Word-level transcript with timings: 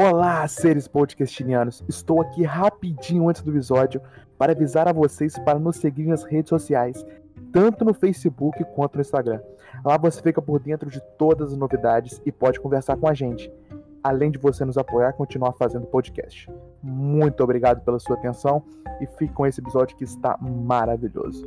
Olá, 0.00 0.46
seres 0.46 0.86
podcastinianos! 0.86 1.82
Estou 1.88 2.22
aqui 2.22 2.44
rapidinho 2.44 3.28
antes 3.28 3.42
do 3.42 3.50
episódio 3.50 4.00
para 4.38 4.52
avisar 4.52 4.86
a 4.86 4.92
vocês 4.92 5.36
para 5.40 5.58
nos 5.58 5.74
seguir 5.74 6.06
nas 6.06 6.22
redes 6.22 6.50
sociais, 6.50 7.04
tanto 7.52 7.84
no 7.84 7.92
Facebook 7.92 8.64
quanto 8.76 8.94
no 8.94 9.00
Instagram. 9.00 9.40
Lá 9.84 9.98
você 9.98 10.22
fica 10.22 10.40
por 10.40 10.60
dentro 10.60 10.88
de 10.88 11.00
todas 11.18 11.50
as 11.50 11.58
novidades 11.58 12.22
e 12.24 12.30
pode 12.30 12.60
conversar 12.60 12.96
com 12.96 13.08
a 13.08 13.12
gente, 13.12 13.52
além 14.00 14.30
de 14.30 14.38
você 14.38 14.64
nos 14.64 14.78
apoiar 14.78 15.10
e 15.10 15.14
continuar 15.14 15.54
fazendo 15.54 15.88
podcast. 15.88 16.48
Muito 16.80 17.42
obrigado 17.42 17.80
pela 17.80 17.98
sua 17.98 18.14
atenção 18.14 18.62
e 19.00 19.06
fique 19.18 19.34
com 19.34 19.48
esse 19.48 19.60
episódio 19.60 19.96
que 19.96 20.04
está 20.04 20.38
maravilhoso. 20.40 21.44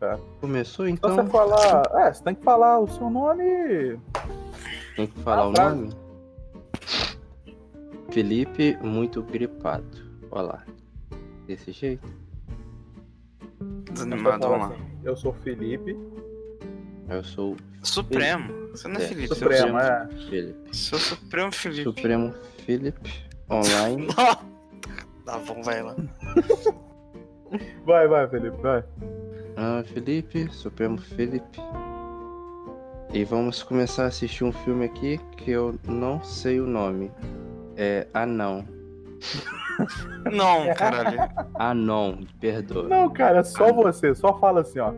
Cara. 0.00 0.20
Começou 0.40 0.86
Só 0.86 0.90
então? 0.90 1.14
você 1.16 1.30
falar. 1.30 1.82
É, 2.06 2.12
você 2.12 2.22
tem 2.24 2.34
que 2.34 2.42
falar 2.42 2.78
o 2.80 2.88
seu 2.88 3.08
nome. 3.10 3.98
Tem 4.96 5.06
que 5.06 5.20
falar 5.20 5.42
Ah, 5.42 5.48
o 5.48 5.54
frase. 5.54 5.76
nome? 5.80 5.94
Felipe 8.10 8.76
muito 8.82 9.22
gripado. 9.22 9.84
Olha 10.30 10.42
lá. 10.46 10.64
Desse 11.46 11.72
jeito? 11.72 12.06
Desanimado, 13.92 14.48
vamos 14.48 14.68
lá. 14.68 14.74
assim, 14.74 14.84
Eu 15.04 15.16
sou 15.16 15.32
o 15.32 15.34
Felipe. 15.34 15.96
Eu 17.08 17.22
sou 17.24 17.56
Supremo. 17.82 18.68
Você 18.70 18.88
não 18.88 19.00
é 19.00 19.04
É, 19.04 19.08
Felipe. 19.08 19.28
sou 19.28 19.36
Você 19.36 19.56
Supremo, 19.58 19.78
é. 19.78 20.08
Felipe. 20.28 20.76
Seu 20.76 20.98
Supremo 20.98 21.52
Felipe. 21.52 21.82
Supremo 21.84 22.34
Felipe 22.64 23.24
online. 23.50 24.06
tá 25.26 25.38
bom, 25.46 25.62
vai 25.62 25.82
lá. 25.82 25.94
Vai, 27.84 28.08
vai, 28.08 28.28
Felipe, 28.28 28.56
vai. 28.62 28.82
Ah, 29.56 29.82
Felipe, 29.84 30.48
Supremo 30.52 30.98
Felipe. 30.98 31.60
E 33.12 33.24
vamos 33.24 33.62
começar 33.62 34.04
a 34.04 34.06
assistir 34.06 34.44
um 34.44 34.52
filme 34.52 34.84
aqui 34.86 35.18
que 35.36 35.50
eu 35.50 35.78
não 35.86 36.22
sei 36.22 36.60
o 36.60 36.66
nome. 36.66 37.12
É 37.76 38.06
Anão. 38.12 38.66
Não, 40.32 40.72
caralho. 40.74 41.18
Anon, 41.54 42.24
perdoa. 42.40 42.88
Não, 42.88 43.10
cara, 43.10 43.40
é 43.40 43.42
só 43.42 43.72
você. 43.72 44.14
Só 44.14 44.38
fala 44.38 44.60
assim, 44.60 44.78
ó. 44.78 44.92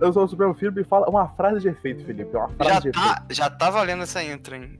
Eu 0.00 0.12
sou 0.12 0.24
o 0.24 0.28
Supremo 0.28 0.54
Felipe 0.54 0.80
e 0.80 0.84
fala 0.84 1.08
uma 1.08 1.28
frase 1.28 1.60
de 1.60 1.68
efeito, 1.68 2.04
Felipe. 2.04 2.36
Uma 2.36 2.48
frase 2.48 2.72
Já 2.72 2.80
de 2.80 2.90
tá, 2.90 3.26
já 3.30 3.50
tá 3.50 3.70
valendo 3.70 4.02
essa 4.02 4.22
intro, 4.22 4.56
hein? 4.56 4.78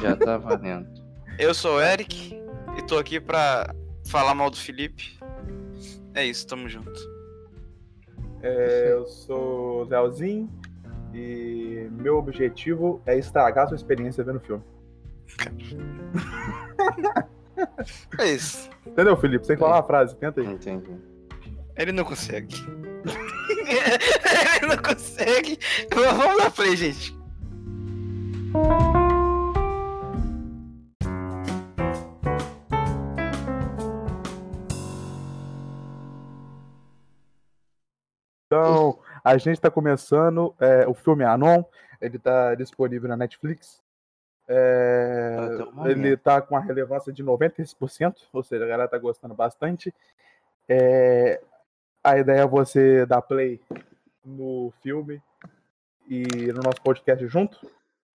Já 0.00 0.16
tá 0.16 0.38
valendo. 0.38 0.88
Eu 1.38 1.52
sou 1.52 1.76
o 1.76 1.80
Eric 1.80 2.40
e 2.78 2.82
tô 2.82 2.98
aqui 2.98 3.20
pra 3.20 3.74
falar 4.06 4.34
mal 4.34 4.50
do 4.50 4.56
Felipe. 4.56 5.18
É 6.14 6.24
isso, 6.24 6.46
tamo 6.46 6.68
junto. 6.68 7.11
É, 8.42 8.92
eu 8.92 9.06
sou 9.06 9.84
Leozinho 9.84 10.50
e 11.14 11.88
meu 11.92 12.18
objetivo 12.18 13.00
é 13.06 13.16
estragar 13.16 13.68
sua 13.68 13.76
experiência 13.76 14.24
vendo 14.24 14.36
o 14.36 14.40
filme. 14.40 14.62
É 18.18 18.26
isso. 18.32 18.68
Entendeu, 18.86 19.16
Felipe? 19.16 19.44
Você 19.44 19.48
tem 19.48 19.56
que 19.56 19.62
falar 19.62 19.76
uma 19.76 19.86
frase, 19.86 20.16
tenta 20.16 20.40
aí. 20.40 20.46
Entendi. 20.46 20.90
Ele 21.76 21.92
não 21.92 22.04
consegue. 22.04 22.56
Ele 24.56 24.66
não 24.66 24.82
consegue. 24.82 25.58
Vamos 25.94 26.42
dar 26.42 26.50
play, 26.50 26.76
gente. 26.76 27.16
A 39.24 39.36
gente 39.38 39.60
tá 39.60 39.70
começando 39.70 40.54
é, 40.60 40.86
o 40.86 40.94
filme 40.94 41.24
Anon. 41.24 41.62
Ele 42.00 42.18
tá 42.18 42.54
disponível 42.54 43.08
na 43.08 43.16
Netflix. 43.16 43.80
É, 44.48 45.36
momento. 45.72 45.88
ele 45.88 46.16
tá 46.16 46.42
com 46.42 46.56
a 46.56 46.60
relevância 46.60 47.12
de 47.12 47.22
96%, 47.22 48.14
ou 48.32 48.42
seja, 48.42 48.64
a 48.64 48.68
galera 48.68 48.88
tá 48.88 48.98
gostando 48.98 49.34
bastante. 49.34 49.94
É, 50.68 51.40
a 52.02 52.18
ideia 52.18 52.40
é 52.40 52.46
você 52.46 53.06
dar 53.06 53.22
play 53.22 53.60
no 54.24 54.72
filme 54.82 55.22
e 56.08 56.52
no 56.52 56.62
nosso 56.62 56.82
podcast 56.82 57.24
junto. 57.28 57.58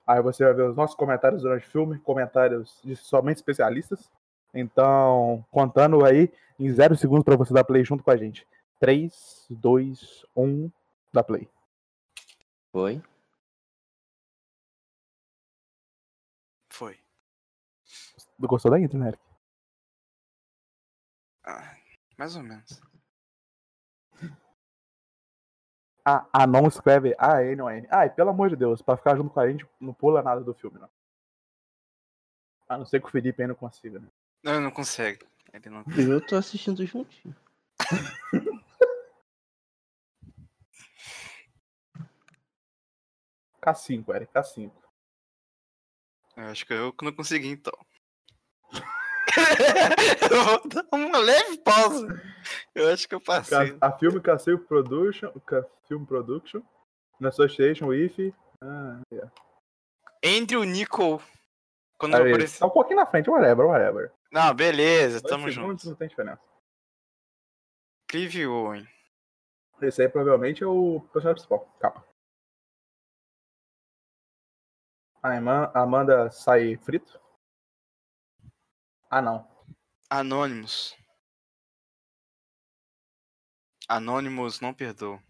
Aí 0.06 0.22
você 0.22 0.44
vai 0.44 0.54
ver 0.54 0.64
os 0.64 0.76
nossos 0.76 0.96
comentários 0.96 1.42
durante 1.42 1.68
o 1.68 1.72
filme, 1.72 2.00
comentários 2.00 2.80
de 2.84 2.96
somente 2.96 3.38
especialistas. 3.38 4.10
Então, 4.54 5.46
contando 5.52 6.06
aí 6.06 6.32
em 6.60 6.72
zero 6.72 6.96
segundos 6.96 7.24
para 7.24 7.36
você 7.36 7.54
dar 7.54 7.64
play 7.64 7.84
junto 7.84 8.04
com 8.04 8.12
a 8.12 8.18
gente. 8.18 8.46
3, 8.80 9.48
2, 9.50 10.26
1, 10.36 10.72
dá 11.18 11.24
play. 11.24 11.50
Foi? 12.72 13.02
Foi. 16.72 17.00
Gostou 18.40 18.70
da 18.70 18.80
intro, 18.80 19.00
né? 19.00 19.08
Eric? 19.08 19.24
Ah, 21.44 21.76
mais 22.18 22.36
ou 22.36 22.44
menos. 22.44 22.80
A, 26.06 26.26
a 26.32 26.48
não 26.48 26.68
escreve 26.68 27.16
A-N-O-N. 27.18 27.88
Ai, 27.90 28.10
pelo 28.10 28.30
amor 28.30 28.50
de 28.50 28.56
Deus, 28.56 28.82
pra 28.82 28.96
ficar 28.96 29.16
junto 29.18 29.34
com 29.34 29.40
a 29.40 29.50
gente, 29.50 29.68
não 29.80 29.94
pula 29.94 30.22
nada 30.22 30.42
do 30.42 30.54
filme, 30.54 30.80
não. 30.80 30.90
A 32.70 32.78
não 32.78 32.86
ser 32.86 33.02
que 33.02 33.08
o 33.08 33.12
Felipe 33.12 33.42
ainda 33.42 33.56
consiga, 33.56 34.00
né? 34.00 34.08
Não, 34.44 34.54
ele 34.54 34.64
não 34.64 34.72
consegue. 34.72 35.26
Ele 35.52 35.70
não 35.70 35.84
Eu 35.98 36.26
tô 36.26 36.36
assistindo 36.36 36.86
juntinho. 36.86 37.36
K5, 43.72 44.16
Eric, 44.16 44.34
K5. 44.34 44.72
Eu 46.38 46.44
acho 46.46 46.66
que 46.66 46.74
eu 46.74 46.94
que 46.94 47.04
não 47.04 47.12
consegui, 47.14 47.50
então. 47.50 47.74
eu 50.32 50.44
vou 50.44 50.68
dar 50.70 50.86
uma 50.94 51.18
leve 51.18 51.58
pausa. 51.60 52.08
Eu 52.74 52.92
acho 52.94 53.08
que 53.08 53.16
eu 53.16 53.22
passei. 53.22 53.78
Ca- 53.78 53.88
A 53.88 53.92
filme 53.98 54.20
K5 54.20 54.66
Production, 54.66 55.32
K 55.46 55.64
Film 55.88 56.06
Production, 56.06 56.62
na 57.20 57.30
Association 57.30 57.88
with... 57.88 58.34
Ah, 58.62 59.02
yeah. 59.12 59.32
Entre 60.24 60.56
o 60.58 60.64
Nico. 60.64 61.22
Quando 62.00 62.16
Aí, 62.16 62.22
eu 62.22 62.28
apareci. 62.28 62.60
Tá 62.60 62.68
um 62.68 62.72
pouquinho 62.72 62.98
na 63.00 63.06
frente, 63.06 63.30
whatever, 63.30 63.66
whatever. 63.66 64.12
Não, 64.32 64.54
beleza, 64.54 65.20
Dois 65.22 65.32
tamo 65.32 65.50
junto. 65.50 65.88
Não 65.88 65.96
tem 65.96 66.08
diferença. 66.08 66.42
Clive 68.08 68.48
Owen. 68.48 68.88
Esse 69.82 70.02
aí 70.02 70.10
provavelmente 70.10 70.64
é 70.64 70.68
o 70.68 71.02
personagem 71.12 71.36
principal. 71.44 71.68
Calma. 71.80 72.07
A 75.28 75.82
Amanda 75.82 76.32
sai 76.32 76.78
frito? 76.78 77.20
Ah, 79.10 79.22
não. 79.22 79.48
Anonymous. 80.10 80.96
Anonymous 83.88 84.60
não 84.62 84.74
perdoa. 84.74 85.22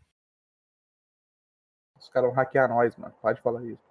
Os 1.96 2.10
caras 2.10 2.30
vão 2.30 2.36
hackear 2.36 2.70
nós, 2.70 2.96
mano. 2.96 3.14
Pode 3.22 3.42
falar 3.42 3.64
isso. 3.66 3.84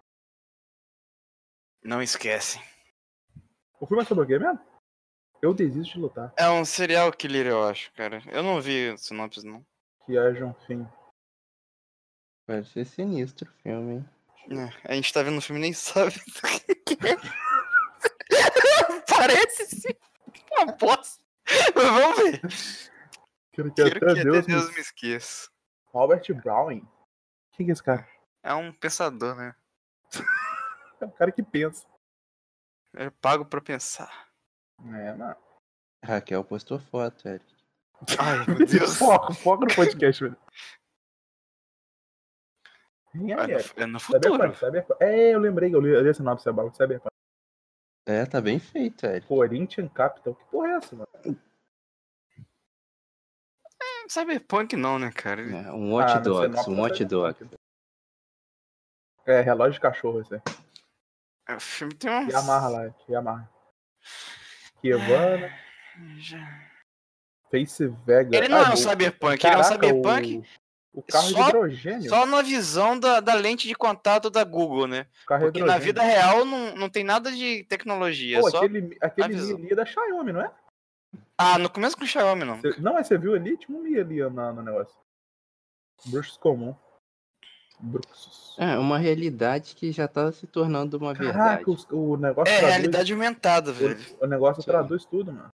Não 1.82 2.00
esquece. 2.02 2.58
O 3.80 3.86
filme 3.86 4.02
é 4.02 4.06
sobre 4.06 4.24
o 4.24 4.26
quê 4.26 4.38
mesmo? 4.38 4.60
Eu 5.42 5.52
desisto 5.52 5.94
de 5.94 6.00
lutar. 6.00 6.32
É 6.36 6.48
um 6.48 6.64
serial 6.64 7.12
killer, 7.12 7.46
eu 7.46 7.64
acho, 7.64 7.92
cara. 7.92 8.22
Eu 8.32 8.42
não 8.42 8.60
vi 8.60 8.90
o 8.90 8.98
sinopse, 8.98 9.44
não. 9.44 9.64
Que 10.04 10.16
haja 10.16 10.44
um 10.44 10.54
fim. 10.66 10.88
Pode 12.46 12.68
ser 12.68 12.84
sinistro 12.84 13.50
o 13.50 13.62
filme, 13.62 13.94
hein? 13.96 14.15
É, 14.50 14.92
a 14.92 14.94
gente 14.94 15.12
tá 15.12 15.22
vendo 15.22 15.38
o 15.38 15.40
filme 15.40 15.60
e 15.60 15.62
nem 15.62 15.72
sabe 15.72 16.12
do 16.12 16.84
que 16.84 16.94
é. 17.06 17.16
Parece 19.08 19.66
sim. 19.66 19.94
Uma 20.52 20.72
bosta. 20.72 21.22
Mas 21.74 21.84
vamos 21.84 22.16
ver. 22.18 22.40
Quero 23.52 23.72
que 23.72 23.82
Quero 23.82 23.96
até 23.96 24.14
que 24.14 24.24
Deus, 24.24 24.38
até 24.38 24.46
Deus 24.52 24.68
me... 24.68 24.74
me 24.74 24.80
esqueça. 24.80 25.48
Robert 25.86 26.22
Browning. 26.42 26.86
Quem 27.52 27.66
que 27.66 27.72
é 27.72 27.74
esse 27.74 27.82
cara? 27.82 28.06
É 28.42 28.54
um 28.54 28.72
pensador, 28.72 29.34
né? 29.34 29.54
É 30.98 31.04
um 31.04 31.10
cara 31.10 31.30
que 31.30 31.42
pensa. 31.42 31.86
É 32.94 33.10
pago 33.10 33.44
pra 33.44 33.60
pensar. 33.60 34.30
É, 34.82 35.12
mano. 35.12 35.36
Raquel 36.02 36.42
postou 36.42 36.78
foto, 36.78 37.28
Eric. 37.28 37.44
Ai, 38.18 38.46
meu 38.46 38.64
Deus. 38.66 38.96
Foco, 38.96 39.34
foco 39.34 39.66
no 39.66 39.74
podcast, 39.74 40.24
velho. 40.24 40.36
É 43.16 43.82
é, 43.82 43.86
no, 43.86 43.96
é 43.96 44.00
futuro. 44.00 44.32
Cyberpunk, 44.34 44.58
Cyberpunk. 44.58 45.02
É, 45.02 45.34
eu 45.34 45.38
lembrei, 45.38 45.74
eu 45.74 45.80
li, 45.80 45.90
eu 45.90 46.00
li 46.02 46.08
esse 46.10 46.22
nome 46.22 46.40
Cyberpunk. 46.40 46.76
Cyberpunk. 46.76 47.10
É, 48.08 48.24
tá 48.26 48.40
bem 48.40 48.58
feito, 48.58 49.04
Eric. 49.06 49.26
Corinthian 49.26 49.88
Capital. 49.88 50.34
Que 50.34 50.44
porra 50.46 50.68
é 50.68 50.72
essa, 50.76 50.94
mano? 50.96 51.08
Cyberpunk 54.08 54.76
não, 54.76 54.98
né, 54.98 55.10
cara? 55.10 55.42
É, 55.42 55.72
um 55.72 55.92
Watch 55.94 56.12
Ah, 56.12 56.20
não 56.20 56.22
sei, 56.22 56.48
Dogs, 56.48 56.70
um 56.70 56.80
Watch 56.80 56.98
Cyberpunk. 56.98 57.44
Dogs. 57.44 57.56
É, 59.26 59.40
relógio 59.40 59.72
de 59.74 59.80
cachorro 59.80 60.20
esse 60.20 60.34
aí. 60.34 60.40
é, 61.48 61.54
O 61.56 61.60
filme 61.60 61.94
tem 61.94 62.10
um. 62.10 62.28
Yamaha 62.28 62.68
lá, 62.68 62.94
Yamaha. 63.08 63.50
Kevana. 64.80 65.52
Já. 66.18 66.70
Face 67.50 67.86
Vega. 67.88 68.36
Ele 68.36 68.48
não 68.48 68.58
é 68.58 68.68
um 68.70 68.72
o- 68.74 68.76
cyberpunk, 68.76 69.44
ele 69.44 69.54
é 69.54 69.56
um 69.56 69.62
caraca, 69.62 69.74
cyberpunk 69.86 70.48
O, 70.96 71.00
o 71.00 71.02
carro 71.02 71.28
só- 71.28 71.42
de 71.42 71.48
hidrogênio. 71.50 72.08
só 72.08 72.24
na 72.24 72.40
visão 72.40 72.98
da, 72.98 73.20
da 73.20 73.34
lente 73.34 73.68
de 73.68 73.74
contato 73.74 74.30
da 74.30 74.42
Google, 74.42 74.86
né? 74.86 75.06
o 75.24 75.26
carro 75.26 75.42
Porque 75.44 75.62
na 75.62 75.76
vida 75.76 76.00
real 76.02 76.46
não, 76.46 76.74
não 76.74 76.88
tem 76.88 77.04
nada 77.04 77.30
de 77.30 77.64
tecnologia. 77.64 78.40
Pô, 78.40 78.50
só... 78.50 78.56
aquele, 78.56 78.96
aquele 79.02 79.36
Mi 79.56 79.70
é 79.70 79.74
da 79.74 79.84
Xiaomi, 79.84 80.32
não 80.32 80.40
é? 80.40 80.50
Ah, 81.36 81.58
não 81.58 81.68
começa 81.68 81.94
com 81.94 82.04
o 82.04 82.06
Xiaomi, 82.06 82.44
não. 82.46 82.58
Cê- 82.62 82.74
não, 82.78 82.94
mas 82.94 83.06
você 83.06 83.18
viu 83.18 83.34
ali? 83.34 83.58
Tinha 83.58 83.76
um 83.76 83.82
Mi 83.82 84.00
ali 84.00 84.20
na- 84.30 84.54
no 84.54 84.62
negócio. 84.62 84.96
Bruxos 86.06 86.38
comum. 86.38 86.74
Bruxos. 87.78 88.56
É, 88.58 88.78
uma 88.78 88.96
realidade 88.96 89.74
que 89.76 89.92
já 89.92 90.08
tá 90.08 90.32
se 90.32 90.46
tornando 90.46 90.96
uma 90.96 91.12
verdade. 91.12 91.36
Caraca, 91.38 91.70
os- 91.70 91.86
o 91.90 92.16
negócio 92.16 92.50
É 92.50 92.56
traduz, 92.56 92.74
realidade 92.74 93.12
aumentada, 93.12 93.70
velho. 93.70 93.98
o, 94.18 94.24
o 94.24 94.26
negócio 94.26 94.62
Sim. 94.62 94.70
traduz 94.70 95.04
tudo, 95.04 95.30
mano. 95.30 95.52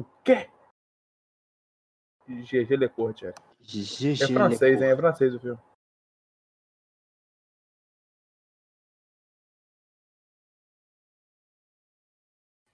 O 0.00 0.04
quê? 0.24 0.48
GG 2.26 2.74
Lecourt, 2.76 3.22
é. 3.22 3.34
GG 3.60 4.22
É 4.22 4.26
francês, 4.28 4.80
hein? 4.80 4.88
É 4.88 4.96
francês 4.96 5.34
o 5.34 5.38
filme. 5.38 5.60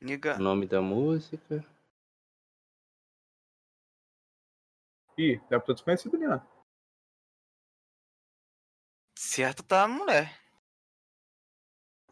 Niga. 0.00 0.36
O 0.36 0.38
nome 0.38 0.68
da 0.68 0.80
música. 0.80 1.66
Ih, 5.18 5.40
deve 5.48 5.64
ter 5.64 5.72
desconhecido 5.72 6.14
ali, 6.14 6.28
né? 6.28 6.40
Certo 9.18 9.64
tá 9.64 9.82
a 9.82 9.88
mulher. 9.88 10.40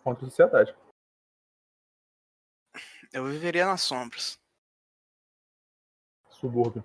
Contra 0.02 0.26
a 0.26 0.28
sociedade. 0.28 0.74
Eu 3.12 3.26
viveria 3.26 3.66
nas 3.66 3.82
sombras. 3.82 4.43
Subúrbio. 6.44 6.84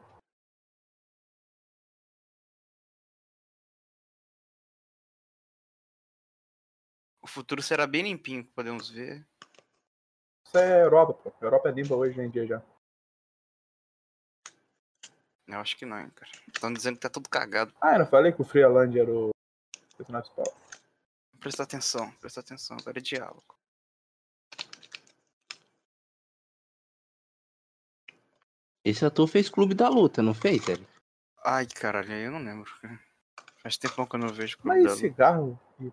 O 7.22 7.28
futuro 7.28 7.62
será 7.62 7.86
bem 7.86 8.04
limpinho, 8.04 8.46
podemos 8.56 8.90
ver. 8.90 9.28
Isso 10.46 10.58
é 10.58 10.82
Europa, 10.82 11.14
pô. 11.14 11.46
Europa 11.46 11.68
é 11.68 11.72
limpa 11.74 11.94
hoje 11.94 12.22
em 12.22 12.30
dia 12.30 12.48
já. 12.48 12.64
Eu 15.46 15.60
acho 15.60 15.76
que 15.76 15.86
não, 15.86 16.00
hein, 16.00 16.10
cara. 16.12 16.32
Estão 16.48 16.72
dizendo 16.72 16.96
que 16.96 17.02
tá 17.02 17.10
tudo 17.10 17.28
cagado. 17.28 17.76
Ah, 17.82 17.96
eu 17.96 18.00
não 18.00 18.08
falei 18.08 18.32
que 18.32 18.42
o 18.42 18.46
Freeland 18.46 18.98
era 18.98 19.12
o 19.12 19.32
personagem 19.98 20.32
principal. 20.34 20.58
Presta 21.38 21.64
atenção, 21.64 22.10
presta 22.14 22.40
atenção. 22.40 22.78
Agora 22.80 22.98
é 22.98 23.02
diálogo. 23.02 23.59
Esse 28.84 29.06
ator 29.06 29.28
fez 29.28 29.50
Clube 29.50 29.74
da 29.74 29.90
Luta, 29.90 30.22
não 30.22 30.34
fez, 30.34 30.68
Eric? 30.68 30.88
Ai, 31.46 31.66
caralho, 31.68 32.12
eu 32.14 32.32
não 32.32 32.40
lembro. 32.44 32.70
cara. 32.82 33.00
Faz 33.62 33.78
tempo 33.78 34.08
que 34.08 34.16
eu 34.16 34.20
não 34.20 34.30
vejo 34.30 34.58
Clube 34.58 34.78
Mas 34.78 34.84
da 34.86 34.92
esse 34.94 35.04
Luta. 35.04 35.14
cigarro. 35.16 35.60
Ih, 35.80 35.92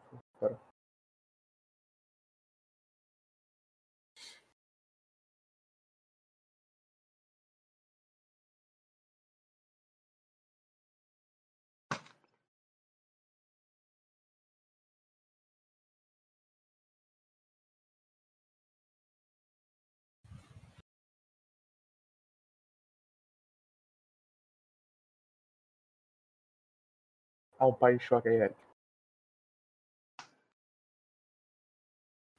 Ah, 27.58 27.66
um 27.66 27.72
pai 27.74 27.94
em 27.94 27.98
choque 28.00 28.28
aí, 28.28 28.36
Eric. 28.36 28.56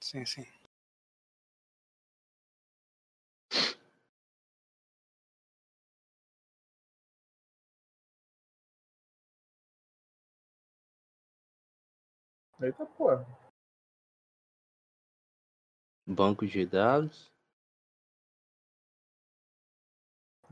Sim, 0.01 0.25
sim. 0.25 0.45
Eita 12.61 12.85
porra. 12.85 13.25
Banco 16.07 16.45
de 16.47 16.65
dados. 16.65 17.31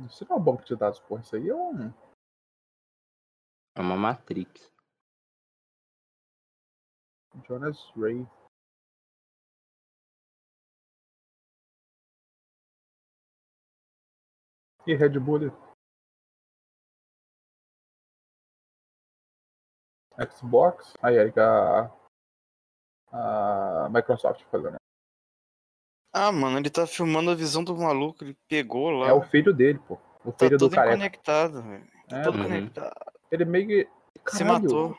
Isso 0.08 0.26
não 0.30 0.36
é 0.38 0.40
um 0.40 0.44
banco 0.44 0.64
de 0.66 0.76
dados, 0.76 1.00
porra. 1.00 1.22
Isso 1.22 1.36
aí 1.36 1.50
é 1.50 1.56
um. 1.56 1.94
É 3.76 3.82
uma 3.82 3.98
Matrix. 3.98 4.72
Jonas 7.46 7.78
Ray. 7.98 8.26
E 14.88 14.96
Red 14.96 15.20
Bull. 15.20 15.52
Xbox. 20.32 20.94
Aí, 21.02 21.18
a, 21.38 21.92
a 23.12 23.90
Microsoft 23.90 24.42
fazendo. 24.46 24.78
Ah, 26.14 26.32
mano, 26.32 26.58
ele 26.60 26.70
tá 26.70 26.88
filmando 26.88 27.30
a 27.30 27.36
visão 27.36 27.62
do 27.62 27.76
maluco, 27.76 28.24
ele 28.24 28.38
pegou 28.48 28.90
lá. 28.90 29.10
É 29.10 29.14
o 29.14 29.22
filho 29.22 29.54
dele, 29.54 29.80
pô. 29.80 30.00
O 30.24 30.32
tá 30.32 30.46
filho 30.46 30.58
do 30.58 30.66
tudo 30.70 30.76
careca. 30.76 30.96
conectado, 30.96 31.62
velho. 31.62 31.86
Tá 32.08 32.18
É, 32.20 32.24
tudo 32.24 32.38
Uhum. 32.38 32.44
conectado. 32.44 33.15
Ele 33.32 33.46
meio 33.46 33.68
que. 33.68 33.88
Se 34.28 34.44
matou. 34.44 34.98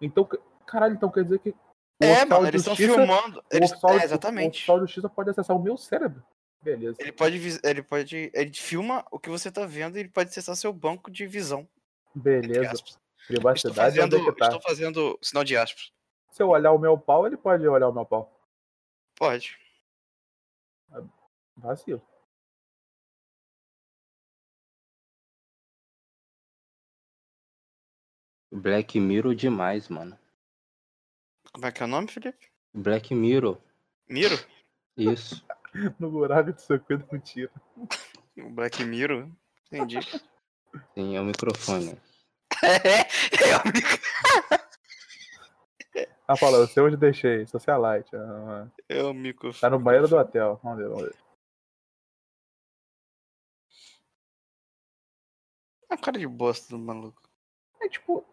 Então, 0.00 0.28
caralho, 0.66 0.94
então 0.94 1.10
quer 1.10 1.24
dizer 1.24 1.38
que. 1.38 1.50
o 1.50 1.56
É, 2.00 2.24
mano, 2.24 2.46
eles 2.48 2.62
estão 2.62 2.76
filmando. 2.76 3.38
O 3.38 3.42
Eles... 3.50 3.70
oficial, 3.70 3.92
É, 3.92 3.96
o 3.96 4.04
exatamente. 4.04 4.56
oficial 4.56 4.76
de 4.78 4.86
justiça 4.86 5.08
pode 5.08 5.30
acessar 5.30 5.56
o 5.56 5.62
meu 5.62 5.76
cérebro. 5.76 6.22
Beleza. 6.62 6.96
Ele 7.00 7.12
pode, 7.12 7.60
ele 7.62 7.82
pode. 7.82 8.30
Ele 8.34 8.52
filma 8.52 9.04
o 9.10 9.18
que 9.18 9.30
você 9.30 9.50
tá 9.50 9.64
vendo 9.64 9.96
e 9.96 10.00
ele 10.00 10.08
pode 10.10 10.28
acessar 10.28 10.56
seu 10.56 10.72
banco 10.72 11.10
de 11.10 11.26
visão. 11.26 11.66
Beleza. 12.14 12.72
aspas. 12.72 12.90
Estou 12.90 13.26
Privacidade 13.26 13.76
fazendo, 13.76 14.16
é 14.16 14.32
tá? 14.32 14.46
estou 14.46 14.60
fazendo 14.60 15.18
sinal 15.22 15.44
de 15.44 15.56
aspas. 15.56 15.92
Se 16.30 16.42
eu 16.42 16.48
olhar 16.48 16.72
o 16.72 16.78
meu 16.78 16.98
pau, 16.98 17.26
ele 17.26 17.36
pode 17.36 17.66
olhar 17.66 17.88
o 17.88 17.92
meu 17.92 18.04
pau. 18.04 18.34
Pode. 19.16 19.58
Vacilo. 21.56 22.02
Black 28.52 28.98
Mirror 28.98 29.34
demais, 29.34 29.88
mano. 29.88 30.18
Como 31.52 31.66
é 31.66 31.72
que 31.72 31.82
é 31.82 31.86
o 31.86 31.88
nome, 31.88 32.08
Felipe? 32.08 32.50
Black 32.72 33.14
Mirror. 33.14 33.58
Miro? 34.08 34.36
Isso. 34.96 35.44
No 36.00 36.10
buraco 36.10 36.52
de 36.52 36.60
circuito 36.62 37.06
com 37.06 37.16
tiro. 37.20 37.48
O 38.36 38.50
Black 38.50 38.82
Mirror? 38.82 39.28
Entendi. 39.70 40.00
Sim, 40.94 41.14
é 41.16 41.20
o 41.20 41.24
microfone. 41.24 41.96
é, 42.60 43.06
é 43.52 43.56
o 43.56 43.66
mic- 43.68 44.02
Ah, 46.26 46.36
fala, 46.36 46.56
eu 46.58 46.66
sei 46.66 46.82
onde 46.82 46.96
deixei. 46.96 47.46
Socialite. 47.46 48.10
ah, 48.16 48.66
é 48.88 49.00
o 49.04 49.14
microfone. 49.14 49.60
Tá 49.60 49.70
no 49.70 49.78
banheiro 49.78 50.08
do 50.08 50.16
hotel. 50.16 50.58
Vamos 50.60 50.78
ver, 50.78 50.88
vamos 50.88 51.04
ver. 51.04 51.14
É 55.88 55.94
um 55.94 55.98
cara 55.98 56.18
de 56.18 56.26
bosta 56.26 56.68
do 56.76 56.78
maluco. 56.82 57.22
É 57.80 57.88
tipo, 57.88 58.24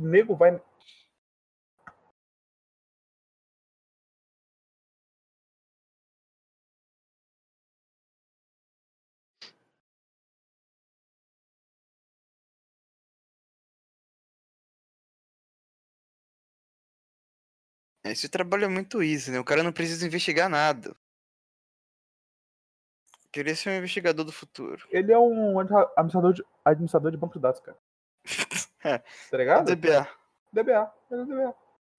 nego 0.00 0.36
vai. 0.36 0.60
Esse 18.04 18.28
trabalho 18.28 18.64
é 18.64 18.68
muito 18.68 19.02
easy, 19.02 19.30
né? 19.30 19.38
O 19.38 19.44
cara 19.44 19.62
não 19.62 19.72
precisa 19.72 20.06
investigar 20.06 20.48
nada. 20.48 20.96
Queria 23.32 23.54
ser 23.54 23.70
um 23.70 23.78
investigador 23.78 24.24
do 24.24 24.32
futuro. 24.32 24.88
Ele 24.90 25.12
é 25.12 25.18
um 25.18 25.60
administrador 25.60 26.32
de, 26.32 26.44
administrador 26.64 27.12
de 27.12 27.16
banco 27.16 27.34
de 27.34 27.40
dados, 27.40 27.60
cara. 27.60 27.78
É. 28.84 28.98
Tá 29.30 29.36
ligado? 29.36 29.66
DBA. 29.66 30.08
DBA. 30.52 30.92
Ele 31.10 31.22
é 31.22 31.24
DBA. 31.24 31.54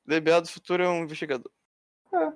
DBA 0.06 0.42
do 0.42 0.48
futuro 0.48 0.84
é 0.84 0.90
um 0.90 1.04
investigador. 1.04 1.52
É. 2.14 2.32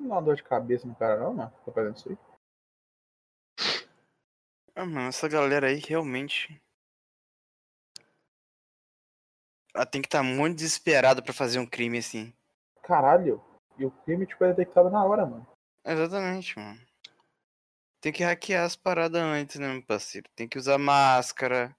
Não 0.00 0.08
dá 0.08 0.14
uma 0.14 0.22
dor 0.22 0.36
de 0.36 0.42
cabeça 0.42 0.88
no 0.88 0.94
cara, 0.94 1.20
não, 1.20 1.34
mano? 1.34 1.52
Tô 1.62 1.70
fazendo 1.70 1.96
isso 1.96 2.08
aí. 2.08 2.18
Ah, 4.74 4.86
mano, 4.86 5.08
essa 5.08 5.28
galera 5.28 5.66
aí 5.66 5.76
realmente. 5.76 6.60
Ela 9.74 9.84
tem 9.84 10.00
que 10.00 10.08
estar 10.08 10.22
muito 10.22 10.56
desesperada 10.56 11.22
pra 11.22 11.34
fazer 11.34 11.58
um 11.58 11.66
crime 11.66 11.98
assim. 11.98 12.32
Caralho. 12.82 13.44
E 13.76 13.84
o 13.84 13.90
crime, 13.90 14.26
tipo, 14.26 14.42
é 14.42 14.48
detectado 14.48 14.88
na 14.88 15.04
hora, 15.04 15.26
mano. 15.26 15.46
Exatamente, 15.84 16.58
mano. 16.58 16.80
Tem 18.00 18.12
que 18.12 18.24
hackear 18.24 18.64
as 18.64 18.74
paradas 18.74 19.20
antes, 19.20 19.56
né, 19.56 19.68
meu 19.68 19.84
parceiro? 19.84 20.28
Tem 20.34 20.48
que 20.48 20.58
usar 20.58 20.78
máscara. 20.78 21.76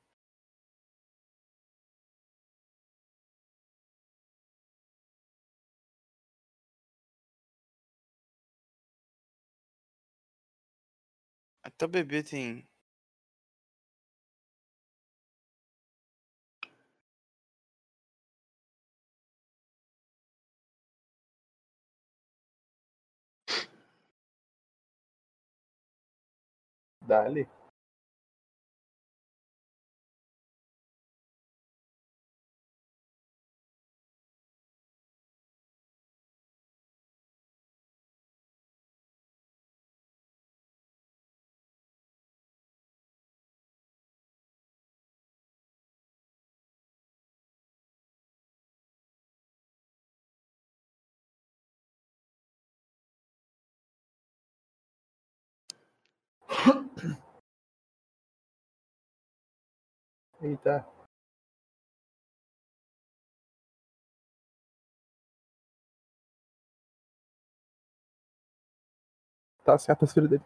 O 11.81 11.87
bebê 11.87 12.23
tem. 12.23 12.67
Dali. 27.07 27.47
Eita. 60.41 60.85
Tá 69.63 69.77
certo 69.77 70.05
as 70.05 70.13
filhas 70.13 70.29
dele. 70.29 70.43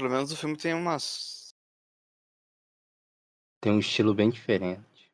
Pelo 0.00 0.12
menos 0.12 0.32
o 0.32 0.36
filme 0.36 0.56
tem 0.56 0.72
umas. 0.72 1.54
Tem 3.60 3.70
um 3.70 3.78
estilo 3.80 4.14
bem 4.14 4.30
diferente. 4.30 5.12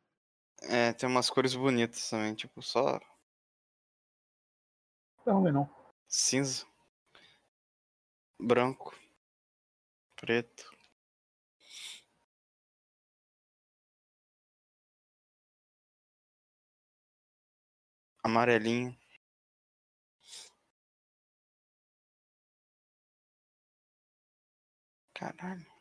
É, 0.63 0.93
tem 0.93 1.09
umas 1.09 1.29
cores 1.29 1.57
bonitas 1.57 2.09
também, 2.09 2.37
tipo, 2.37 2.63
só 2.63 3.01
Não 5.27 5.41
ruim, 5.41 5.51
não. 5.51 5.69
cinza, 6.07 6.65
branco, 8.39 8.95
preto. 10.15 10.71
Amarelinho. 18.23 18.97
Caralho. 25.19 25.76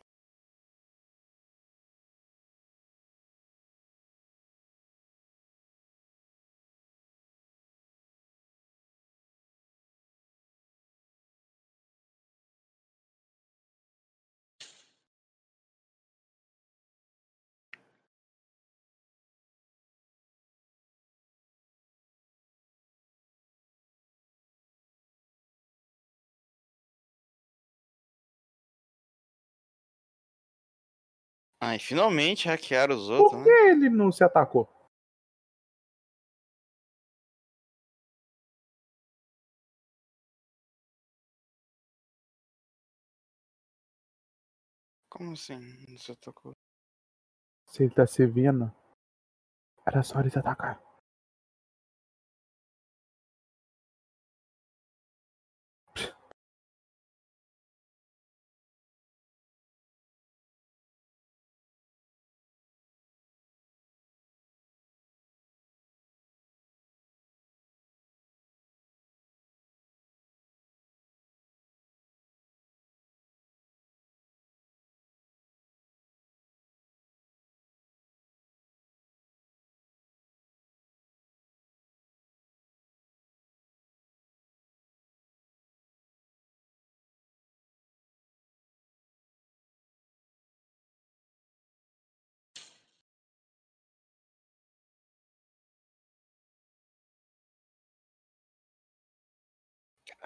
Ai, 31.68 31.80
finalmente 31.80 32.48
hackearam 32.48 32.96
os 32.96 33.10
outros, 33.10 33.32
Por 33.32 33.40
né? 33.40 33.44
que 33.44 33.50
ele 33.50 33.90
não 33.90 34.12
se 34.12 34.24
atacou? 34.24 34.70
Como 45.10 45.34
assim? 45.34 45.58
Não 45.90 45.98
se 45.98 46.16
tocou. 46.18 46.54
Se 47.66 47.84
ele 47.84 47.96
tá 47.96 48.06
se 48.06 48.28
vendo, 48.28 48.72
era 49.88 50.04
só 50.04 50.20
ele 50.20 50.30
se 50.30 50.38
atacar. 50.38 50.85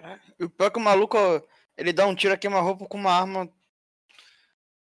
Caralho. 0.01 0.21
E 0.39 0.43
o 0.45 0.49
pior 0.49 0.67
é 0.67 0.71
que 0.71 0.77
o 0.77 0.81
maluco, 0.81 1.17
ó, 1.17 1.41
ele 1.75 1.91
dá 1.91 2.07
um 2.07 2.15
tiro 2.15 2.33
a 2.33 2.37
queima-roupa 2.37 2.85
com 2.87 2.97
uma 2.97 3.11
arma 3.11 3.51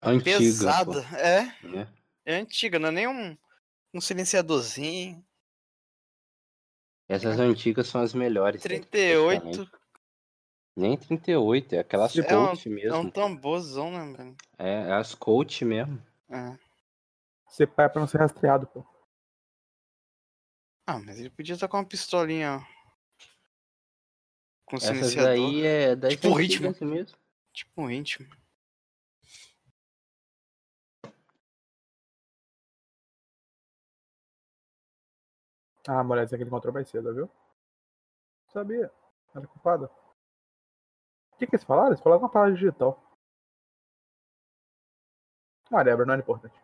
Antiga, 0.00 0.38
pesada. 0.38 1.00
É, 1.16 1.44
pô, 1.60 1.68
né? 1.68 1.92
é 2.24 2.34
antiga, 2.36 2.78
não 2.78 2.88
é 2.88 2.92
nem 2.92 3.08
um, 3.08 3.36
um 3.92 4.00
silenciadorzinho. 4.00 5.24
Essas 7.08 7.40
antigas 7.40 7.88
são 7.88 8.00
as 8.00 8.14
melhores. 8.14 8.62
né? 8.62 8.68
38. 8.68 9.40
Praticamente. 9.42 9.78
Nem 10.76 10.96
38, 10.96 11.74
é 11.74 11.78
aquelas 11.80 12.16
É 12.16 12.20
um, 12.36 12.46
coach 12.46 12.68
é 12.68 12.72
mesmo. 12.72 12.98
um 12.98 13.10
tamborzão, 13.10 13.90
né, 13.90 14.16
velho? 14.16 14.36
É, 14.56 14.72
é 14.88 14.92
as 14.92 15.12
coach 15.16 15.64
mesmo. 15.64 16.00
É. 16.30 16.56
Você 17.48 17.66
pai 17.66 17.88
pra 17.88 18.00
não 18.00 18.06
ser 18.06 18.18
rastreado, 18.18 18.68
pô. 18.68 18.86
Ah, 20.86 21.00
mas 21.00 21.18
ele 21.18 21.30
podia 21.30 21.54
estar 21.54 21.66
com 21.66 21.76
uma 21.76 21.84
pistolinha. 21.84 22.64
Com 24.68 24.76
Essas 24.76 24.88
silenciador. 24.96 25.28
daí 25.30 25.62
é 25.66 25.96
das 25.96 26.12
Tipo 26.14 26.34
ritmo. 26.34 26.74
mesmo. 26.86 27.16
Tipo 27.52 27.82
um 27.82 27.90
íntimo. 27.90 28.28
Ah, 35.86 36.00
a 36.00 36.04
mulher 36.04 36.28
que 36.28 36.34
ele 36.34 36.44
encontrou 36.44 36.72
mais 36.72 36.88
cedo, 36.88 37.14
viu? 37.14 37.30
Sabia. 38.52 38.92
Ela 39.34 39.44
é 39.44 39.48
culpada. 39.48 39.86
O 41.32 41.36
que, 41.38 41.46
que 41.46 41.54
eles 41.56 41.64
falaram? 41.64 41.88
Eles 41.88 42.00
falaram 42.00 42.22
uma 42.22 42.30
palavra 42.30 42.54
digital. 42.54 43.02
Ah, 45.70 45.82
Débora, 45.82 46.06
não 46.06 46.14
é 46.14 46.18
importante. 46.18 46.58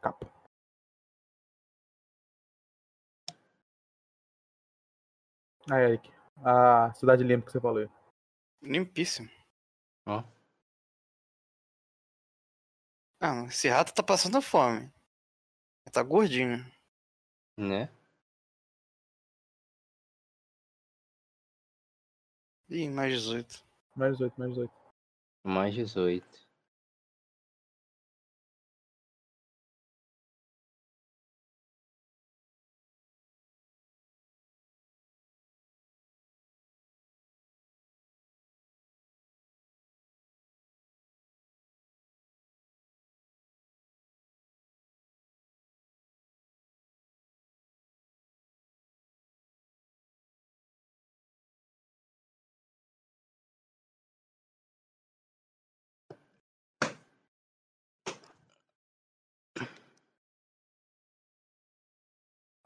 Capa. 0.00 0.31
Ah, 5.70 5.78
Eric. 5.80 6.10
A 6.44 6.92
cidade 6.94 7.22
limpa 7.22 7.46
que 7.46 7.52
você 7.52 7.60
falou. 7.60 7.88
Limpíssimo. 8.62 9.30
Ó. 10.06 10.24
Ah, 13.20 13.44
esse 13.46 13.68
rato 13.68 13.94
tá 13.94 14.02
passando 14.02 14.42
fome. 14.42 14.92
Tá 15.92 16.02
gordinho. 16.02 16.64
Né? 17.56 17.88
Ih, 22.68 22.88
mais 22.88 23.12
18. 23.12 23.64
Mais 23.94 24.12
18, 24.16 24.38
mais 24.38 24.50
18. 24.54 24.72
Mais 25.44 25.74
18. 25.74 26.41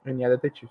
Ele 0.07 0.23
é 0.23 0.29
detetive. 0.29 0.71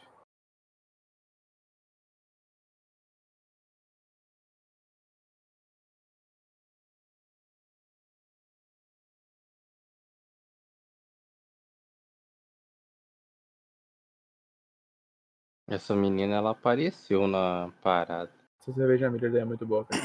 Essa 15.67 15.95
menina, 15.95 16.35
ela 16.35 16.51
apareceu 16.51 17.27
na 17.27 17.73
parada. 17.81 18.31
Essa 18.61 18.71
cerveja 18.71 19.09
Miller 19.09 19.35
é 19.35 19.45
muito 19.45 19.65
boa, 19.65 19.83
cara. 19.83 20.01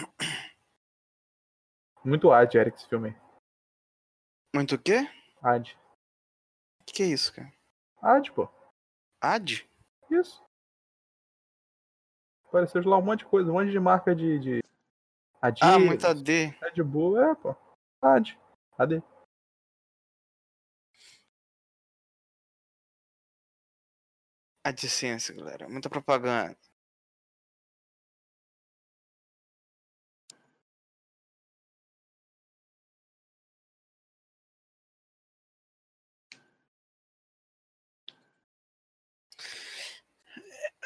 Muito 2.05 2.33
ad, 2.33 2.57
Eric, 2.59 2.79
esse 2.79 2.89
filme. 2.89 3.15
Muito 4.55 4.75
o 4.75 4.79
quê? 4.79 5.07
Ad. 5.43 5.79
O 6.81 6.85
que, 6.87 6.95
que 6.95 7.03
é 7.03 7.07
isso, 7.07 7.33
cara? 7.33 7.53
Ad, 8.03 8.33
pô. 8.33 8.60
Ad? 9.21 9.69
Isso. 10.11 10.43
Apareceu 12.47 12.83
lá 12.85 12.99
um 12.99 13.03
monte 13.03 13.21
de 13.21 13.27
coisa, 13.27 13.51
um 13.51 13.55
monte 13.55 13.71
de 13.71 13.79
marca 13.79 14.15
de. 14.15 14.39
de... 14.39 14.61
Adidas, 15.41 15.75
Ah, 15.75 15.79
muito 15.79 16.07
AD. 16.07 16.47
Red 16.61 16.83
Bull, 16.83 17.21
é, 17.21 17.35
pô. 17.35 17.55
Ad. 18.03 18.39
AD. 18.79 19.03
AdSense, 24.65 25.33
galera. 25.33 25.69
Muita 25.69 25.89
propaganda. 25.89 26.57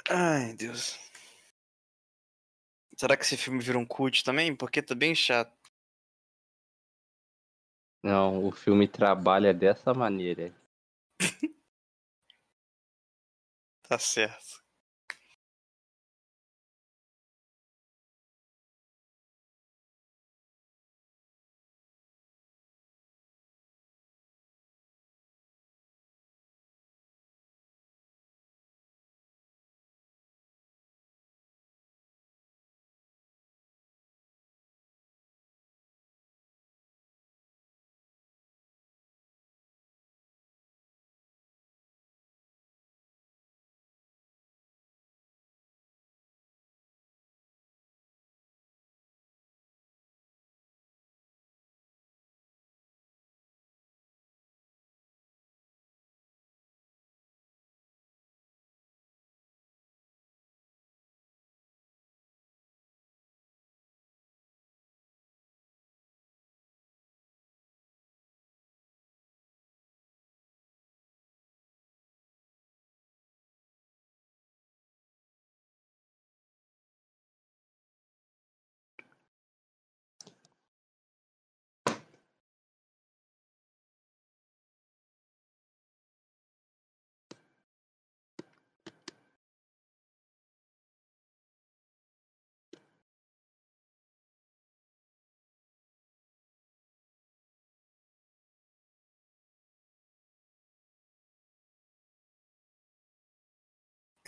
Ai, 0.09 0.55
Deus. 0.55 0.99
Será 2.97 3.17
que 3.17 3.25
esse 3.25 3.37
filme 3.37 3.61
vira 3.61 3.79
um 3.79 3.87
cult 3.87 4.23
também? 4.25 4.55
Porque 4.55 4.81
tá 4.83 4.95
bem 4.95 5.14
chato. 5.14 5.53
Não, 8.03 8.45
o 8.47 8.53
filme 8.53 8.87
trabalha 8.87 9.53
dessa 9.53 9.93
maneira. 9.95 10.55
Tá 13.87 13.99
certo. 13.99 14.63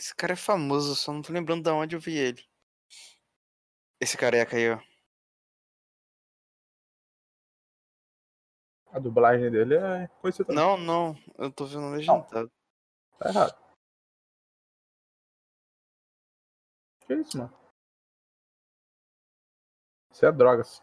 Esse 0.06 0.14
cara 0.14 0.34
é 0.34 0.36
famoso, 0.36 0.94
só 0.94 1.12
não 1.12 1.20
tô 1.20 1.32
lembrando 1.32 1.64
de 1.64 1.70
onde 1.70 1.96
eu 1.96 2.00
vi 2.00 2.16
ele. 2.16 2.48
Esse 4.00 4.16
careca 4.16 4.56
aí, 4.56 4.70
ó. 4.70 4.78
A 8.92 9.00
dublagem 9.00 9.50
dele 9.50 9.74
é 9.74 10.06
conhecida. 10.20 10.54
Não, 10.54 10.76
não. 10.76 11.16
Eu 11.36 11.50
tô 11.52 11.66
vendo 11.66 11.90
legendado. 11.90 12.52
Tá 13.18 13.28
errado. 13.28 13.76
Que 17.00 17.14
isso, 17.14 17.36
mano? 17.36 17.52
Isso 20.12 20.24
é 20.24 20.30
drogas. 20.30 20.80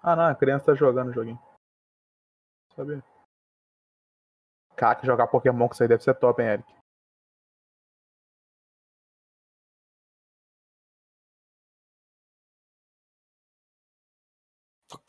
Ah, 0.00 0.14
não, 0.14 0.26
a 0.26 0.36
criança 0.36 0.66
tá 0.66 0.74
jogando 0.76 1.08
o 1.08 1.12
joguinho. 1.12 1.42
Sabia? 2.76 3.02
Cara, 4.76 5.00
que 5.00 5.04
jogar 5.04 5.26
Pokémon 5.26 5.66
com 5.66 5.74
isso 5.74 5.82
aí 5.82 5.88
deve 5.88 6.04
ser 6.04 6.14
top, 6.14 6.40
hein, 6.40 6.48
Eric? 6.48 6.81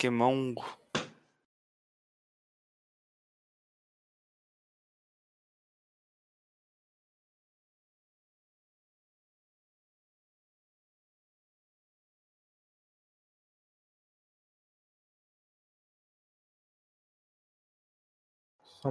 Pokémon 0.03 0.53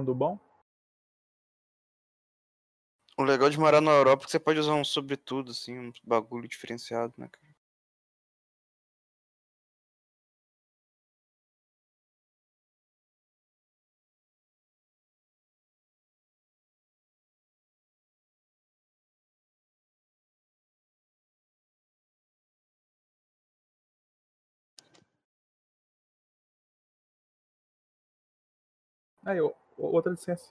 do 0.03 0.15
bom? 0.15 0.39
O 3.15 3.23
legal 3.23 3.51
de 3.51 3.59
morar 3.59 3.81
na 3.81 3.91
Europa 3.91 4.23
é 4.23 4.25
que 4.25 4.31
você 4.31 4.39
pode 4.39 4.59
usar 4.59 4.73
um 4.73 4.83
sobretudo, 4.83 5.51
assim, 5.51 5.77
um 5.77 5.91
bagulho 6.03 6.47
diferenciado, 6.47 7.13
né, 7.17 7.29
cara? 7.31 7.52
Aí, 29.25 29.39
outra 29.77 30.11
licença. 30.11 30.49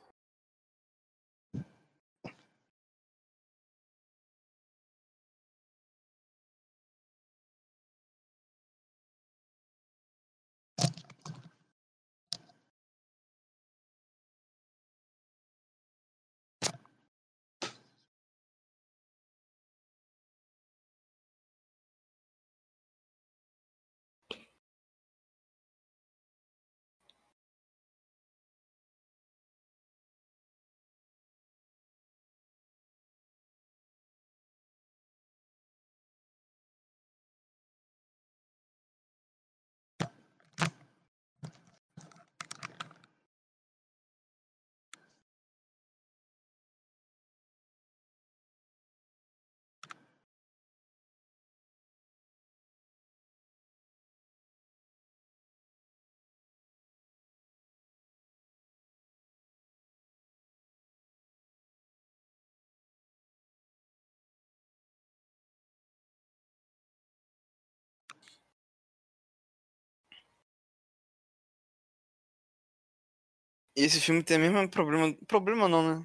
Esse 73.77 74.01
filme 74.01 74.23
tem 74.23 74.37
o 74.37 74.41
mesmo 74.41 74.69
problema. 74.69 75.15
Problema 75.27 75.69
não, 75.69 75.83
né? 75.97 76.05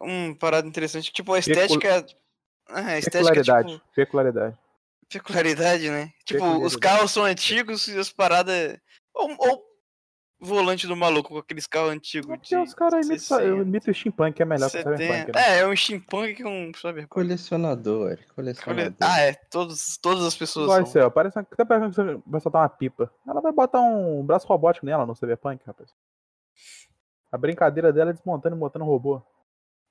Um 0.00 0.34
parada 0.34 0.66
interessante. 0.66 1.12
Tipo, 1.12 1.34
a 1.34 1.38
estética. 1.38 2.06
Ah, 2.68 2.86
a 2.86 2.98
estética, 2.98 3.34
Peculiaridade. 3.34 3.72
tipo. 3.72 3.94
Peculiaridade. 3.94 4.58
Peculiaridade, 5.08 5.90
né? 5.90 6.12
Tipo, 6.24 6.44
os 6.44 6.74
Peculiaridade. 6.74 6.78
carros 6.78 7.10
são 7.10 7.24
antigos 7.24 7.88
e 7.88 7.98
as 7.98 8.10
paradas. 8.10 8.78
Ou, 9.12 9.34
ou 9.38 9.73
volante 10.44 10.86
do 10.86 10.94
maluco 10.96 11.30
com 11.30 11.38
aqueles 11.38 11.66
carros 11.66 11.90
antigos. 11.90 12.26
Porque 12.26 12.54
De 12.56 12.62
os 12.62 12.74
caras 12.74 13.06
imitam, 13.06 13.38
60, 13.38 13.62
imitam 13.62 13.90
o 13.92 13.94
steampunk, 13.94 14.40
é 14.40 14.44
melhor 14.44 14.70
que 14.70 14.76
o 14.78 14.82
70. 14.82 14.96
cyberpunk. 15.02 15.32
Né? 15.34 15.42
É, 15.42 15.58
é 15.60 15.66
um 15.66 15.74
steampunk 15.76 16.42
com 16.42 16.68
um 16.68 16.72
cyberpunk. 16.74 17.08
Colecionador, 17.08 18.10
Eric, 18.12 18.24
Olha- 18.36 18.54
colecionador. 18.54 18.94
Ah, 19.00 19.20
é. 19.20 19.32
Todos, 19.32 19.96
todas 19.98 20.24
as 20.24 20.36
pessoas 20.36 20.66
Vai 20.68 20.82
são. 20.82 20.86
ser, 20.86 21.02
ó, 21.02 21.10
parece 21.10 21.34
que 21.44 21.56
tá 21.56 21.64
que 21.64 22.20
vai 22.26 22.40
soltar 22.40 22.62
uma 22.62 22.68
pipa. 22.68 23.12
Ela 23.26 23.40
vai 23.40 23.52
botar 23.52 23.80
um 23.80 24.24
braço 24.24 24.46
robótico 24.46 24.86
nela 24.86 25.04
no 25.06 25.14
cyberpunk, 25.16 25.62
rapaz. 25.66 25.94
A 27.32 27.36
brincadeira 27.38 27.92
dela 27.92 28.10
é 28.10 28.12
desmontando 28.12 28.54
e 28.54 28.58
montando 28.58 28.84
robô. 28.84 29.20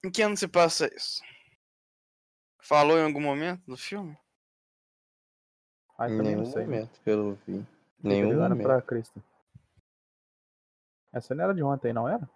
Em 0.06 0.10
que 0.12 0.22
ano 0.22 0.38
se 0.38 0.48
passa 0.48 0.90
isso? 0.96 1.22
Falou 2.62 2.98
em 2.98 3.04
algum 3.04 3.20
momento 3.22 3.62
no 3.68 3.76
filme? 3.76 4.18
Em 5.96 6.08
também 6.08 6.22
nenhum 6.22 6.38
não 6.40 6.46
sei. 6.46 6.64
momento, 6.64 7.00
pelo 7.02 7.38
vi. 7.48 7.66
Nenhum 8.02 8.34
momento. 8.38 8.64
pra 8.64 8.82
Cristo. 8.82 9.22
Essa 11.14 11.36
não 11.36 11.44
era 11.44 11.54
de 11.54 11.62
ontem, 11.64 11.94
não 11.94 12.10
era? 12.10 12.28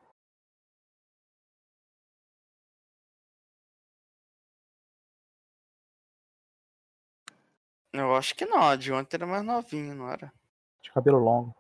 Eu 7.92 8.16
acho 8.16 8.36
que 8.36 8.46
não. 8.46 8.62
A 8.62 8.76
de 8.76 8.94
ontem 8.94 9.18
era 9.18 9.26
mais 9.26 9.44
novinha, 9.44 9.96
não 9.96 10.10
era? 10.10 10.32
De 10.82 10.92
cabelo 10.92 11.18
longo. 11.18 11.56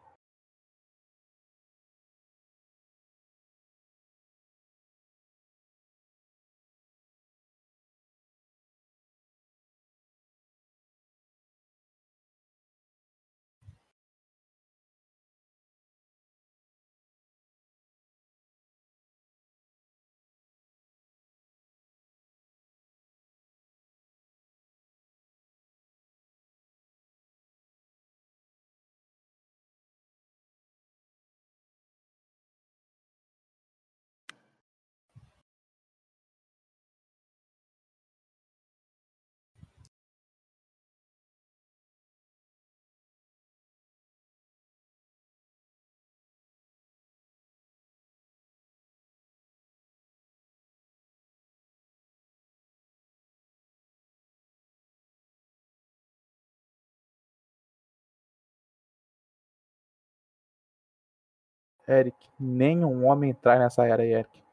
Eric, 61.87 62.17
nenhum 62.39 63.05
homem 63.05 63.33
trai 63.33 63.59
nessa 63.59 63.85
era 63.85 64.03
aí, 64.03 64.13
Eric. 64.13 64.43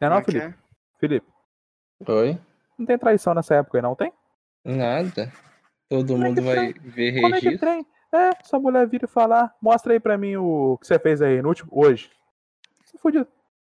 Não 0.00 0.08
é 0.08 0.10
não, 0.10 0.18
é 0.18 0.24
Felipe? 0.24 0.44
é? 0.46 0.54
Felipe, 0.98 1.26
Oi? 2.08 2.38
não 2.78 2.86
tem 2.86 2.98
traição 2.98 3.34
nessa 3.34 3.54
época 3.56 3.78
aí, 3.78 3.82
não 3.82 3.94
tem? 3.94 4.12
Nada. 4.64 5.32
Todo 5.88 6.12
Como 6.14 6.24
é 6.24 6.28
mundo 6.28 6.40
que 6.40 6.46
vai 6.46 6.72
ver 6.72 7.20
Como 7.20 7.34
é 7.34 7.40
que 7.40 7.44
registro. 7.46 7.68
tem? 7.70 7.86
É, 8.12 8.30
essa 8.40 8.58
mulher 8.58 8.86
vira 8.88 9.06
e 9.06 9.08
falar, 9.08 9.54
mostra 9.60 9.92
aí 9.92 10.00
pra 10.00 10.16
mim 10.16 10.36
o 10.36 10.78
que 10.78 10.86
você 10.86 10.98
fez 10.98 11.20
aí 11.20 11.42
no 11.42 11.48
último, 11.48 11.70
hoje. 11.72 12.10
Você 12.84 12.96
fudido. 12.98 13.26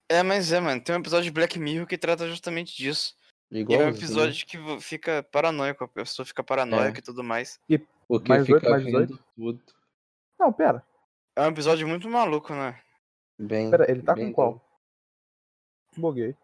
É, 0.08 0.22
mas 0.22 0.52
é, 0.52 0.60
mano. 0.60 0.80
Tem 0.80 0.94
um 0.94 0.98
episódio 1.00 1.24
de 1.24 1.32
Black 1.32 1.58
Mirror 1.58 1.86
que 1.86 1.98
trata 1.98 2.28
justamente 2.28 2.76
disso. 2.76 3.16
E 3.50 3.74
é 3.74 3.78
um 3.78 3.88
episódio 3.88 4.46
que 4.46 4.58
vo- 4.58 4.80
fica 4.80 5.22
paranoico, 5.22 5.84
a 5.84 5.88
pessoa 5.88 6.26
fica 6.26 6.42
paranoica 6.42 6.98
e 6.98 7.02
tudo 7.02 7.22
mais. 7.22 7.60
Porque 8.08 8.28
mais 8.28 8.46
fica 8.46 8.60
18, 8.60 8.70
mais 8.70 8.84
vendo 8.84 9.18
tudo. 9.36 9.74
Não, 10.38 10.52
pera. 10.52 10.84
É 11.34 11.42
um 11.42 11.50
episódio 11.50 11.86
muito 11.86 12.08
maluco, 12.08 12.52
né? 12.54 12.80
Bem, 13.38 13.70
Pera, 13.70 13.90
ele 13.90 14.02
tá 14.02 14.14
bem 14.14 14.26
com 14.28 14.32
qual? 14.32 14.60
Buguei. 15.96 16.36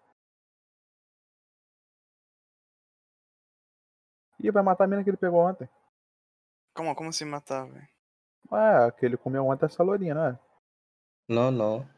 Ih, 4.38 4.50
vai 4.50 4.62
matar 4.62 4.84
a 4.84 4.86
mina 4.86 5.02
que 5.04 5.10
ele 5.10 5.16
pegou 5.16 5.40
ontem. 5.40 5.68
Como, 6.74 6.94
como 6.94 7.12
se 7.12 7.24
matar, 7.24 7.66
velho? 7.66 7.88
Ué, 8.50 8.90
que 8.92 9.06
ele 9.06 9.16
comeu 9.16 9.46
ontem 9.46 9.66
essa 9.66 9.82
lourinha, 9.82 10.14
né? 10.14 10.38
Não, 11.28 11.50
não. 11.50 11.88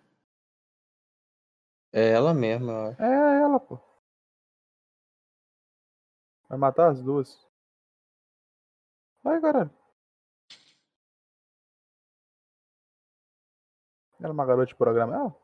É 1.93 2.11
ela 2.11 2.35
mesma, 2.35 2.73
eu 2.73 2.87
acho. 2.90 3.03
É 3.03 3.40
ela, 3.40 3.61
pô. 3.61 3.79
Vai 6.55 6.61
matar 6.61 6.90
as 6.90 7.03
duas. 7.03 7.45
Vai, 9.25 9.40
caralho. 9.40 9.71
Ela 14.21 14.29
é 14.29 14.31
uma 14.31 14.47
garota 14.47 14.67
de 14.67 14.77
programa, 14.77 15.17
ela? 15.17 15.43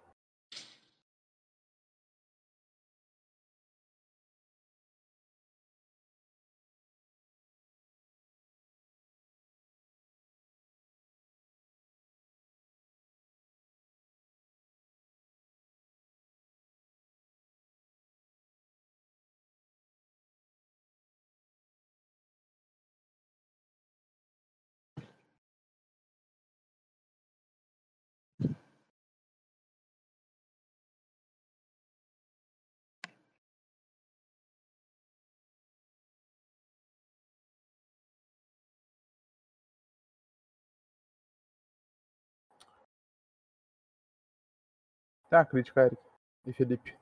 Tem 45.31 45.39
uma 45.39 45.47
crítica, 45.47 45.83
Eric 45.87 46.03
e 46.47 46.53
Felipe. 46.53 46.99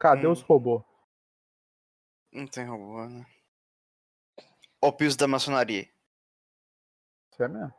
Cadê 0.00 0.26
Hum. 0.26 0.32
os 0.32 0.42
robôs? 0.42 0.82
Não 2.32 2.46
tem 2.46 2.66
robô, 2.66 3.06
né? 3.08 3.24
O 4.82 4.92
piso 4.92 5.16
da 5.16 5.28
maçonaria. 5.28 5.88
Isso 7.32 7.42
é 7.42 7.48
mesmo. 7.48 7.72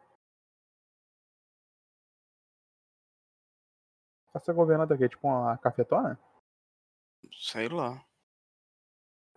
Essa 4.34 4.54
governanta 4.54 4.94
aqui 4.94 5.04
é 5.04 5.10
tipo 5.10 5.28
uma 5.28 5.58
cafetona? 5.58 6.18
Sei 7.34 7.68
lá. 7.68 8.04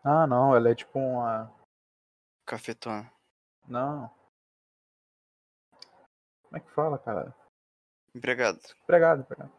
Ah, 0.04 0.26
não, 0.26 0.54
ela 0.54 0.70
é 0.70 0.74
tipo 0.74 0.98
uma. 0.98 1.52
Cafetona. 2.46 3.10
Não. 3.66 4.08
Como 6.42 6.56
é 6.56 6.60
que 6.60 6.70
fala, 6.70 6.98
cara? 6.98 7.34
Empregado. 8.14 8.60
Empregado, 8.82 9.20
empregado. 9.22 9.52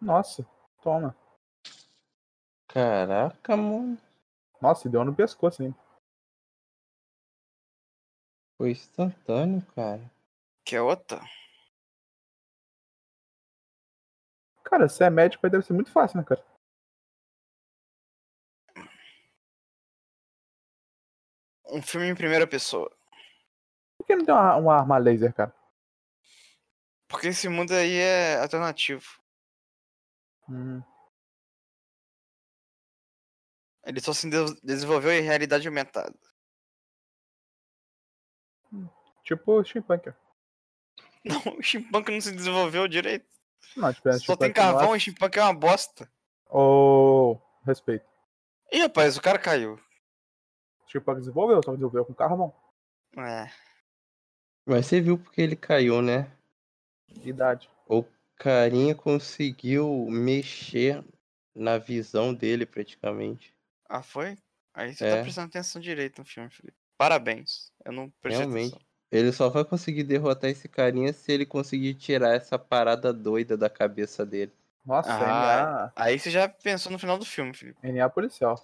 Nossa, 0.00 0.46
toma. 0.82 1.16
Caraca, 2.68 3.56
mano. 3.56 3.98
Nossa, 4.60 4.88
deu 4.88 5.04
no 5.04 5.14
pescoço, 5.14 5.62
hein? 5.62 5.74
Foi 8.56 8.70
instantâneo, 8.70 9.62
cara. 9.74 10.10
Que 10.64 10.76
é 10.76 10.80
outra? 10.80 11.20
Cara, 14.64 14.88
se 14.88 15.04
é 15.04 15.10
médico 15.10 15.46
aí 15.46 15.50
deve 15.50 15.64
ser 15.64 15.72
muito 15.72 15.90
fácil, 15.92 16.18
né, 16.18 16.24
cara? 16.24 16.44
Um 21.66 21.82
filme 21.82 22.06
em 22.08 22.14
primeira 22.14 22.46
pessoa. 22.46 22.90
Por 23.98 24.06
que 24.06 24.16
não 24.16 24.24
tem 24.24 24.34
uma, 24.34 24.56
uma 24.56 24.74
arma 24.76 24.98
laser, 24.98 25.32
cara? 25.34 25.54
Porque 27.08 27.28
esse 27.28 27.48
mundo 27.48 27.72
aí 27.72 27.96
é 27.96 28.40
alternativo. 28.40 29.04
Hum, 30.48 30.82
Ele 33.86 34.00
só 34.00 34.12
se 34.12 34.28
de- 34.28 34.60
desenvolveu 34.62 35.12
em 35.12 35.22
realidade 35.22 35.66
aumentada. 35.68 36.14
Tipo 39.24 39.52
o 39.60 39.64
steampunk. 39.64 40.12
Não, 41.24 41.56
o 41.58 41.62
steampunk 41.62 42.10
não 42.12 42.20
se 42.20 42.32
desenvolveu 42.32 42.86
direito. 42.86 43.26
Não, 43.76 43.92
tipo, 43.92 44.08
é 44.10 44.12
Só 44.18 44.36
tem 44.36 44.50
steampunk 44.50 44.54
carvão 44.54 44.94
e 44.94 45.00
steampunk 45.00 45.38
é 45.38 45.42
uma 45.42 45.54
bosta. 45.54 46.08
Ô, 46.50 47.38
respeito. 47.64 48.04
Ih, 48.70 48.80
rapaz, 48.82 49.16
o 49.16 49.22
cara 49.22 49.38
caiu. 49.38 49.80
Steampunk 50.88 51.20
desenvolveu, 51.20 51.62
só 51.64 51.70
desenvolveu 51.72 52.04
com 52.04 52.14
carvão. 52.14 52.54
É. 53.16 53.50
Mas 54.66 54.86
você 54.86 55.00
viu 55.00 55.18
porque 55.18 55.40
ele 55.40 55.56
caiu, 55.56 56.02
né? 56.02 56.30
Idade. 57.24 57.70
O 57.88 58.04
carinha 58.36 58.94
conseguiu 58.94 60.06
mexer 60.10 61.02
na 61.54 61.78
visão 61.78 62.34
dele, 62.34 62.66
praticamente. 62.66 63.54
Ah, 63.88 64.02
foi? 64.02 64.36
Aí 64.74 64.94
você 64.94 65.06
É. 65.06 65.16
tá 65.16 65.22
prestando 65.22 65.46
atenção 65.48 65.80
direito 65.80 66.18
no 66.18 66.24
filme, 66.24 66.50
Felipe. 66.50 66.76
Parabéns. 66.98 67.72
Eu 67.84 67.92
não 67.92 68.10
prestei 68.20 68.44
Realmente. 68.46 68.74
atenção. 68.74 68.93
Ele 69.14 69.30
só 69.30 69.48
vai 69.48 69.64
conseguir 69.64 70.02
derrotar 70.02 70.50
esse 70.50 70.68
carinha 70.68 71.12
se 71.12 71.30
ele 71.30 71.46
conseguir 71.46 71.94
tirar 71.94 72.34
essa 72.34 72.58
parada 72.58 73.12
doida 73.12 73.56
da 73.56 73.70
cabeça 73.70 74.26
dele. 74.26 74.52
Nossa, 74.84 75.08
Ah, 75.12 75.92
Aí 75.94 76.18
você 76.18 76.32
já 76.32 76.48
pensou 76.48 76.90
no 76.90 76.98
final 76.98 77.16
do 77.16 77.24
filme, 77.24 77.54
Felipe. 77.54 77.78
NA, 77.80 77.90
NA 77.92 78.10
policial. 78.10 78.60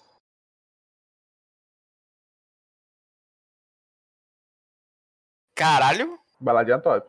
Caralho! 5.54 6.18
Baladinha 6.40 6.80
top. 6.80 7.08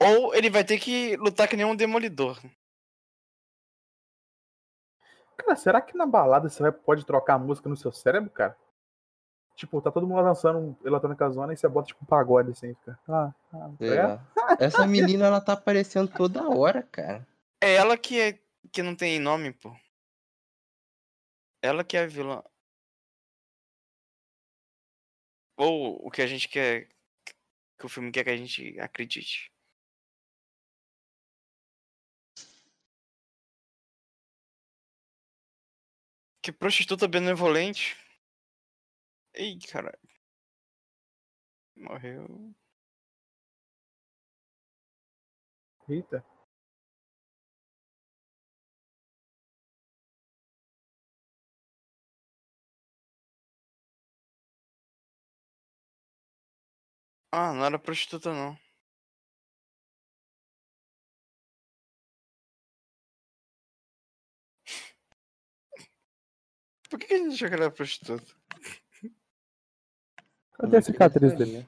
Ou 0.00 0.34
ele 0.34 0.48
vai 0.48 0.64
ter 0.64 0.78
que 0.78 1.14
lutar 1.18 1.46
que 1.46 1.58
nem 1.58 1.66
um 1.66 1.76
demolidor. 1.76 2.40
Cara, 5.36 5.56
será 5.56 5.82
que 5.82 5.94
na 5.94 6.06
balada 6.06 6.48
você 6.48 6.62
vai, 6.62 6.72
pode 6.72 7.04
trocar 7.04 7.34
a 7.34 7.38
música 7.38 7.68
no 7.68 7.76
seu 7.76 7.92
cérebro, 7.92 8.30
cara? 8.30 8.56
Tipo, 9.54 9.80
tá 9.80 9.90
todo 9.90 10.06
mundo 10.06 10.22
dançando 10.22 10.58
um 10.58 10.76
eletrônica 10.84 11.30
zona 11.30 11.52
e 11.52 11.56
você 11.56 11.68
bota 11.68 11.88
tipo 11.88 12.02
um 12.02 12.06
pagode 12.06 12.50
assim, 12.50 12.74
fica. 12.74 12.98
Ah, 13.08 13.32
ah, 13.52 13.70
é? 13.80 14.18
Essa 14.64 14.86
menina, 14.86 15.26
ela 15.26 15.40
tá 15.40 15.52
aparecendo 15.52 16.08
toda 16.08 16.48
hora, 16.48 16.82
cara. 16.82 17.26
É 17.60 17.74
ela 17.74 17.96
que 17.96 18.20
é 18.20 18.38
que 18.72 18.82
não 18.82 18.96
tem 18.96 19.18
nome, 19.18 19.52
pô. 19.52 19.74
Ela 21.62 21.84
que 21.84 21.96
é 21.96 22.00
a 22.04 22.06
vilã. 22.06 22.42
Ou 25.56 26.06
o 26.06 26.10
que 26.10 26.22
a 26.22 26.26
gente 26.26 26.48
quer 26.48 26.88
que 27.78 27.86
o 27.86 27.88
filme 27.88 28.10
quer 28.12 28.24
que 28.24 28.30
a 28.30 28.36
gente 28.36 28.78
acredite. 28.80 29.52
Que 36.42 36.52
prostituta 36.52 37.06
benevolente. 37.06 37.96
Ih, 39.34 39.58
caralho. 39.70 39.98
Morreu. 41.76 42.54
Eita. 45.88 46.24
Ah, 57.30 57.52
não 57.52 57.64
era 57.66 57.78
prostituta 57.78 58.32
não. 58.32 58.58
Por 66.90 66.98
que 66.98 67.14
a 67.14 67.18
gente 67.18 67.34
achou 67.34 67.48
que 67.48 67.54
era 67.54 67.70
prostituta? 67.70 68.41
Cadê 70.62 70.76
a 70.76 70.82
cicatriz 70.82 71.32
dele? 71.34 71.66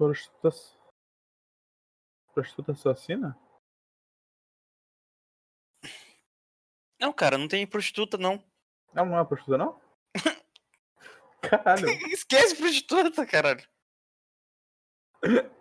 Prostituta. 0.00 0.48
Prostituta 2.32 2.72
assassina? 2.72 3.38
Não, 6.98 7.12
cara, 7.12 7.36
não 7.36 7.46
tem 7.46 7.66
prostituta, 7.66 8.16
não. 8.16 8.42
Não, 8.94 9.04
não 9.04 9.18
é 9.18 9.24
prostituta, 9.26 9.58
não? 9.58 9.78
Caralho. 11.42 11.86
Esquece 12.14 12.56
prostituta, 12.56 13.26
caralho. 13.26 13.68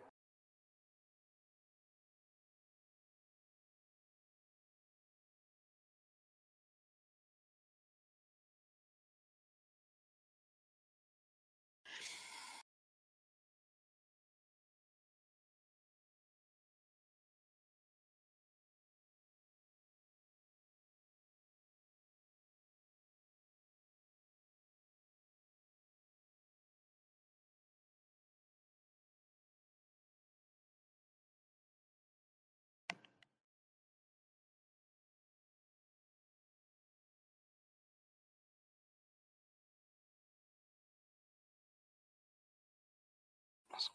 Nossa. 43.80 43.92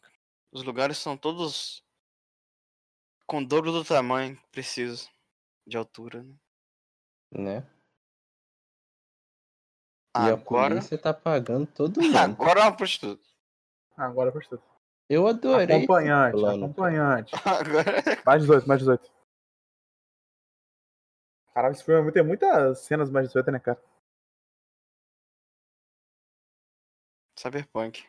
Os 0.51 0.63
lugares 0.63 0.97
são 0.97 1.15
todos 1.15 1.83
com 3.27 3.39
o 3.39 3.45
dobro 3.45 3.71
do 3.71 3.83
tamanho 3.85 4.35
que 4.35 4.47
preciso 4.49 5.09
de 5.67 5.77
altura, 5.77 6.23
né? 6.23 6.35
Né? 7.31 7.71
E 10.17 10.31
Agora, 10.31 10.75
polícia 10.75 10.97
tá 10.97 11.13
pagando 11.13 11.67
todo 11.67 11.99
mundo. 12.01 12.17
agora 12.17 12.61
é 12.61 12.63
uma 12.63 12.75
prostituta. 12.75 13.23
Agora 13.97 14.29
é 14.29 14.31
prostituta. 14.31 14.63
Eu 15.09 15.27
adorei. 15.27 15.75
Acompanhante, 15.77 16.31
plano, 16.31 16.65
acompanhante. 16.65 17.33
Agora 17.45 18.01
Mais 18.25 18.41
18, 18.41 18.67
mais 18.67 18.79
18. 18.79 19.11
Caralho, 21.53 21.73
esse 21.73 21.83
filme 21.83 22.11
tem 22.11 22.23
muitas 22.23 22.79
cenas 22.79 23.09
mais 23.11 23.27
18, 23.27 23.51
né, 23.51 23.59
cara? 23.59 23.81
Cyberpunk. 27.37 28.07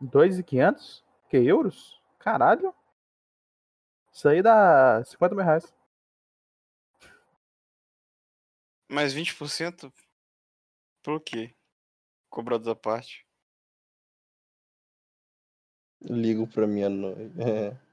2,500? 0.00 1.04
Que 1.28 1.36
euros? 1.36 2.00
Caralho. 2.18 2.74
Isso 4.12 4.28
aí 4.28 4.42
dá 4.42 5.02
50 5.04 5.34
mil 5.34 5.44
reais. 5.44 5.72
Mais 8.88 9.14
20% 9.14 9.92
por 11.02 11.20
quê? 11.20 11.54
Cobrado 12.28 12.64
da 12.64 12.74
parte. 12.74 13.26
Ligo 16.02 16.46
pra 16.46 16.66
minha 16.66 16.88
noiva. 16.88 17.42
É. 17.42 17.76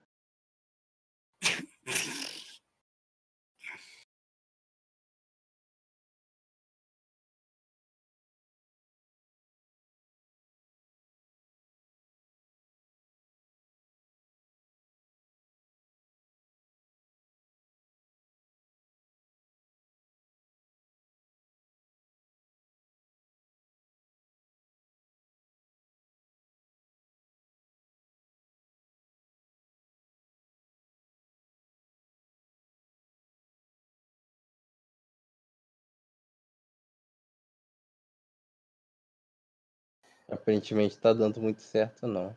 Aparentemente 40.30 41.00
tá 41.00 41.14
dando 41.14 41.42
muito 41.42 41.62
certo, 41.62 42.06
não. 42.08 42.36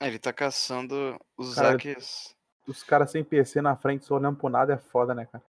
Ah, 0.00 0.06
Ele 0.06 0.18
tá 0.18 0.32
caçando 0.32 1.18
os 1.36 1.54
Cara, 1.54 1.70
hackers. 1.72 2.36
Os 2.66 2.82
caras 2.82 3.10
sem 3.10 3.24
PC 3.24 3.60
na 3.60 3.76
frente 3.76 4.04
só 4.04 4.14
olhando 4.16 4.38
pro 4.38 4.48
nada 4.48 4.72
é 4.72 4.78
foda, 4.78 5.14
né, 5.14 5.26
cara? 5.26 5.44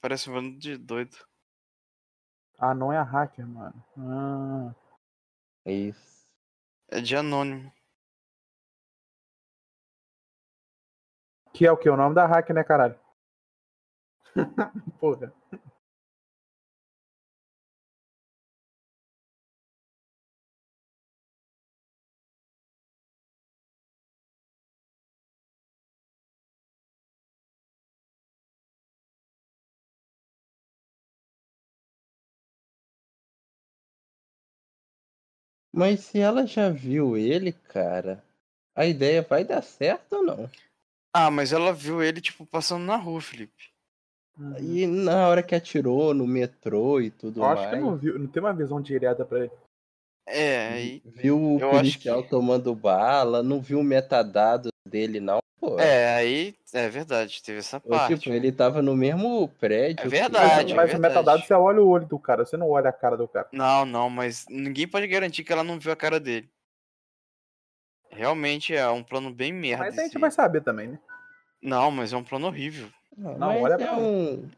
Parece 0.00 0.28
um 0.28 0.34
bando 0.34 0.58
de 0.58 0.76
doido. 0.76 1.16
Ah, 2.58 2.74
não 2.74 2.92
é 2.92 2.98
a 2.98 3.02
hacker, 3.02 3.46
mano. 3.46 3.84
Ah, 3.98 4.74
Isso. 5.70 6.28
É 6.88 7.00
de 7.00 7.16
anônimo. 7.16 7.72
que 11.54 11.64
é 11.64 11.70
o 11.70 11.76
que? 11.76 11.88
O 11.88 11.96
nome 11.96 12.14
da 12.16 12.26
hacker, 12.26 12.54
né, 12.54 12.64
caralho? 12.64 12.98
Porra. 14.98 15.32
Mas 35.76 36.00
se 36.00 36.18
ela 36.20 36.46
já 36.46 36.70
viu 36.70 37.16
ele, 37.16 37.52
cara, 37.52 38.22
a 38.74 38.86
ideia 38.86 39.22
vai 39.22 39.44
dar 39.44 39.62
certo 39.62 40.14
ou 40.16 40.22
não? 40.24 40.50
Ah, 41.12 41.30
mas 41.30 41.52
ela 41.52 41.72
viu 41.72 42.02
ele, 42.02 42.20
tipo, 42.20 42.44
passando 42.46 42.84
na 42.84 42.96
rua, 42.96 43.20
Felipe. 43.20 43.70
Uhum. 44.38 44.56
E 44.58 44.86
na 44.86 45.28
hora 45.28 45.42
que 45.42 45.54
atirou 45.54 46.12
no 46.12 46.26
metrô 46.26 47.00
e 47.00 47.10
tudo 47.10 47.40
Eu 47.40 47.44
acho 47.46 47.62
mais, 47.62 47.74
que 47.74 47.80
não, 47.80 47.96
viu, 47.96 48.18
não 48.18 48.26
tem 48.26 48.42
uma 48.42 48.52
visão 48.52 48.80
direta 48.80 49.24
pra 49.24 49.40
ele. 49.40 49.52
É, 50.26 50.68
aí. 50.68 51.02
viu 51.04 51.38
o 51.38 51.56
acho 51.56 51.70
policial 51.70 52.22
que- 52.22 52.30
tomando 52.30 52.74
bala, 52.74 53.42
não 53.42 53.60
viu 53.60 53.78
o 53.80 53.84
metadados 53.84 54.70
dele, 54.86 55.20
não, 55.20 55.40
pô. 55.58 55.78
É, 55.78 56.14
aí. 56.14 56.54
É 56.72 56.88
verdade, 56.88 57.42
teve 57.42 57.58
essa 57.60 57.80
Ou, 57.84 57.90
parte. 57.90 58.18
tipo, 58.18 58.34
ele 58.34 58.50
tava 58.50 58.82
no 58.82 58.96
mesmo 58.96 59.48
prédio. 59.60 60.06
É 60.06 60.08
verdade, 60.08 60.72
ela. 60.72 60.82
Mas 60.82 60.92
é 60.92 60.96
o 60.96 61.00
metadado 61.00 61.42
você 61.42 61.54
olha 61.54 61.80
o 61.80 61.88
olho 61.88 62.06
do 62.06 62.18
cara, 62.18 62.44
você 62.44 62.56
não 62.56 62.68
olha 62.70 62.90
a 62.90 62.92
cara 62.92 63.16
do 63.16 63.28
cara. 63.28 63.48
Não, 63.52 63.84
não, 63.84 64.10
mas 64.10 64.44
ninguém 64.48 64.86
pode 64.88 65.06
garantir 65.06 65.44
que 65.44 65.52
ela 65.52 65.64
não 65.64 65.78
viu 65.78 65.92
a 65.92 65.96
cara 65.96 66.18
dele. 66.18 66.50
Realmente 68.10 68.74
é 68.74 68.88
um 68.88 69.02
plano 69.02 69.32
bem 69.32 69.52
merda. 69.52 69.84
Mas 69.84 69.98
a 69.98 70.02
gente 70.02 70.10
esse 70.12 70.18
vai 70.18 70.30
saber 70.30 70.62
também, 70.62 70.88
né? 70.88 70.98
Não, 71.62 71.90
mas 71.90 72.12
é 72.12 72.16
um 72.16 72.24
plano 72.24 72.46
horrível. 72.46 72.88
Não, 73.16 73.38
Não, 73.38 73.48
mas 73.48 73.62
olha 73.62 73.74
é 73.74 73.78
pra 73.78 73.96
um. 73.96 74.50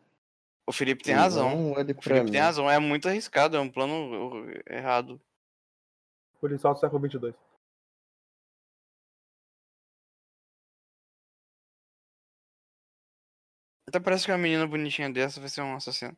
O 0.67 0.73
Felipe 0.73 1.05
tem 1.05 1.15
razão. 1.15 1.73
O 1.73 1.75
Felipe 2.03 2.25
mim. 2.25 2.33
tem 2.33 2.41
razão, 2.41 2.71
é 2.71 2.79
muito 2.79 3.09
arriscado, 3.09 3.57
é 3.57 3.61
um 3.61 3.69
plano 3.69 4.51
errado. 4.69 5.21
Policial 6.41 6.75
do 6.75 6.81
século 6.81 7.01
22. 7.01 7.35
Até 13.89 14.01
parece 14.01 14.27
que 14.27 14.33
uma 14.33 14.39
menina 14.39 14.67
bonitinha 14.67 15.09
dessa 15.11 15.41
vai 15.41 15.49
ser 15.49 15.63
um 15.63 15.77
assassino. 15.77 16.17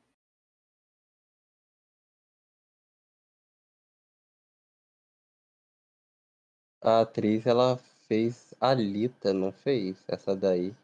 A 6.81 7.01
atriz, 7.01 7.45
ela 7.47 7.77
fez 8.07 8.55
Alita, 8.61 9.35
não 9.35 9.53
fez? 9.53 10.03
Essa 10.09 10.35
daí. 10.35 10.75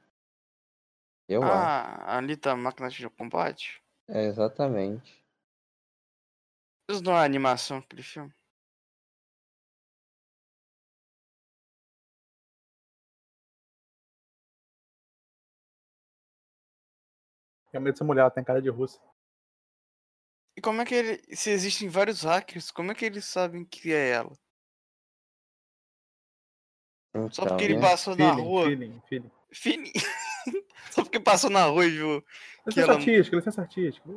Eu 1.27 1.43
acho. 1.43 1.53
Ah, 1.53 2.19
ali 2.19 2.37
tá 2.37 2.53
a 2.53 2.57
máquina 2.57 2.91
de 2.91 3.09
combate. 3.09 3.83
É, 4.09 4.27
exatamente. 4.27 5.25
Isso 6.91 7.03
não 7.03 7.17
é 7.17 7.25
animação, 7.25 7.79
aquele 7.79 8.03
filme. 8.03 8.33
Realmente 17.75 17.97
essa 17.97 18.05
mulher 18.05 18.21
ela 18.21 18.31
tem 18.31 18.45
cara 18.45 18.63
de 18.63 18.69
russa. 18.69 19.01
E 20.57 20.61
como 20.61 20.81
é 20.81 20.85
que 20.85 20.95
ele. 20.95 21.37
Se 21.37 21.51
existem 21.51 21.89
vários 21.89 22.23
hackers, 22.23 22.71
como 22.71 22.93
é 22.93 22.95
que 22.95 23.05
eles 23.05 23.25
sabem 23.25 23.65
que 23.65 23.93
é 23.93 24.11
ela? 24.11 24.33
Só 27.33 27.43
Então, 27.43 27.47
porque 27.49 27.65
ele 27.65 27.75
né? 27.75 27.81
passou 27.81 28.15
na 28.15 28.33
Feeling, 28.33 28.43
rua. 28.49 28.65
feeling, 28.67 29.03
feeling. 29.09 29.31
Fini. 29.53 29.93
Só 30.93 31.03
porque 31.03 31.19
passou 31.19 31.51
na 31.51 31.65
rua 31.65 31.85
e 31.85 31.91
viu. 31.91 32.25
Licença 32.65 32.87
ela- 32.93 32.95
artística, 32.95 33.37
licença 33.37 33.61
artística. 33.63 34.09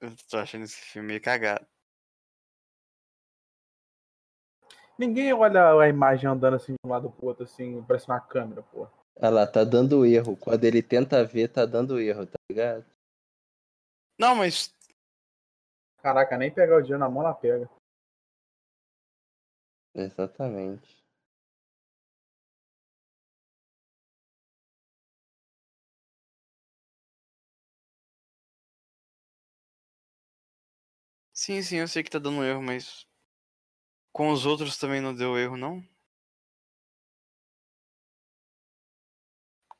Eu 0.00 0.16
tô 0.30 0.38
achando 0.38 0.64
esse 0.64 0.76
filme 0.76 1.08
meio 1.08 1.20
cagado. 1.20 1.66
Ninguém 4.98 5.34
olha 5.34 5.78
a 5.80 5.88
imagem 5.88 6.30
andando 6.30 6.56
assim 6.56 6.72
de 6.72 6.78
um 6.86 6.90
lado 6.90 7.10
pro 7.10 7.26
outro, 7.26 7.44
assim, 7.44 7.82
parece 7.82 8.06
uma 8.08 8.20
câmera, 8.20 8.62
pô. 8.62 8.86
Olha 9.16 9.30
lá, 9.30 9.46
tá 9.46 9.64
dando 9.64 10.04
erro. 10.06 10.36
Quando 10.36 10.64
ele 10.64 10.82
tenta 10.82 11.24
ver, 11.24 11.48
tá 11.48 11.64
dando 11.66 12.00
erro, 12.00 12.26
tá 12.26 12.38
ligado? 12.50 12.84
Não, 14.18 14.34
mas. 14.34 14.74
Caraca, 16.02 16.36
nem 16.36 16.50
pegar 16.50 16.76
o 16.76 16.80
dinheiro 16.82 16.98
na 16.98 17.08
mão, 17.08 17.22
ela 17.22 17.34
pega. 17.34 17.68
Exatamente. 19.94 21.00
Sim, 31.32 31.62
sim, 31.62 31.76
eu 31.76 31.88
sei 31.88 32.02
que 32.02 32.10
tá 32.10 32.18
dando 32.18 32.44
erro, 32.44 32.62
mas. 32.62 33.06
Com 34.12 34.30
os 34.30 34.44
outros 34.44 34.76
também 34.76 35.00
não 35.00 35.14
deu 35.14 35.38
erro, 35.38 35.56
não? 35.56 35.82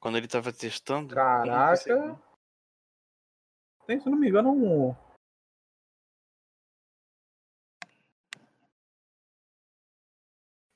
Quando 0.00 0.16
ele 0.16 0.26
tava 0.26 0.50
testando? 0.52 1.14
Caraca. 1.14 2.18
Tem, 3.86 4.00
se 4.00 4.08
não 4.08 4.16
me 4.18 4.28
engano, 4.28 4.50
um. 4.50 4.96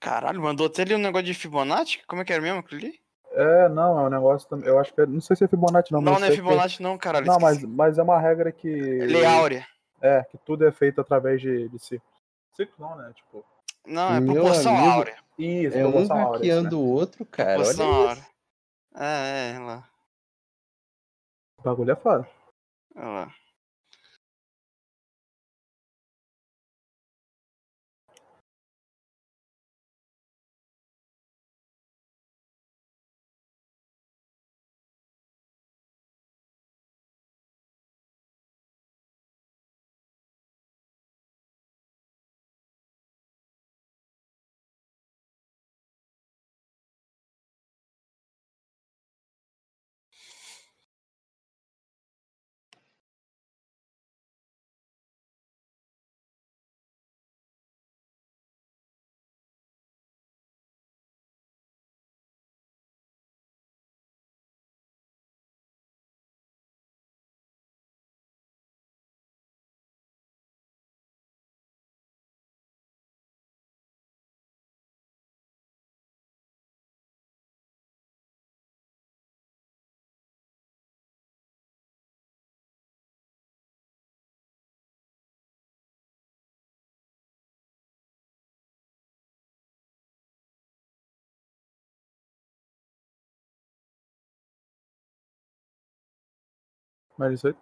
Caralho, 0.00 0.42
mandou 0.42 0.66
até 0.66 0.82
ali 0.82 0.94
um 0.94 0.98
negócio 0.98 1.26
de 1.26 1.34
Fibonacci? 1.34 2.02
Como 2.06 2.20
é 2.20 2.24
que 2.24 2.32
era 2.32 2.42
mesmo 2.42 2.60
aquilo 2.60 2.80
ali? 2.82 3.00
É, 3.32 3.68
não, 3.68 3.98
é 3.98 4.02
um 4.06 4.10
negócio 4.10 4.48
também. 4.48 4.68
Eu 4.68 4.78
acho 4.78 4.92
que. 4.92 5.00
é- 5.00 5.06
Não 5.06 5.20
sei 5.20 5.34
se 5.34 5.44
é 5.44 5.48
Fibonacci, 5.48 5.92
não. 5.92 6.00
Não, 6.00 6.12
mas 6.12 6.20
não, 6.20 6.26
é 6.26 6.30
sei 6.30 6.36
que- 6.36 6.42
Fibonacci, 6.42 6.82
não, 6.82 6.98
caralho. 6.98 7.26
Não, 7.26 7.38
mas, 7.40 7.56
esqueci. 7.56 7.72
mas 7.74 7.98
é 7.98 8.02
uma 8.02 8.20
regra 8.20 8.52
que. 8.52 8.68
Lei 8.68 9.24
Áurea. 9.24 9.66
É, 10.00 10.22
que 10.24 10.36
tudo 10.38 10.66
é 10.66 10.72
feito 10.72 11.00
através 11.00 11.40
de, 11.40 11.68
de 11.68 11.78
ciclo. 11.78 12.06
Ciclo 12.52 12.74
não, 12.78 12.96
né? 12.96 13.10
Tipo. 13.14 13.44
Não, 13.86 14.14
é 14.14 14.20
Meu 14.20 14.34
proporção 14.34 14.76
amigo, 14.76 14.92
áurea. 14.92 15.16
Isso, 15.38 15.76
É 15.76 15.86
um 15.86 15.90
proporção 15.90 16.16
áurea, 16.18 16.36
isso, 16.46 16.54
hackeando 16.56 16.80
o 16.80 16.88
outro, 16.90 17.24
cara. 17.26 17.54
Proporção 17.54 17.90
Olha 17.90 18.08
áurea. 18.10 18.26
É, 18.96 19.52
é, 19.54 19.58
lá. 19.58 19.88
O 21.58 21.62
bagulho 21.62 21.92
é 21.92 21.96
foda. 21.96 22.28
Olha 22.96 23.08
lá. 23.08 23.34
Mas 97.18 97.34
isso 97.34 97.48
aí. 97.48 97.54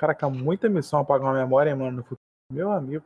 Caraca, 0.00 0.30
muita 0.30 0.66
missão 0.66 0.98
apagar 1.00 1.26
uma 1.30 1.38
memória, 1.38 1.76
mano, 1.76 1.98
no 1.98 2.02
futuro. 2.02 2.22
Meu 2.50 2.72
amigo. 2.72 3.04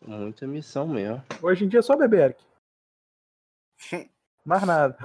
Muita 0.00 0.46
missão 0.46 0.88
mesmo. 0.88 1.22
Hoje 1.42 1.66
em 1.66 1.68
dia 1.68 1.80
é 1.80 1.82
só 1.82 1.94
beber, 1.94 2.34
Eric. 3.90 4.08
Mais 4.42 4.62
nada. 4.66 4.96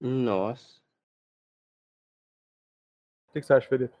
Nossa, 0.00 0.80
O 3.28 3.32
que 3.32 3.40
que 3.40 3.46
você 3.46 3.52
acha, 3.54 3.68
Felipe? 3.68 3.94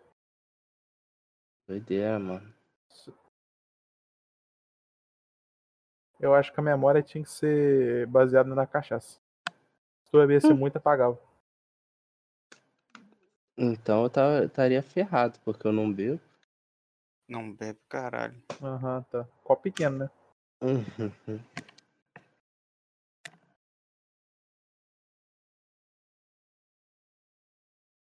doideira, 1.68 2.18
mano. 2.18 2.52
Eu 6.18 6.34
acho 6.34 6.52
que 6.52 6.58
a 6.58 6.62
memória 6.62 7.00
tinha 7.02 7.22
que 7.22 7.30
ser 7.30 8.06
baseada 8.08 8.52
na 8.56 8.66
cachaça. 8.66 9.20
Se 10.02 10.10
tu 10.10 10.18
bebesse 10.18 10.52
muito, 10.52 10.78
apagava. 10.78 11.16
Então 13.58 14.02
eu 14.04 14.10
tava- 14.10 14.44
estaria 14.44 14.82
ferrado, 14.82 15.38
porque 15.44 15.66
eu 15.66 15.72
não 15.72 15.92
bebo. 15.92 16.20
Não 17.28 17.52
bebe, 17.52 17.80
caralho. 17.88 18.40
Aham, 18.62 19.02
tá. 19.10 19.24
Copo 19.42 19.62
pequeno, 19.62 19.98
né? 19.98 20.10
Uhum. 20.62 21.40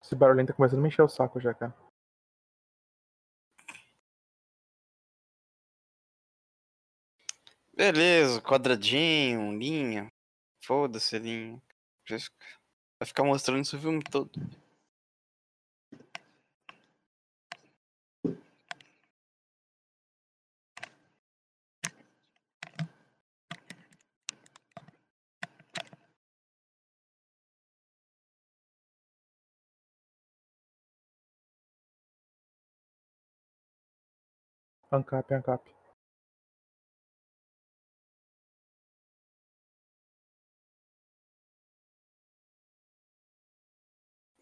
Esse 0.03 0.15
barulhinho 0.15 0.47
tá 0.47 0.53
começando 0.53 0.79
a 0.79 0.81
me 0.81 0.87
encher 0.89 1.03
o 1.03 1.07
saco 1.07 1.39
já, 1.39 1.53
cara. 1.53 1.73
Beleza, 7.75 8.41
quadradinho, 8.41 9.57
linha. 9.57 10.07
Foda-se, 10.63 11.17
linha. 11.17 11.61
Vai 12.09 13.07
ficar 13.07 13.23
mostrando 13.23 13.61
isso 13.63 13.77
o 13.77 13.79
filme 13.79 14.03
todo. 14.03 14.31
Ancap, 34.91 35.31
Ancap. 35.31 35.61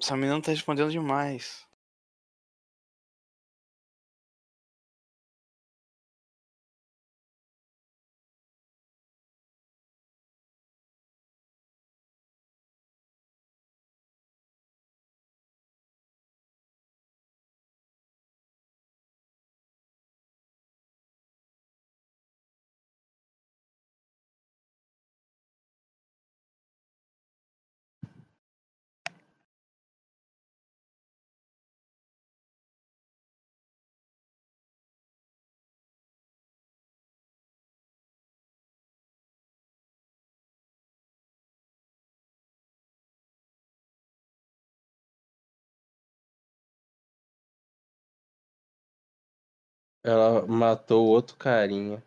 Essa 0.02 0.18
menina 0.18 0.42
tá 0.42 0.52
respondendo 0.52 0.92
demais. 0.92 1.69
Ela 50.04 50.46
matou 50.48 51.08
outro 51.08 51.36
carinha. 51.38 52.04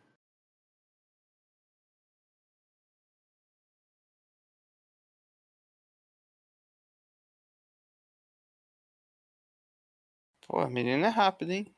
Pô, 10.47 10.59
a 10.61 10.68
menina 10.68 11.07
é 11.07 11.11
rápida, 11.11 11.53
hein? 11.55 11.74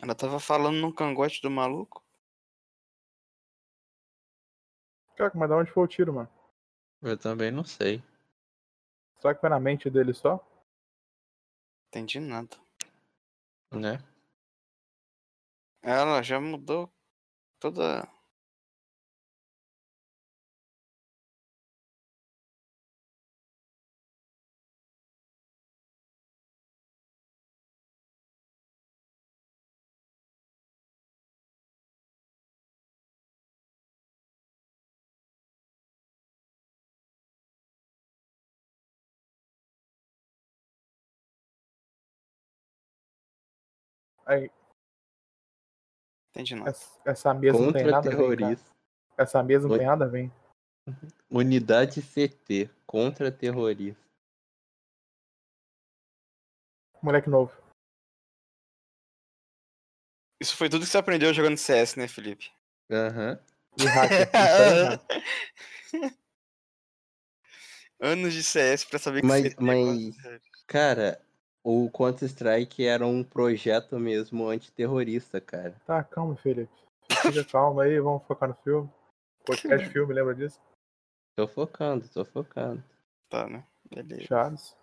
Ela 0.00 0.14
tava 0.14 0.38
falando 0.38 0.76
no 0.76 0.94
cangote 0.94 1.42
do 1.42 1.50
maluco. 1.50 2.04
Caraca, 5.16 5.36
mas 5.36 5.48
da 5.48 5.56
onde 5.56 5.72
foi 5.72 5.84
o 5.84 5.88
tiro, 5.88 6.14
mano? 6.14 6.28
Eu 7.02 7.18
também 7.18 7.50
não 7.50 7.64
sei. 7.64 8.02
Será 9.20 9.34
que 9.34 9.40
foi 9.40 9.50
na 9.50 9.58
mente 9.58 9.90
dele 9.90 10.14
só? 10.14 10.44
Entendi 11.88 12.20
nada. 12.20 12.56
Né? 13.72 13.98
Ela 15.82 16.22
já 16.22 16.40
mudou 16.40 16.92
toda. 17.60 18.08
Aí, 44.28 44.50
Entendi 46.30 46.54
nada. 46.54 46.70
essa, 46.70 47.00
essa 47.04 47.34
mesa 47.34 47.58
não 47.58 47.72
tem 47.72 47.82
Contra 47.84 47.90
nada 47.90 47.98
a 47.98 48.02
ver, 48.02 48.16
cara. 48.16 48.36
terrorista. 48.36 48.70
Essa 49.16 49.42
mesa 49.42 49.64
não 49.66 49.72
Oi? 49.72 49.78
tem 49.78 49.86
nada 49.88 50.04
a 50.04 50.08
ver. 50.08 50.30
Unidade 51.30 52.00
CT. 52.02 52.70
Contra 52.86 53.32
terrorista. 53.32 54.00
Moleque 57.02 57.28
novo. 57.30 57.52
Isso 60.40 60.56
foi 60.56 60.68
tudo 60.68 60.84
que 60.84 60.90
você 60.90 60.98
aprendeu 60.98 61.32
jogando 61.34 61.56
CS, 61.56 61.96
né, 61.96 62.06
Felipe? 62.06 62.50
Aham. 62.90 63.38
E 63.78 63.84
hacker. 63.86 64.30
hacker. 64.32 65.06
Anos 68.00 68.32
de 68.32 68.44
CS 68.44 68.84
pra 68.84 68.98
saber 68.98 69.20
que 69.22 69.26
Mas- 69.26 69.42
CT 69.42 69.56
é 69.60 69.64
mas- 69.64 70.16
contra- 70.16 70.40
Cara, 70.68 71.26
o 71.70 71.90
Counter-Strike 71.90 72.86
era 72.86 73.06
um 73.06 73.22
projeto 73.22 73.98
mesmo 73.98 74.48
antiterrorista, 74.48 75.38
cara. 75.38 75.74
Tá, 75.84 76.02
calma, 76.02 76.34
Felipe. 76.34 76.72
Fica 77.20 77.44
calma 77.44 77.82
aí, 77.82 78.00
vamos 78.00 78.22
focar 78.26 78.48
no 78.48 78.54
filme. 78.54 78.90
Podcast 79.44 79.86
filme, 79.92 80.14
lembra 80.14 80.34
disso? 80.34 80.58
Tô 81.36 81.46
focando, 81.46 82.08
tô 82.08 82.24
focando. 82.24 82.82
Tá, 83.28 83.46
né? 83.46 83.66
Beleza. 83.94 84.24
Chaves. 84.24 84.77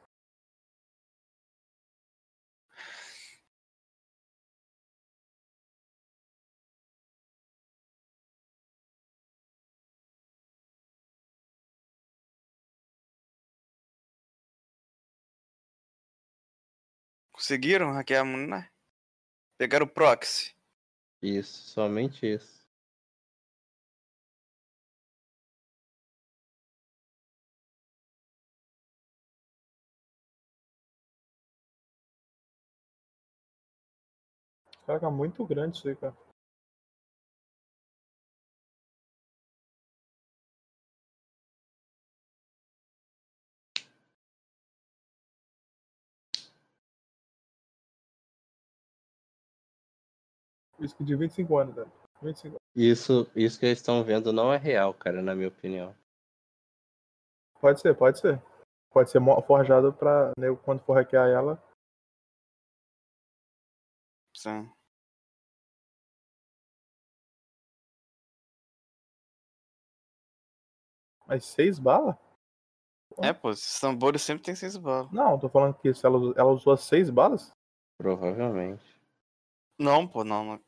Conseguiram 17.35 17.91
hackear 17.91 18.21
a 18.21 18.25
mulher? 18.25 18.71
Pegaram 19.57 19.85
o 19.85 19.89
proxy. 19.89 20.55
Isso, 21.21 21.69
somente 21.69 22.25
isso. 22.25 22.65
Caraca, 34.85 35.11
muito 35.11 35.45
grande 35.45 35.77
isso 35.77 35.89
aí, 35.89 35.95
cara. 35.97 36.15
Isso 50.79 50.95
que 50.95 51.03
de 51.03 51.15
25 51.15 51.57
anos, 51.57 51.75
velho. 51.75 51.91
25 52.21 52.47
anos. 52.47 52.59
Isso, 52.75 53.31
isso 53.35 53.59
que 53.59 53.65
eles 53.65 53.79
estão 53.79 54.03
vendo 54.03 54.33
não 54.33 54.51
é 54.51 54.57
real, 54.57 54.93
cara, 54.93 55.21
na 55.21 55.33
minha 55.33 55.47
opinião. 55.47 55.95
Pode 57.59 57.79
ser, 57.79 57.95
pode 57.95 58.19
ser. 58.19 58.41
Pode 58.91 59.09
ser 59.09 59.19
forjado 59.45 59.93
pra 59.93 60.31
nego, 60.37 60.57
quando 60.57 60.81
for 60.81 60.93
hackear 60.93 61.29
ela. 61.29 61.61
Sim. 64.35 64.69
Mas 71.27 71.45
seis 71.45 71.79
balas? 71.79 72.15
É, 73.21 73.33
pô, 73.33 73.51
esses 73.51 73.79
tambores 73.79 74.21
sempre 74.21 74.43
tem 74.43 74.55
seis 74.55 74.75
balas. 74.77 75.11
Não, 75.11 75.39
tô 75.39 75.49
falando 75.49 75.73
que 75.75 75.93
se 75.93 76.05
ela, 76.05 76.17
ela 76.35 76.51
usou 76.51 76.75
seis 76.77 77.09
balas? 77.09 77.51
Provavelmente. 77.97 78.83
Não, 79.79 80.07
pô, 80.07 80.23
não, 80.23 80.45
não. 80.45 80.64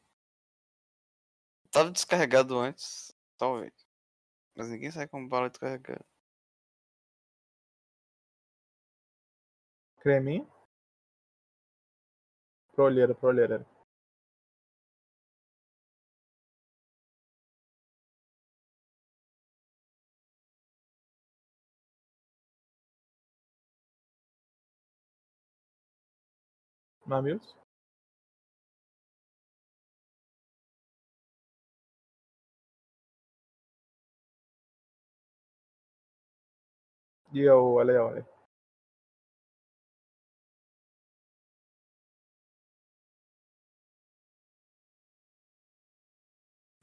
Tava 1.72 1.92
descarregado 1.92 2.58
antes, 2.58 3.14
talvez. 3.38 3.74
Mas 4.56 4.70
ninguém 4.70 4.92
sai 4.92 5.08
com 5.08 5.28
bala 5.28 5.50
descarregada. 5.50 6.06
Creminho? 10.00 10.48
Prolheira, 12.74 13.14
prolheira. 13.14 13.66
Mamilos? 27.06 27.67
E 37.38 37.48
o 37.50 37.76
olha, 37.76 38.04
olha. 38.04 38.26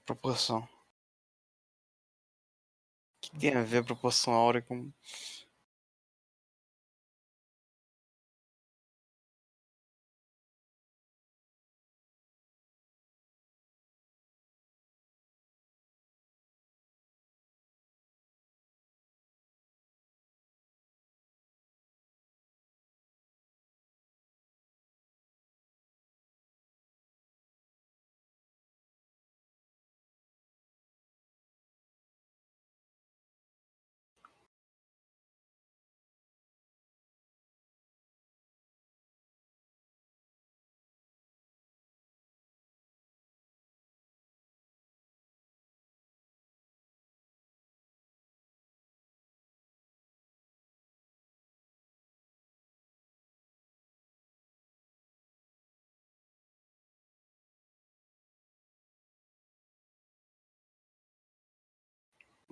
Proporção. 0.06 0.60
O 0.60 0.68
que 3.20 3.38
tem 3.38 3.54
a 3.54 3.62
ver 3.62 3.78
a 3.78 3.84
proporção 3.84 4.32
áurea 4.34 4.62
com. 4.62 4.92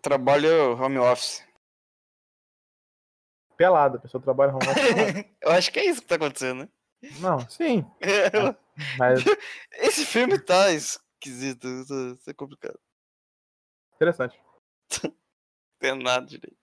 Trabalho 0.03 0.77
home 0.77 0.99
office. 0.99 1.47
Pelado, 3.57 3.99
a 3.99 4.01
pessoa 4.01 4.21
trabalha 4.21 4.53
home 4.53 4.67
office. 4.67 4.83
Eu 5.41 5.53
acho 5.53 5.71
que 5.73 5.79
é 5.79 5.85
isso 5.87 6.03
que 6.03 6.09
tá 6.09 6.17
acontecendo, 6.17 6.63
né? 6.65 6.69
Não, 7.21 7.39
sim. 7.49 7.85
Mas 8.99 9.25
Esse 9.73 10.05
filme 10.05 10.39
tá 10.41 10.73
esquisito, 10.73 11.69
isso 11.69 12.15
isso 12.15 12.31
é 12.31 12.35
complicado. 12.35 12.79
interessante. 13.95 14.37
Não 15.05 15.15
tem 15.79 15.95
nada 16.03 16.27
direito. 16.27 16.57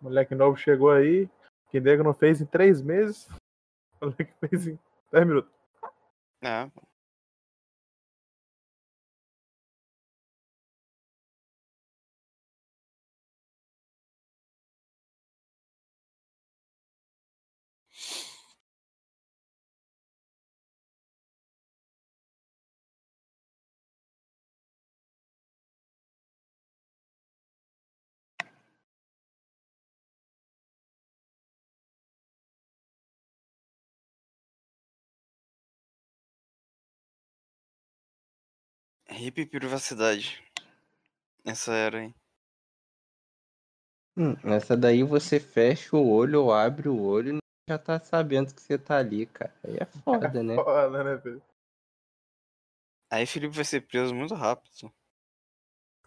Moleque 0.00 0.34
novo 0.34 0.56
chegou 0.56 0.90
aí, 0.90 1.28
que 1.70 1.80
nego 1.80 2.02
não 2.02 2.14
fez 2.14 2.40
em 2.40 2.46
três 2.46 2.80
meses. 2.82 3.28
O 4.00 4.06
moleque 4.06 4.32
fez 4.38 4.68
em 4.68 4.78
10 5.10 5.26
minutos. 5.26 5.50
É, 6.40 6.70
hip 39.18 39.44
privacidade. 39.46 40.42
Essa 41.44 41.72
era, 41.72 42.02
hein? 42.02 42.14
Hum, 44.16 44.34
essa 44.44 44.76
daí 44.76 45.02
você 45.02 45.38
fecha 45.40 45.96
o 45.96 46.08
olho 46.08 46.44
ou 46.44 46.52
abre 46.52 46.88
o 46.88 47.00
olho 47.00 47.36
e 47.36 47.38
já 47.70 47.78
tá 47.78 48.00
sabendo 48.00 48.54
que 48.54 48.60
você 48.60 48.78
tá 48.78 48.98
ali, 48.98 49.26
cara. 49.26 49.54
Aí 49.64 49.76
é 49.76 49.84
foda, 50.04 50.42
né? 50.42 50.54
Foda, 50.54 51.04
né, 51.04 51.20
filho? 51.20 51.42
Aí 53.10 53.26
Felipe 53.26 53.54
vai 53.54 53.64
ser 53.64 53.80
preso 53.82 54.14
muito 54.14 54.34
rápido. 54.34 54.92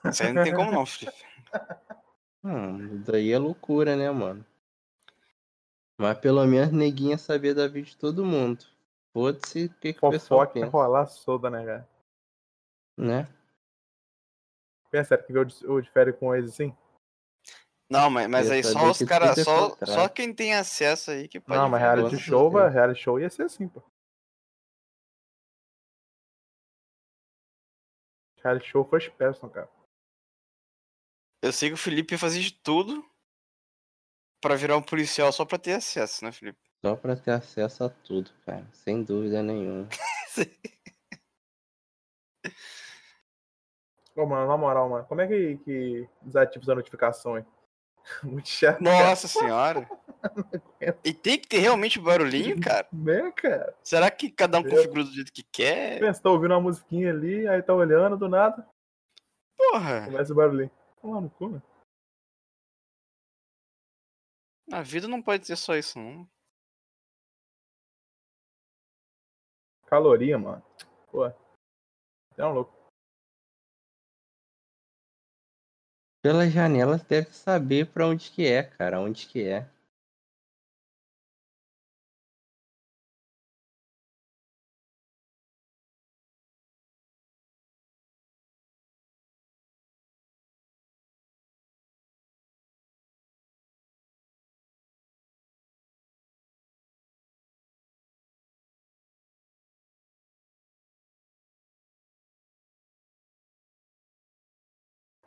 Isso 0.06 0.24
aí 0.24 0.34
não 0.34 0.44
tem 0.44 0.54
como 0.54 0.72
não, 0.72 0.86
Felipe. 0.86 1.18
Hum, 2.44 2.96
isso 2.96 3.12
daí 3.12 3.32
é 3.32 3.38
loucura, 3.38 3.96
né, 3.96 4.10
mano? 4.10 4.44
Mas 5.96 6.18
pelo 6.18 6.44
menos 6.48 6.72
neguinha 6.72 7.16
sabia 7.16 7.54
da 7.54 7.68
vida 7.68 7.86
de 7.86 7.96
todo 7.96 8.26
mundo. 8.26 8.66
Foda-se 9.14 9.66
o 9.66 9.70
que, 9.76 9.94
que 9.94 10.04
o 10.04 10.10
pessoal 10.10 10.48
pensa, 10.48 10.66
rolar 10.66 11.06
solta, 11.06 11.52
né, 11.52 11.64
cara? 11.64 11.91
Né? 12.98 13.28
Pensa, 14.90 15.10
sério 15.10 15.26
que 15.26 15.34
vê 15.34 15.40
o 15.40 15.84
férias 15.92 16.18
com 16.18 16.36
eles 16.36 16.52
assim? 16.52 16.76
Não, 17.90 18.10
mas, 18.10 18.28
mas 18.28 18.50
aí 18.50 18.64
sabia 18.64 18.80
só 18.80 18.92
os 18.92 19.10
caras, 19.10 19.38
é 19.38 19.44
só, 19.44 19.76
só 19.86 20.10
quem 20.10 20.34
tem 20.34 20.54
acesso 20.54 21.12
aí 21.12 21.28
que 21.28 21.40
pode 21.40 21.60
Não, 21.60 21.70
mas 21.70 21.82
reality 21.82 22.18
show, 22.18 22.50
vai- 22.50 22.70
reality 22.70 23.02
show 23.02 23.20
ia 23.20 23.30
ser 23.30 23.44
assim, 23.44 23.68
pô. 23.68 23.82
Reality 28.44 28.68
show 28.68 28.86
first 28.86 29.12
person, 29.12 29.50
cara. 29.50 29.70
Eu 31.42 31.52
sei 31.52 31.70
que 31.70 31.76
o 31.76 31.78
Felipe 31.78 32.14
ia 32.14 32.20
fazer 32.20 32.40
de 32.40 32.54
tudo 32.54 33.04
pra 34.42 34.56
virar 34.56 34.78
um 34.78 34.82
policial 34.82 35.32
só 35.32 35.44
pra 35.46 35.58
ter 35.58 35.74
acesso, 35.74 36.24
né, 36.24 36.32
Felipe? 36.32 36.60
Só 36.84 36.96
pra 36.96 37.16
ter 37.16 37.32
acesso 37.32 37.84
a 37.84 37.90
tudo, 37.90 38.32
cara. 38.46 38.68
Sem 38.74 39.04
dúvida 39.04 39.44
nenhuma. 39.44 39.88
Ô, 44.16 44.26
mano, 44.26 44.48
na 44.48 44.58
moral, 44.58 44.90
mano, 44.90 45.06
como 45.06 45.22
é 45.22 45.28
que, 45.28 45.58
que 45.58 46.10
desativa 46.22 46.64
essa 46.64 46.76
notificação, 46.76 47.38
hein? 47.38 47.46
Muito 48.24 48.50
chato. 48.50 48.82
Nossa 48.82 49.28
senhora. 49.30 49.90
E 51.04 51.14
tem 51.14 51.40
que 51.40 51.48
ter 51.48 51.60
realmente 51.60 52.00
barulhinho, 52.00 52.60
cara? 52.60 52.88
Né, 52.92 53.32
cara? 53.32 53.76
Será 53.84 54.12
que 54.12 54.30
cada 54.30 54.60
um 54.60 54.64
configura 54.64 55.04
do 55.04 55.12
jeito 55.12 55.32
que 55.32 55.44
quer? 55.44 56.00
Pensa, 56.00 56.22
tá 56.22 56.30
ouvindo 56.30 56.54
uma 56.54 56.62
musiquinha 56.62 57.10
ali, 57.10 57.48
aí 57.48 57.62
tá 57.62 57.74
olhando, 57.74 58.18
do 58.18 58.28
nada, 58.28 58.68
Porra, 59.58 60.06
começa 60.06 60.34
o 60.34 60.36
barulhinho. 60.36 60.72
Toma 61.02 61.22
no 61.22 61.30
cu, 61.30 61.50
né? 61.50 61.62
a 64.72 64.82
vida 64.82 65.08
não 65.08 65.22
pode 65.22 65.46
ser 65.46 65.56
só 65.56 65.76
isso, 65.76 66.00
não. 66.00 66.28
Caloria, 69.86 70.38
mano. 70.38 70.64
Pô. 71.12 71.26
É 71.26 72.46
um 72.46 72.54
louco. 72.54 72.81
Pela 76.24 76.48
janela 76.48 77.00
deve 77.10 77.32
saber 77.34 77.88
pra 77.88 78.08
onde 78.08 78.30
que 78.30 78.46
é, 78.46 78.62
cara. 78.62 79.00
Onde 79.00 79.26
que 79.28 79.44
é. 79.48 79.66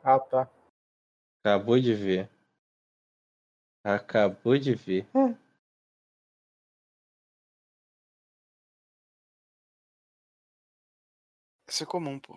Ah, 0.03 0.19
tá. 0.19 0.54
Acabou 1.45 1.79
de 1.79 1.93
ver. 1.93 2.27
Acabou 3.83 4.57
de 4.57 4.73
ver. 4.73 5.05
Isso 11.69 11.83
é 11.83 11.85
comum, 11.85 12.19
pô. 12.19 12.33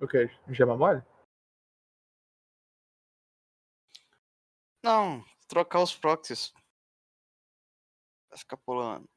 O 0.00 0.08
que? 0.08 0.26
Gema 0.52 0.76
mole? 0.76 1.00
Não, 4.82 5.24
trocar 5.46 5.80
os 5.80 5.94
proxies. 5.94 6.52
Vai 8.28 8.38
ficar 8.38 8.56
pulando. 8.56 9.08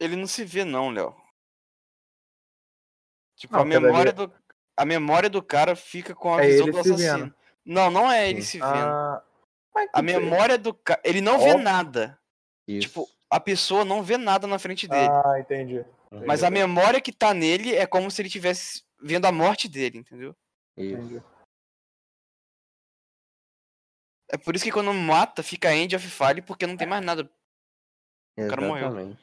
Ele 0.00 0.16
não 0.16 0.26
se 0.26 0.44
vê, 0.44 0.64
não, 0.64 0.90
Léo. 0.90 1.14
Tipo, 3.36 3.54
Não, 3.54 3.62
a 3.62 3.64
memória 3.64 4.12
do. 4.12 4.32
A 4.76 4.84
memória 4.84 5.28
do 5.30 5.42
cara 5.42 5.74
fica 5.74 6.14
com 6.14 6.34
a 6.34 6.42
É 6.44 6.46
visão 6.48 6.66
ele 6.68 6.72
do 6.72 6.82
se 6.84 6.90
assassino. 6.92 7.18
vendo. 7.24 7.34
Não, 7.64 7.90
não 7.90 8.10
é 8.10 8.28
ele 8.30 8.42
Sim. 8.42 8.48
se 8.48 8.58
vendo. 8.58 8.68
Ah. 8.74 9.24
A 9.92 10.00
que- 10.00 10.02
memória 10.02 10.56
do 10.58 10.72
cara. 10.74 11.00
Ele 11.04 11.20
não 11.20 11.38
vê 11.38 11.52
Ó. 11.54 11.58
nada. 11.58 12.18
Isso. 12.66 12.88
Tipo, 12.88 13.08
a 13.30 13.40
pessoa 13.40 13.84
não 13.84 14.02
vê 14.02 14.16
nada 14.16 14.46
na 14.46 14.58
frente 14.58 14.86
dele. 14.88 15.08
Ah, 15.24 15.38
entendi. 15.40 15.84
Uhum. 16.10 16.24
Mas 16.26 16.42
a 16.42 16.50
memória 16.50 17.00
que 17.00 17.12
tá 17.12 17.34
nele 17.34 17.74
é 17.74 17.86
como 17.86 18.10
se 18.10 18.20
ele 18.22 18.28
estivesse 18.28 18.84
vendo 19.00 19.26
a 19.26 19.32
morte 19.32 19.68
dele, 19.68 19.98
entendeu? 19.98 20.34
Isso. 20.76 20.94
Entendi. 20.96 21.22
É 24.30 24.36
por 24.36 24.54
isso 24.54 24.64
que 24.64 24.72
quando 24.72 24.92
mata, 24.92 25.42
fica 25.42 25.74
end 25.74 25.94
of 25.96 26.06
file, 26.08 26.42
porque 26.42 26.66
não 26.66 26.76
tem 26.76 26.86
mais 26.86 27.04
nada. 27.04 27.30
cara 28.36 28.60
morreu. 28.62 29.16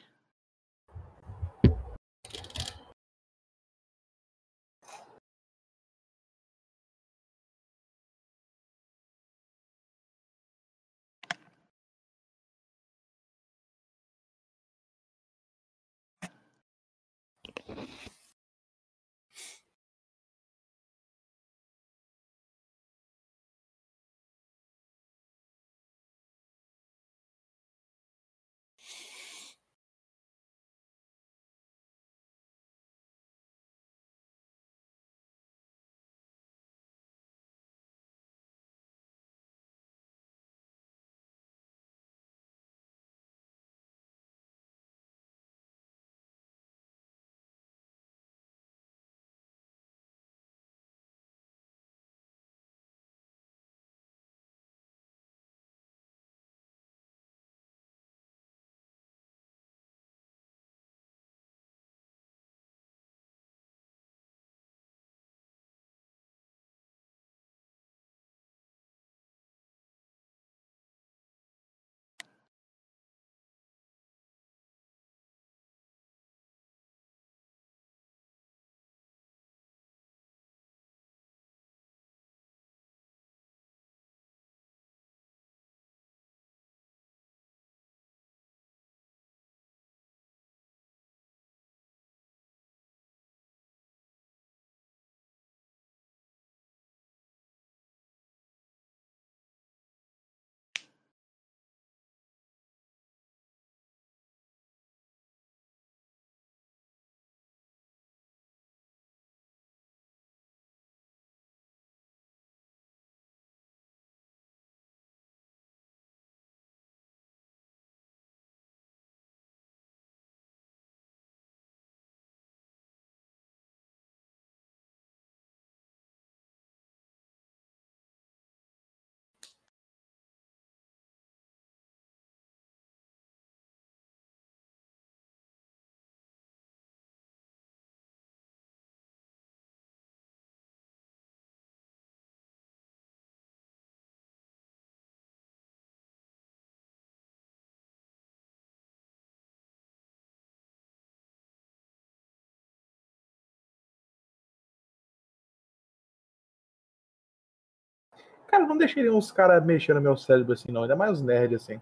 Cara, 158.48 158.66
não 158.66 158.76
deixariam 158.78 159.18
os 159.18 159.30
caras 159.32 159.64
mexendo 159.64 159.96
no 159.96 160.02
meu 160.02 160.16
cérebro 160.16 160.52
assim, 160.52 160.70
não. 160.70 160.82
Ainda 160.82 160.96
mais 160.96 161.12
os 161.12 161.22
nerds 161.22 161.62
assim. 161.62 161.80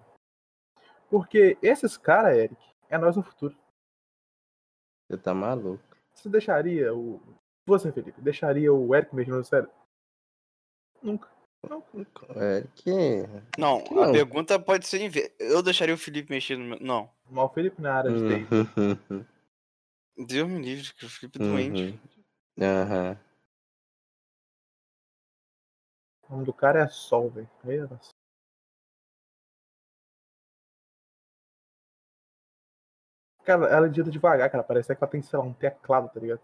Porque 1.11 1.57
esses 1.62 1.97
caras, 1.97 2.37
Eric, 2.37 2.57
é 2.89 2.99
nós 2.99 3.17
no 3.17 3.23
futuro. 3.23 3.55
Você 5.11 5.19
tá 5.19 5.35
maluco. 5.35 5.83
Você 6.15 6.29
deixaria 6.29 6.95
o. 6.95 7.21
Você, 7.67 7.93
Felipe, 7.93 8.21
deixaria 8.21 8.73
o 8.73 8.95
Eric 8.95 9.15
mexendo 9.15 9.37
no 9.39 9.45
cérebro? 9.45 9.73
Nunca. 11.03 11.29
Eric. 12.37 12.83
Não, 13.59 13.83
Não. 13.91 14.03
a 14.05 14.12
pergunta 14.12 14.59
pode 14.59 14.87
ser. 14.87 15.01
inver- 15.03 15.35
Eu 15.39 15.62
deixaria 15.62 15.95
o 15.95 15.99
Felipe 15.99 16.31
mexer 16.31 16.57
no 16.59 16.65
meu. 16.65 16.79
Não. 16.81 17.11
Mal 17.31 17.47
o 17.47 17.49
Felipe 17.51 17.81
na 17.81 17.95
área 17.95 18.11
de 18.12 18.19
TI. 18.19 18.47
Uhum. 19.11 19.25
Deus 20.27 20.49
me 20.49 20.61
livre, 20.62 20.93
que 20.95 21.07
o 21.07 21.09
Felipe 21.09 21.41
é 21.41 21.45
doente. 21.45 22.01
Uhum. 22.59 22.65
Aham. 22.67 23.19
O 26.29 26.33
nome 26.35 26.45
do 26.45 26.53
cara 26.53 26.81
é 26.81 26.89
Sol, 26.89 27.31
velho. 27.31 27.49
Cara, 33.45 33.66
ela 33.68 33.89
digita 33.89 34.11
devagar, 34.11 34.51
cara. 34.51 34.64
Parece 34.64 34.95
que 34.95 35.03
ela 35.05 35.11
tem, 35.11 35.22
sei 35.22 35.39
lá, 35.39 35.45
um 35.45 35.53
teclado, 35.53 36.09
tá 36.09 36.18
ligado? 36.20 36.41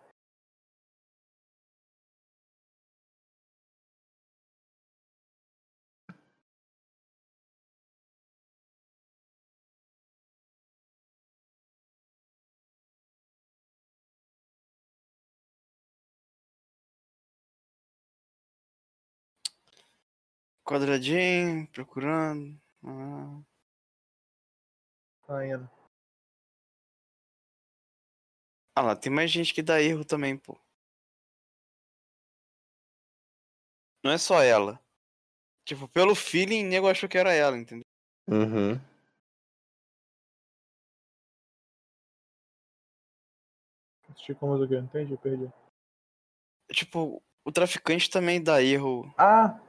Quadradinho, 20.70 21.66
procurando. 21.72 22.56
Ah. 22.84 23.42
Tá 25.26 25.44
indo. 25.44 25.68
Ah 28.76 28.82
lá, 28.82 28.94
tem 28.94 29.12
mais 29.12 29.32
gente 29.32 29.52
que 29.52 29.62
dá 29.64 29.82
erro 29.82 30.04
também, 30.04 30.38
pô. 30.38 30.56
Não 34.04 34.12
é 34.12 34.16
só 34.16 34.44
ela. 34.44 34.80
Tipo, 35.64 35.88
pelo 35.88 36.14
feeling, 36.14 36.62
nego 36.62 36.86
achou 36.86 37.08
que 37.08 37.18
era 37.18 37.32
ela, 37.32 37.58
entendeu? 37.58 37.84
Uhum. 38.28 38.80
Assistir 44.08 44.36
como 44.36 44.54
o 44.54 44.68
quê? 44.68 44.76
Entendi, 44.76 45.16
perdi. 45.16 45.52
Tipo, 46.70 47.20
o 47.44 47.50
traficante 47.50 48.08
também 48.08 48.40
dá 48.40 48.62
erro. 48.62 49.12
Ah! 49.18 49.60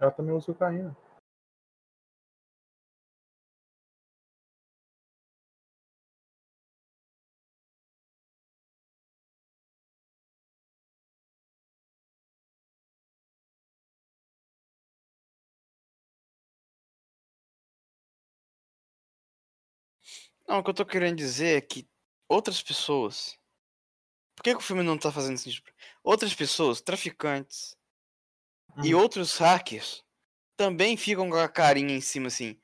Ela 0.00 0.10
também 0.10 0.34
usa 0.34 0.46
cocaína. 0.46 0.96
Não, 20.48 20.58
o 20.58 20.64
que 20.64 20.70
eu 20.70 20.74
tô 20.74 20.86
querendo 20.86 21.16
dizer 21.16 21.58
é 21.58 21.60
que 21.60 21.86
outras 22.28 22.62
pessoas. 22.62 23.38
Por 24.34 24.42
que, 24.42 24.52
que 24.52 24.56
o 24.56 24.60
filme 24.60 24.82
não 24.82 24.98
tá 24.98 25.12
fazendo 25.12 25.36
sentido? 25.36 25.70
Outras 26.02 26.34
pessoas, 26.34 26.80
traficantes 26.80 27.76
e 28.84 28.94
Hum. 28.94 28.98
outros 28.98 29.36
hackers 29.38 30.02
também 30.56 30.96
ficam 30.96 31.28
com 31.30 31.36
a 31.36 31.48
carinha 31.48 31.94
em 31.96 32.00
cima 32.00 32.26
assim. 32.28 32.58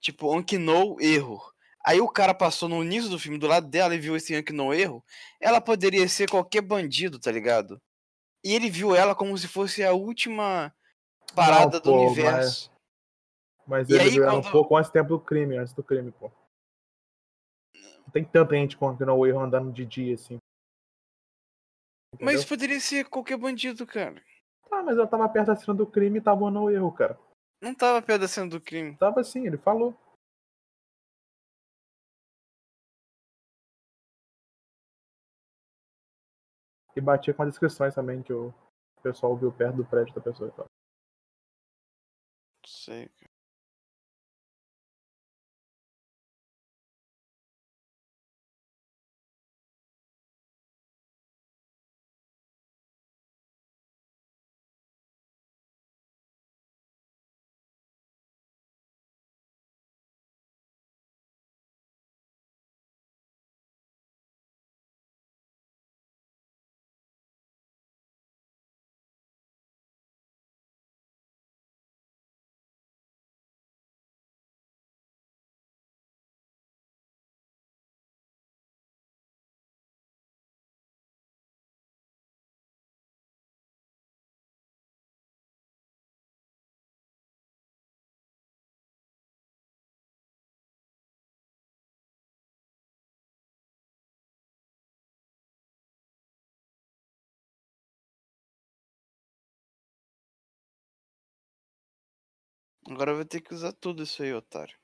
Tipo, 0.00 0.32
Unknown 0.36 1.00
erro. 1.00 1.40
Aí 1.84 2.00
o 2.00 2.08
cara 2.08 2.34
passou 2.34 2.68
no 2.68 2.84
início 2.84 3.08
do 3.08 3.18
filme 3.18 3.38
do 3.38 3.46
lado 3.46 3.66
dela 3.66 3.94
e 3.94 3.98
viu 3.98 4.14
esse 4.16 4.34
Unknown 4.36 4.74
erro. 4.74 5.04
Ela 5.40 5.60
poderia 5.60 6.06
ser 6.08 6.28
qualquer 6.30 6.60
bandido, 6.60 7.18
tá 7.18 7.32
ligado? 7.32 7.80
E 8.44 8.54
ele 8.54 8.70
viu 8.70 8.94
ela 8.94 9.14
como 9.14 9.36
se 9.36 9.48
fosse 9.48 9.82
a 9.82 9.92
última 9.92 10.74
parada 11.34 11.80
do 11.80 11.90
pô, 11.90 11.96
mas- 11.96 12.06
universo. 12.12 12.72
Mas 13.66 13.88
E 13.88 13.94
ele 13.94 14.02
aí, 14.02 14.10
viu 14.10 14.24
ela 14.24 14.34
um 14.34 14.42
quando- 14.42 14.52
pouco 14.52 14.76
antes 14.76 14.90
do 14.90 14.92
tempo 14.94 15.08
do 15.10 15.20
crime, 15.20 15.56
antes 15.56 15.74
do 15.74 15.82
crime, 15.82 16.10
pô. 16.12 16.30
Não 17.74 18.12
tem 18.12 18.24
tanta 18.24 18.54
gente 18.54 18.76
com 18.76 18.92
não 18.92 19.26
erro 19.26 19.40
andando 19.40 19.70
de 19.72 19.84
dia, 19.84 20.14
assim. 20.14 20.38
Mas 22.20 22.36
Entendeu? 22.36 22.48
poderia 22.48 22.80
ser 22.80 23.04
qualquer 23.08 23.36
bandido, 23.36 23.86
cara. 23.86 24.22
Ah, 24.70 24.82
mas 24.82 24.96
ela 24.96 25.06
tava 25.06 25.28
perto 25.28 25.46
da 25.48 25.56
cena 25.56 25.74
do 25.74 25.86
crime 25.86 26.18
e 26.18 26.22
tava 26.22 26.50
no 26.50 26.70
erro, 26.70 26.92
cara. 26.92 27.18
Não 27.60 27.74
tava 27.74 28.00
perto 28.00 28.20
da 28.20 28.28
cena 28.28 28.48
do 28.48 28.60
crime. 28.60 28.96
Tava 28.96 29.20
assim, 29.20 29.46
ele 29.46 29.58
falou. 29.58 29.94
E 36.94 37.00
batia 37.00 37.32
com 37.32 37.42
as 37.42 37.50
descrições 37.50 37.94
também 37.94 38.22
que 38.22 38.32
o 38.32 38.52
pessoal 39.02 39.36
viu 39.36 39.52
perto 39.52 39.76
do 39.76 39.84
prédio 39.86 40.14
da 40.14 40.20
pessoa. 40.20 40.48
e 40.48 40.52
tal. 40.52 40.66
Não 42.62 42.68
sei. 42.68 43.08
cara. 43.08 43.27
Agora 102.90 103.14
vai 103.14 103.24
ter 103.24 103.40
que 103.42 103.52
usar 103.52 103.72
tudo 103.72 104.02
isso 104.02 104.22
aí, 104.22 104.32
otário. 104.32 104.74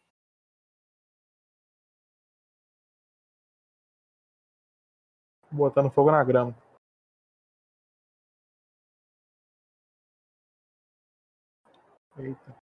Botando 5.51 5.91
fogo 5.91 6.11
na 6.11 6.23
grama. 6.23 6.55
Eita. 12.19 12.64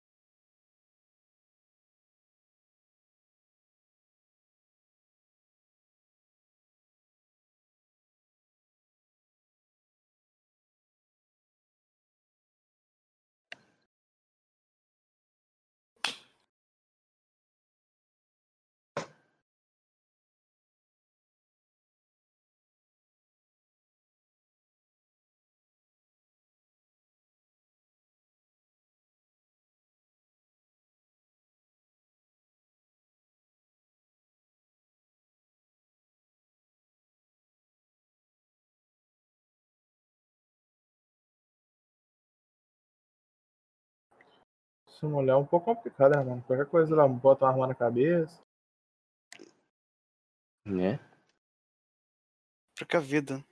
Se 44.98 45.06
mulher 45.06 45.32
é 45.32 45.36
um 45.36 45.46
pouco 45.46 45.66
complicado, 45.66 46.16
né, 46.16 46.24
mano? 46.24 46.42
Qualquer 46.42 46.66
coisa 46.66 46.92
ela 46.92 47.06
bota 47.06 47.44
uma 47.44 47.52
arma 47.52 47.66
na 47.68 47.74
cabeça. 47.74 48.42
Né? 50.66 50.98
Troca 52.74 52.98
a 52.98 53.00
vida. 53.00 53.44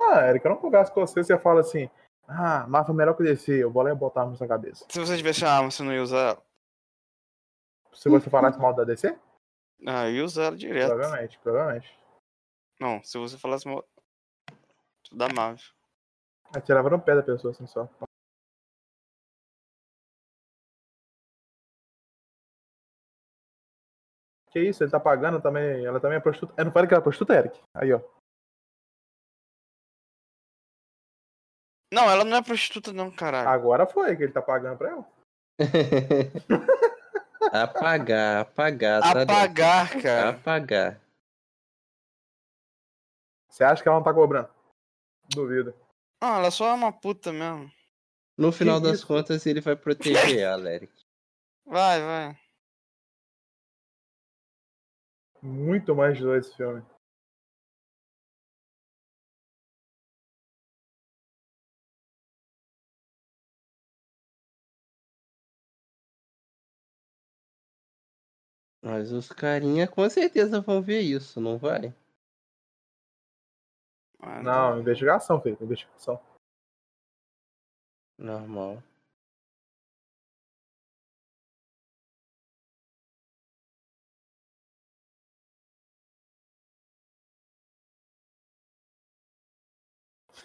Ah, 0.00 0.28
Eric, 0.28 0.46
eu 0.46 0.52
não 0.52 0.60
converso 0.60 0.92
com 0.92 1.00
você, 1.00 1.24
você 1.24 1.36
fala 1.36 1.60
assim, 1.60 1.90
ah, 2.28 2.68
Marvel 2.68 2.94
é 2.94 2.98
melhor 2.98 3.16
que 3.16 3.24
DC, 3.24 3.52
eu 3.64 3.70
vou 3.70 3.82
lá 3.82 3.90
e 3.90 3.94
botar 3.96 4.26
na 4.26 4.36
sua 4.36 4.46
cabeça. 4.46 4.86
Se 4.88 5.00
você 5.00 5.16
tivesse 5.16 5.42
uma 5.42 5.50
arma, 5.50 5.70
você 5.72 5.82
não 5.82 5.92
ia 5.92 6.02
usar 6.02 6.18
ela? 6.18 6.42
Se 7.92 8.08
você 8.08 8.30
falasse 8.30 8.60
mal 8.60 8.72
da 8.72 8.84
DC? 8.84 9.18
Ah, 9.86 10.08
eu 10.08 10.14
ia 10.14 10.24
usar 10.24 10.44
ela 10.44 10.56
direto. 10.56 10.94
Provavelmente, 10.94 11.38
provavelmente. 11.40 11.98
Não, 12.80 13.02
se 13.02 13.18
você 13.18 13.36
falasse 13.36 13.66
mal 13.66 13.84
da 15.10 15.28
Marvel. 15.28 15.64
Atirava 16.54 16.90
no 16.90 17.00
pé 17.00 17.16
da 17.16 17.24
pessoa, 17.24 17.50
assim, 17.50 17.66
só. 17.66 17.88
Que 24.58 24.68
isso, 24.68 24.82
ele 24.82 24.90
tá 24.90 24.98
pagando 24.98 25.40
também, 25.40 25.86
ela 25.86 26.00
também 26.00 26.18
é 26.18 26.20
prostituta. 26.20 26.52
Eu 26.56 26.64
não 26.64 26.72
falei 26.72 26.88
que 26.88 26.94
ela 26.94 27.00
é 27.00 27.02
prostituta, 27.02 27.34
Eric? 27.34 27.60
Aí, 27.74 27.92
ó. 27.92 28.00
Não, 31.92 32.10
ela 32.10 32.24
não 32.24 32.36
é 32.36 32.42
prostituta 32.42 32.92
não, 32.92 33.10
caralho. 33.10 33.48
Agora 33.48 33.86
foi 33.86 34.16
que 34.16 34.24
ele 34.24 34.32
tá 34.32 34.42
pagando 34.42 34.76
pra 34.76 34.90
ela. 34.90 35.06
apagar, 37.52 38.40
apagar. 38.40 39.00
tá 39.00 39.14
dentro. 39.14 39.34
Apagar, 39.34 40.02
cara. 40.02 40.30
Apagar. 40.30 41.00
Você 43.48 43.62
acha 43.62 43.80
que 43.80 43.88
ela 43.88 43.98
não 43.98 44.04
tá 44.04 44.12
cobrando? 44.12 44.50
Duvido. 45.32 45.72
Ah, 46.20 46.38
ela 46.38 46.50
só 46.50 46.68
é 46.68 46.72
uma 46.72 46.92
puta 46.92 47.32
mesmo. 47.32 47.70
No 48.36 48.50
final 48.50 48.80
das 48.80 48.98
isso? 48.98 49.06
contas, 49.06 49.46
ele 49.46 49.60
vai 49.60 49.76
proteger 49.76 50.38
ela, 50.38 50.72
Eric. 50.72 50.92
Vai, 51.64 52.00
vai. 52.00 52.47
Muito 55.42 55.94
mais 55.94 56.16
de 56.16 56.22
dois 56.24 56.46
esse 56.46 56.56
filme. 56.56 56.82
Mas 68.82 69.12
os 69.12 69.28
carinha 69.28 69.88
com 69.88 70.08
certeza 70.08 70.60
vão 70.60 70.80
ver 70.80 71.00
isso, 71.00 71.40
não 71.40 71.58
vai? 71.58 71.94
Ah, 74.20 74.42
Não, 74.42 74.80
investigação, 74.80 75.40
filho. 75.40 75.58
Investigação. 75.60 76.20
Normal. 78.18 78.82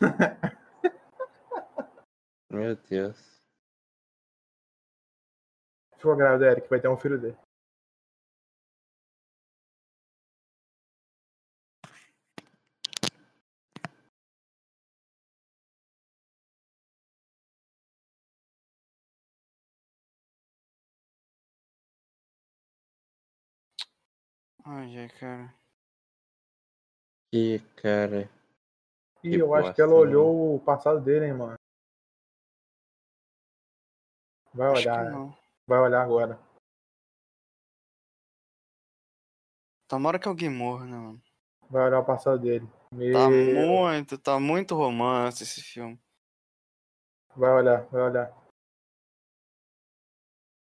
Meu 2.51 2.75
Deus. 2.75 3.41
Ficou 5.97 6.15
grávida, 6.15 6.51
Eric, 6.51 6.69
vai 6.69 6.79
ter 6.81 6.89
um 6.89 6.97
filho 6.97 7.19
dele. 7.19 7.37
Ai, 24.65 25.09
cara. 25.19 25.53
Que 27.31 27.59
cara. 27.75 28.29
Que 29.23 29.35
eu 29.39 29.53
acho 29.55 29.73
que 29.73 29.81
ela 29.81 29.93
olhou 29.93 30.55
o 30.55 30.59
passado 30.59 30.99
dele, 30.99 31.27
hein, 31.27 31.33
mano. 31.33 31.55
Vai 34.53 34.67
Acho 34.71 34.81
olhar, 34.81 35.37
vai 35.65 35.79
olhar 35.79 36.01
agora. 36.03 36.37
Tomara 39.87 40.19
que 40.19 40.27
alguém 40.27 40.49
morra, 40.49 40.85
né, 40.85 40.97
mano? 40.97 41.21
Vai 41.69 41.87
olhar 41.87 41.99
o 41.99 42.05
passado 42.05 42.37
dele. 42.37 42.67
Meu... 42.91 43.13
Tá 43.13 43.29
muito, 43.29 44.17
tá 44.17 44.39
muito 44.41 44.75
romance 44.75 45.43
esse 45.43 45.61
filme. 45.61 45.97
Vai 47.33 47.51
olhar, 47.51 47.85
vai 47.87 48.01
olhar. 48.01 48.43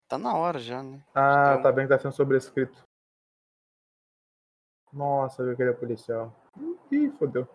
Tá 0.08 0.16
na 0.16 0.34
hora 0.34 0.58
já, 0.58 0.82
né? 0.82 1.04
Ah, 1.14 1.50
Então- 1.52 1.64
tá 1.64 1.70
bem 1.72 1.84
que 1.86 1.90
tá 1.94 1.98
sendo 1.98 2.14
sobrescrito. 2.14 2.82
Nossa, 4.90 5.44
viu 5.44 5.54
que 5.54 5.62
ele 5.62 5.72
é 5.72 5.74
policial. 5.74 6.34
Ih, 6.90 7.10
fodeu. 7.18 7.46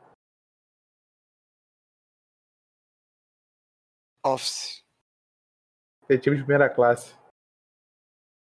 Office. 4.23 4.83
Detetive 6.07 6.37
de 6.37 6.43
primeira 6.43 6.69
classe. 6.69 7.15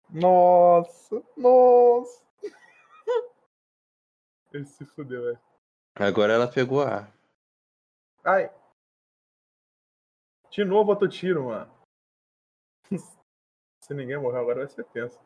Nossa, 0.10 1.24
nossa. 1.38 2.26
Ele 4.52 4.66
se 4.66 4.86
fudeu, 4.86 5.24
velho. 5.24 5.40
Agora 5.96 6.34
ela 6.34 6.52
pegou 6.52 6.82
a 6.82 6.96
arma. 6.96 7.14
Ai. 8.24 8.50
De 10.50 10.66
novo 10.66 10.92
outro 10.92 11.08
tiro, 11.08 11.46
mano. 11.46 11.72
Se 13.84 13.94
ninguém 13.94 14.18
morrer 14.18 14.40
agora 14.40 14.66
vai 14.66 14.68
ser 14.68 14.84
tenso. 14.86 15.18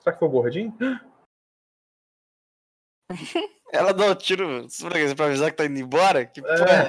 Será 0.00 0.12
que 0.12 0.18
foi 0.18 0.28
o 0.28 0.30
gordinho? 0.30 0.76
Ela 3.72 3.92
dá 3.92 4.06
o 4.10 4.14
tiro 4.14 4.66
pra 5.16 5.26
avisar 5.26 5.50
que 5.50 5.56
tá 5.56 5.64
indo 5.64 5.78
embora? 5.78 6.26
Que 6.26 6.40
porra 6.40 6.88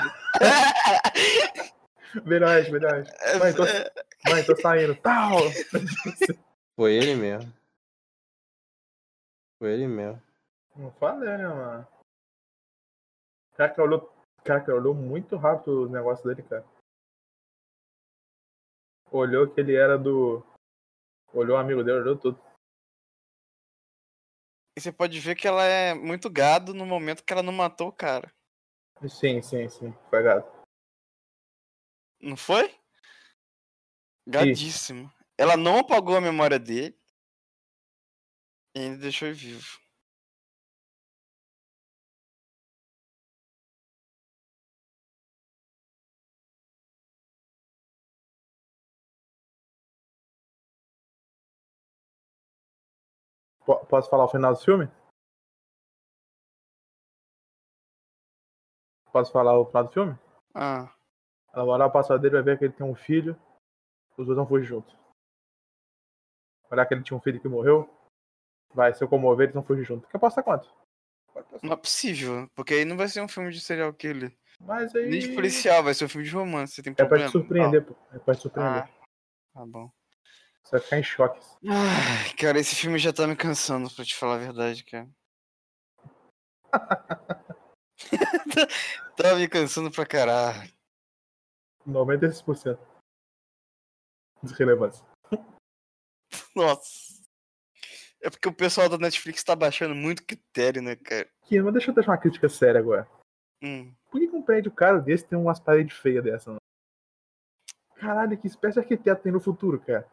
É. 2.16 2.20
Verdade, 2.22 2.72
verdade. 2.72 3.12
Mãe, 3.38 3.53
tô, 3.53 3.64
mãe, 4.30 4.45
tô 4.45 4.55
saindo. 4.55 4.95
Tal. 4.95 5.38
Foi 6.76 6.93
ele 6.93 7.16
mesmo. 7.16 7.53
Foi 9.60 9.74
ele 9.74 9.88
mesmo. 9.88 10.22
Não 10.76 10.91
falei, 10.93 11.38
né, 11.38 11.47
mano? 11.47 11.88
O 13.53 13.57
cara 13.57 13.74
que 13.74 13.82
olhou, 13.82 14.14
o 14.39 14.43
cara 14.43 14.64
que 14.64 14.72
olhou 14.72 14.93
muito 14.93 15.36
rápido 15.36 15.84
o 15.84 15.89
negócio 15.89 16.26
dele, 16.26 16.47
cara. 16.47 16.66
Olhou 19.12 19.49
que 19.49 19.60
ele 19.60 19.76
era 19.76 19.97
do. 19.97 20.45
Olhou 21.34 21.57
o 21.57 21.60
amigo 21.60 21.84
dele, 21.84 21.99
olhou 21.99 22.18
tudo. 22.18 22.39
E 24.78 24.82
você 24.82 24.91
pode 24.91 25.20
ver 25.20 25.36
que 25.36 25.47
ela 25.47 25.64
é 25.64 25.93
muito 25.93 26.30
gado 26.30 26.74
no 26.74 26.86
momento 26.86 27.24
que 27.24 27.34
ela 27.34 27.43
não 27.43 27.51
matou 27.51 27.89
o 27.89 27.93
cara. 27.93 28.32
Sim, 29.07 29.41
sim, 29.41 29.68
sim. 29.68 29.93
Foi 30.10 30.24
gato. 30.24 30.59
Não 32.22 32.36
foi? 32.38 32.74
Gadíssimo. 34.28 35.12
Ela 35.38 35.56
não 35.56 35.80
apagou 35.80 36.16
a 36.18 36.22
memória 36.22 36.60
dele. 36.60 36.98
E 38.76 38.80
ainda 38.80 38.98
deixou 38.98 39.28
ele 39.28 39.38
vivo. 39.38 39.80
Po- 53.66 53.86
Posso 53.86 54.10
falar 54.10 54.26
o 54.26 54.30
final 54.30 54.54
do 54.54 54.60
filme? 54.60 54.90
Posso 59.12 59.32
falar 59.32 59.58
o 59.58 59.66
final 59.66 59.84
do 59.86 59.92
filme? 59.92 60.20
Ah, 60.54 60.94
Ela 61.60 61.66
vai 61.66 61.76
olhar 61.76 61.88
o 61.88 61.91
passado 61.91 62.22
dele 62.22 62.36
vai 62.36 62.43
ver 62.43 62.57
que 62.57 62.64
ele 62.64 62.74
tem 62.74 62.86
um 62.86 62.95
filho. 62.95 63.38
Os 64.18 64.26
dois 64.26 64.38
vão 64.38 64.47
fugir 64.47 64.66
juntos. 64.66 64.95
Olhar 66.72 66.86
que 66.86 66.93
ele 66.93 67.03
tinha 67.03 67.18
um 67.18 67.22
filho 67.22 67.41
que 67.41 67.49
morreu. 67.49 67.89
Vai 68.74 68.93
se 68.93 69.03
eu 69.03 69.10
comover, 69.10 69.43
eles 69.43 69.53
vão 69.53 69.64
fugir 69.64 69.84
juntos. 69.84 70.10
Quer 70.10 70.16
apostar 70.16 70.41
quanto? 70.41 70.74
Não 71.62 71.74
é 71.74 71.76
possível. 71.76 72.49
Porque 72.55 72.76
aí 72.76 72.86
não 72.86 72.95
vai 72.95 73.10
ser 73.10 73.20
um 73.22 73.28
filme 73.28 73.51
de 73.51 73.60
serial 73.60 73.93
killer. 73.93 74.34
Mas 74.62 74.95
aí. 74.95 75.10
Nem 75.10 75.20
de 75.20 75.36
policial, 75.36 75.84
vai 75.84 75.93
ser 75.93 76.05
um 76.05 76.07
filme 76.10 76.26
de 76.26 76.34
romance. 76.34 76.76
Você 76.76 76.82
tem 76.82 76.91
É 76.91 76.95
pra 76.95 77.07
problema? 77.07 77.28
te 77.28 77.32
surpreender, 77.34 77.84
pô. 77.84 77.93
É 78.14 78.20
pra 78.20 78.36
te 78.36 78.41
surpreender. 78.41 78.84
Ah, 78.84 78.89
tá 79.53 79.66
bom. 79.66 79.91
Você 80.64 80.72
vai 80.72 80.80
ficar 80.80 80.97
em 80.99 81.03
choque. 81.03 81.45
Ai, 81.68 82.34
cara, 82.39 82.57
esse 82.57 82.74
filme 82.74 82.97
já 82.97 83.12
tá 83.12 83.28
me 83.28 83.36
cansando, 83.36 83.93
pra 83.93 84.05
te 84.05 84.16
falar 84.16 84.36
a 84.36 84.39
verdade, 84.39 84.86
cara. 84.86 85.10
tá 89.18 89.36
me 89.36 89.49
cansando 89.49 89.91
pra 89.91 90.05
caralho. 90.05 90.79
96%. 91.90 92.80
Desrelevância. 94.44 95.06
Nossa. 96.56 97.20
É 98.22 98.30
porque 98.30 98.48
o 98.48 98.54
pessoal 98.54 98.90
da 98.90 98.98
Netflix 98.98 99.44
tá 99.44 99.56
baixando 99.56 99.96
muito 99.96 100.26
critério, 100.26 100.82
né, 100.82 100.96
cara? 100.96 101.30
Aqui, 101.44 101.60
mas 101.62 101.74
deixa 101.74 101.90
eu 101.90 101.96
deixar 101.96 102.12
uma 102.12 102.18
crítica 102.18 102.50
séria 102.50 102.80
agora. 102.80 103.08
Hum. 103.62 103.94
Por 104.10 104.20
que 104.20 104.28
que 104.28 104.36
um 104.36 104.42
prédio 104.42 104.72
caro 104.72 105.02
desse 105.02 105.26
tem 105.26 105.38
umas 105.38 105.60
paredes 105.60 105.98
feias 105.98 106.24
dessa, 106.24 106.50
mano? 106.50 106.60
Caralho, 107.96 108.38
que 108.38 108.48
espécie 108.48 108.76
de 108.76 108.80
arquiteto 108.80 109.22
tem 109.22 109.32
no 109.32 109.40
futuro, 109.40 109.80
cara? 109.80 110.08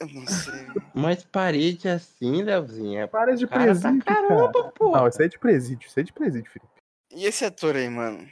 Eu 0.00 0.08
não 0.08 0.26
sei. 0.26 0.66
Mas 0.94 1.24
parede 1.24 1.88
assim, 1.88 2.42
Leozinho, 2.42 3.00
é 3.00 3.06
Parede 3.06 3.38
de 3.38 3.46
cara 3.46 3.64
presídio, 3.64 4.04
cara. 4.04 4.28
caramba, 4.28 4.72
pô. 4.72 4.90
Não, 4.90 5.06
isso 5.06 5.20
aí 5.20 5.26
é 5.26 5.28
de 5.28 5.38
presídio, 5.38 5.86
isso 5.86 5.98
aí 5.98 6.02
é 6.02 6.06
de 6.06 6.12
presídio, 6.12 6.50
Felipe. 6.50 6.72
E 7.12 7.26
esse 7.26 7.44
ator 7.44 7.76
aí, 7.76 7.88
mano? 7.88 8.28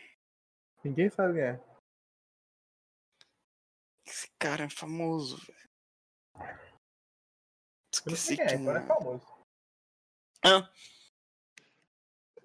Ninguém 0.82 1.08
sabe 1.10 1.34
quem 1.34 1.42
é. 1.42 1.60
Esse 4.12 4.28
cara 4.38 4.64
é 4.64 4.68
famoso, 4.68 5.38
velho. 5.38 6.58
Esqueci 7.94 8.34
é, 8.38 8.44
que 8.46 8.54
agora 8.56 8.78
é 8.80 8.82
famoso. 8.82 9.26
Ah, 10.44 10.68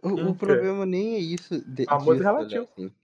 O, 0.02 0.10
Hum, 0.10 0.30
o 0.30 0.36
problema 0.36 0.86
nem 0.86 1.16
é 1.16 1.20
isso. 1.20 1.60
De, 1.70 1.84
Famoso 1.86 2.14
disso, 2.14 2.24
relativo. 2.24 2.70
Leozinho. 2.78 2.96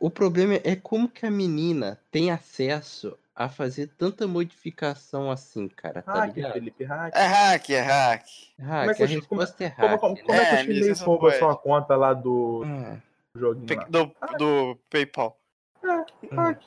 O 0.00 0.10
problema 0.10 0.54
é 0.64 0.74
como 0.76 1.10
que 1.10 1.26
a 1.26 1.30
menina 1.30 2.00
tem 2.10 2.30
acesso 2.30 3.18
a 3.34 3.50
fazer 3.50 3.88
tanta 3.98 4.26
modificação 4.26 5.30
assim, 5.30 5.68
cara, 5.68 6.00
tá 6.00 6.20
Hack, 6.20 6.34
ligado? 6.36 6.52
Felipe, 6.54 6.84
hack. 6.84 7.14
é 7.14 7.26
hack, 7.26 7.70
é 7.70 7.80
hack. 7.80 8.26
Hack, 8.58 8.88
é 8.90 8.94
que 8.94 9.02
a 9.02 9.06
como- 9.06 9.18
resposta 9.20 9.64
é 9.64 9.70
Como, 9.70 9.88
hack. 9.88 10.00
como, 10.00 10.14
né? 10.14 10.22
como 10.22 10.40
é 10.40 10.46
que 10.46 10.50
É, 10.52 10.54
o 10.54 10.64
chinês 10.64 11.00
rouba 11.00 11.20
poética. 11.20 11.44
sua 11.44 11.56
conta 11.58 11.96
lá 11.96 12.14
do 12.14 12.62
Ah, 12.64 12.98
joguinho 13.34 13.76
lá? 13.78 13.84
Do, 13.88 14.06
do 14.38 14.76
PayPal. 14.88 15.38
Hack. 15.82 16.64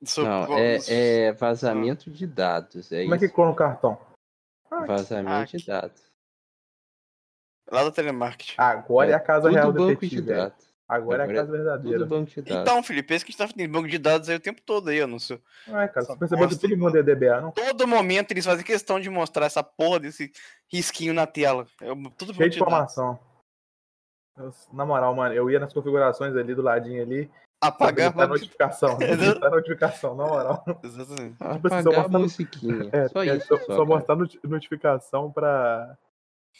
Do- 0.00 0.24
Não, 0.24 0.46
do- 0.46 0.58
é, 0.58 0.78
é 0.88 1.32
vazamento 1.32 2.10
de 2.10 2.26
dados. 2.26 2.92
É 2.92 3.02
Como 3.02 3.14
é 3.14 3.18
que 3.18 3.24
isso. 3.26 3.34
clona 3.34 3.50
o 3.52 3.56
cartão? 3.56 3.98
Hack. 4.70 4.86
Vazamento 4.86 5.56
de 5.56 5.66
dados. 5.66 6.02
Lá 7.70 7.82
do 7.82 7.90
telemarketing. 7.90 8.54
Agora 8.58 9.10
é, 9.10 9.14
a 9.14 9.20
casa 9.20 9.50
real 9.50 9.66
Tudo 9.72 9.78
banco 9.88 9.88
de 9.88 9.94
detetive. 10.16 10.22
velho. 10.22 10.38
dados. 10.50 10.66
Agora 10.88 11.18
é 11.18 11.20
a 11.20 11.24
Agora 11.24 11.32
é 11.32 11.40
casa 11.42 11.52
verdadeira. 11.52 11.98
Tudo 11.98 12.08
banco 12.08 12.30
de 12.30 12.42
dados. 12.42 12.62
Então, 12.62 12.82
Felipe, 12.82 13.12
esse 13.14 13.24
que 13.24 13.30
a 13.30 13.32
gente 13.32 13.38
tá 13.38 13.48
fazendo 13.48 13.72
banco 13.72 13.88
de 13.88 13.98
dados 13.98 14.28
aí 14.28 14.36
o 14.36 14.40
tempo 14.40 14.60
todo 14.62 14.88
aí, 14.88 14.98
eu 14.98 15.08
não 15.08 15.18
sei. 15.18 15.40
Não 15.66 15.80
é, 15.80 15.88
cara. 15.88 16.00
Essa 16.00 16.12
Você 16.12 16.18
percebeu 16.18 16.48
que 16.48 16.56
todo 16.56 16.76
mundo 16.78 16.96
é 16.96 17.02
DBA, 17.02 17.40
não? 17.40 17.50
Todo 17.50 17.88
momento 17.88 18.30
eles 18.30 18.44
fazem 18.44 18.64
questão 18.64 19.00
de 19.00 19.10
mostrar 19.10 19.46
essa 19.46 19.64
porra 19.64 19.98
desse 19.98 20.30
risquinho 20.70 21.12
na 21.12 21.26
tela. 21.26 21.66
É 21.80 21.86
tudo 22.16 22.32
Cheio 22.34 22.50
de 22.50 22.58
de 22.58 22.64
dados. 22.64 22.94
Na 24.72 24.84
moral, 24.84 25.14
mano, 25.14 25.34
eu 25.34 25.50
ia 25.50 25.58
nas 25.58 25.72
configurações 25.72 26.36
ali 26.36 26.54
do 26.54 26.62
ladinho 26.62 27.02
ali. 27.02 27.30
Apagar 27.60 28.12
a 28.18 28.24
de... 28.24 28.28
notificação. 28.28 28.98
A 29.42 29.50
notificação, 29.50 30.14
na 30.14 30.26
moral. 30.26 30.62
Exatamente. 30.84 31.36
Tipo 31.36 31.66
assim, 31.68 31.82
só 31.82 31.90
a 31.90 31.96
mostrar 32.02 32.18
musiquinha. 32.18 32.88
É, 32.92 33.08
só 33.08 33.24
é, 33.24 33.36
isso. 33.36 33.46
só, 33.46 33.58
Só, 33.76 33.84
mostrar 33.86 34.14
noti- 34.14 34.40
notificação 34.44 35.32
pra, 35.32 35.96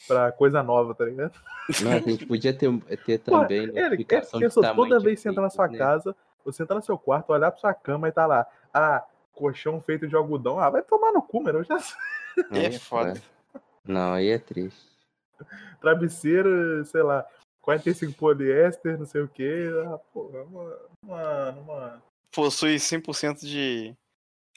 pra 0.09 0.33
coisa 0.33 0.63
nova, 0.63 0.95
tá 0.95 1.05
ligado? 1.05 1.39
Não, 1.83 1.93
a 1.93 1.99
gente 1.99 2.25
podia 2.25 2.57
ter, 2.57 2.75
ter 3.05 3.19
também 3.19 3.65
Ele, 3.65 3.79
ele 3.79 3.83
notificação 3.91 4.41
de 4.41 4.47
pensou 4.47 4.63
tamanho 4.63 4.89
toda 4.89 4.99
de 4.99 5.05
vez 5.05 5.19
que 5.19 5.23
você 5.23 5.29
entra 5.29 5.43
na 5.43 5.51
sua 5.51 5.69
né? 5.69 5.77
casa, 5.77 6.17
você 6.45 6.63
entra 6.63 6.77
no 6.77 6.83
seu 6.83 6.97
quarto, 6.97 7.31
olhar 7.31 7.51
pra 7.51 7.61
sua 7.61 7.75
cama 7.75 8.09
e 8.09 8.13
tá 8.13 8.25
lá. 8.25 8.47
Ah, 8.73 9.05
colchão 9.35 9.81
feito 9.83 10.09
de 10.09 10.17
algodão. 10.17 10.59
Ah, 10.59 10.71
vai 10.71 10.83
tomar 10.83 11.13
no 11.13 11.21
cu, 11.21 11.43
mano. 11.43 11.59
Eu 11.59 11.65
já 11.65 11.77
É 12.53 12.73
foda. 12.73 13.21
Não, 13.85 14.15
aí 14.15 14.31
é 14.31 14.39
triste. 14.39 14.97
Travesseiro, 15.81 16.85
sei 16.87 17.03
lá, 17.03 17.27
45 17.67 18.13
poliéster, 18.13 18.97
não 18.97 19.05
sei 19.05 19.23
o 19.23 19.29
que. 19.29 19.67
Ah, 19.87 19.99
porra, 20.13 20.45
mano, 20.45 20.89
mano, 21.03 21.65
mano. 21.65 22.03
Possui 22.33 22.77
100% 22.77 23.41
de 23.41 23.93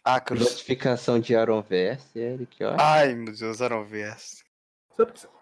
acros. 0.05 0.41
Notificação 0.41 1.19
de 1.19 1.35
Aronverse, 1.35 2.19
Eric, 2.19 2.63
ó. 2.63 2.75
Ai, 2.79 3.15
meu 3.15 3.33
Deus, 3.35 3.63
Aronverse. 3.63 4.43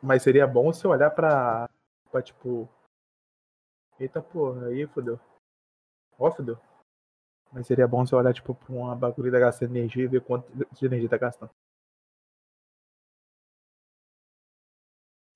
Mas 0.02 0.24
seria 0.24 0.48
bom 0.48 0.72
você 0.72 0.88
olhar 0.88 1.12
pra, 1.12 1.70
pra 2.10 2.22
tipo. 2.22 2.70
Eita 4.00 4.22
porra, 4.22 4.68
aí 4.68 4.88
fodeu. 4.88 5.20
Ó, 6.18 6.32
fodeu. 6.32 6.58
Mas 7.52 7.68
seria 7.68 7.88
bom 7.88 8.06
você 8.06 8.16
olhar, 8.16 8.34
tipo, 8.34 8.56
pra 8.56 8.74
uma 8.74 8.96
bagulho 8.96 9.32
da 9.32 9.40
gastando 9.40 9.76
energia 9.76 10.06
e 10.06 10.08
ver 10.08 10.22
quanto 10.22 10.50
de 10.54 10.86
energia 10.86 11.10
tá 11.10 11.18
gastando. 11.18 11.52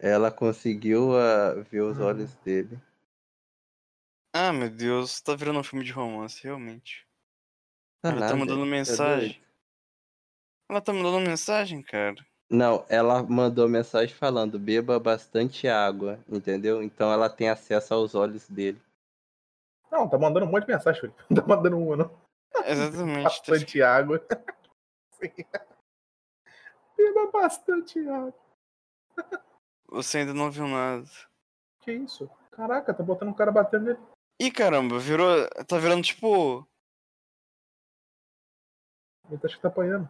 Ela 0.04 0.32
conseguiu 0.32 1.16
ah, 1.16 1.54
ver 1.70 1.82
os 1.82 2.00
Hum. 2.00 2.06
olhos 2.06 2.36
dele. 2.38 2.82
Ah, 4.34 4.52
meu 4.52 4.70
Deus, 4.70 5.22
tá 5.22 5.36
virando 5.36 5.60
um 5.60 5.64
filme 5.64 5.86
de 5.86 5.92
romance, 5.92 6.44
realmente. 6.44 7.08
Tá 8.02 8.10
Ela 8.10 8.18
tá 8.18 8.22
nada, 8.22 8.36
mandando 8.38 8.62
tá 8.62 8.66
mensagem. 8.66 9.34
doido. 9.34 9.48
Ela 10.68 10.82
tá 10.82 10.92
mandando 10.92 11.20
mensagem, 11.20 11.84
cara. 11.84 12.16
Não, 12.50 12.84
ela 12.90 13.22
mandou 13.22 13.70
mensagem 13.70 14.16
falando: 14.16 14.58
beba 14.58 15.00
bastante 15.00 15.68
água, 15.68 16.20
entendeu? 16.28 16.82
Então 16.82 17.12
ela 17.12 17.30
tem 17.30 17.50
acesso 17.50 17.94
aos 17.94 18.16
olhos 18.16 18.50
dele. 18.50 18.82
Não, 19.92 20.10
tá 20.10 20.18
mandando 20.18 20.48
um 20.48 20.50
monte 20.50 20.66
de 20.66 20.74
mensagem, 20.74 21.02
Felipe. 21.02 21.24
Não 21.30 21.42
tá 21.42 21.48
mandando 21.48 21.78
uma, 21.78 21.96
não. 21.98 22.22
Exatamente. 22.66 23.24
tá 23.46 23.52
Bastante 23.52 23.82
água. 23.84 24.26
Sim. 25.14 25.46
Beba 26.98 27.30
bastante 27.32 28.00
água. 28.08 28.34
Você 29.92 30.20
ainda 30.20 30.34
não 30.34 30.50
viu 30.50 30.68
nada. 30.68 31.06
Que 31.82 31.92
isso? 31.92 32.30
Caraca, 32.52 32.94
tá 32.94 33.04
botando 33.04 33.30
um 33.30 33.34
cara 33.34 33.52
batendo 33.52 33.86
nele. 33.86 34.00
Ih, 34.40 34.50
caramba, 34.50 34.98
virou. 34.98 35.48
Tá 35.68 35.78
virando 35.78 36.04
tipo. 36.04 36.66
Ele 39.30 39.38
tá 39.38 39.48
acho 39.48 39.58
que 39.58 39.62
tá 39.62 39.68
apanhando. 39.68 40.10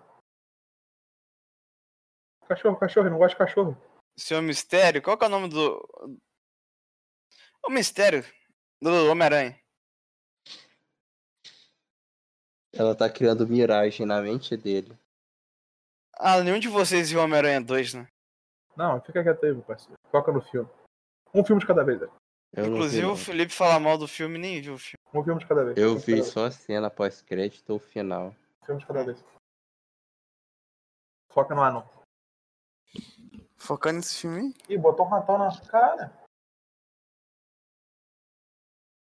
Cachorro, 2.47 2.77
cachorro, 2.77 3.07
eu 3.07 3.11
não 3.11 3.17
gosto 3.17 3.33
de 3.33 3.39
cachorro. 3.39 3.77
Seu 4.17 4.41
mistério. 4.41 5.01
Qual 5.01 5.17
que 5.17 5.23
é 5.23 5.27
o 5.27 5.31
nome 5.31 5.49
do. 5.49 5.81
O 7.65 7.69
mistério 7.69 8.23
do 8.81 9.09
Homem-Aranha. 9.09 9.59
Ela 12.73 12.95
tá 12.95 13.09
criando 13.09 13.47
miragem 13.47 14.05
na 14.05 14.21
mente 14.21 14.55
dele. 14.55 14.97
Ah, 16.13 16.41
nenhum 16.41 16.59
de 16.59 16.67
vocês 16.67 17.09
viu 17.09 17.19
Homem-Aranha 17.19 17.61
2, 17.61 17.95
né? 17.95 18.07
Não, 18.75 19.01
fica 19.01 19.21
quieto 19.23 19.45
aí, 19.45 19.53
meu 19.53 19.63
parceiro. 19.63 19.97
Foca 20.09 20.31
no 20.31 20.41
filme. 20.41 20.69
Um 21.33 21.43
filme 21.43 21.59
de 21.61 21.67
cada 21.67 21.83
vez, 21.83 21.99
velho. 21.99 22.11
Eu 22.53 22.63
não 22.63 22.69
vi, 22.71 22.75
Inclusive 22.75 23.05
não. 23.07 23.13
o 23.13 23.17
Felipe 23.17 23.53
fala 23.53 23.79
mal 23.79 23.97
do 23.97 24.07
filme 24.07 24.37
e 24.37 24.41
nem 24.41 24.61
viu 24.61 24.73
o 24.73 24.77
filme. 24.77 24.97
Um 25.13 25.23
filme 25.23 25.39
de 25.39 25.47
cada 25.47 25.63
vez. 25.63 25.77
Eu 25.77 25.93
Um 25.93 25.97
vi 25.97 26.23
só 26.23 26.45
a 26.47 26.51
cena 26.51 26.89
pós-crédito 26.89 27.69
ou 27.71 27.79
final. 27.79 28.35
Um 28.61 28.65
filme 28.65 28.81
de 28.81 28.87
cada 28.87 29.03
vez. 29.03 29.23
Foca 31.31 31.55
no 31.55 31.61
anão. 31.61 31.89
Focando 33.57 33.97
nesse 33.97 34.19
filme 34.21 34.39
aí. 34.39 34.75
Ih, 34.75 34.77
botou 34.77 35.05
um 35.05 35.09
ratão 35.09 35.37
na 35.37 35.49
cara. 35.61 36.11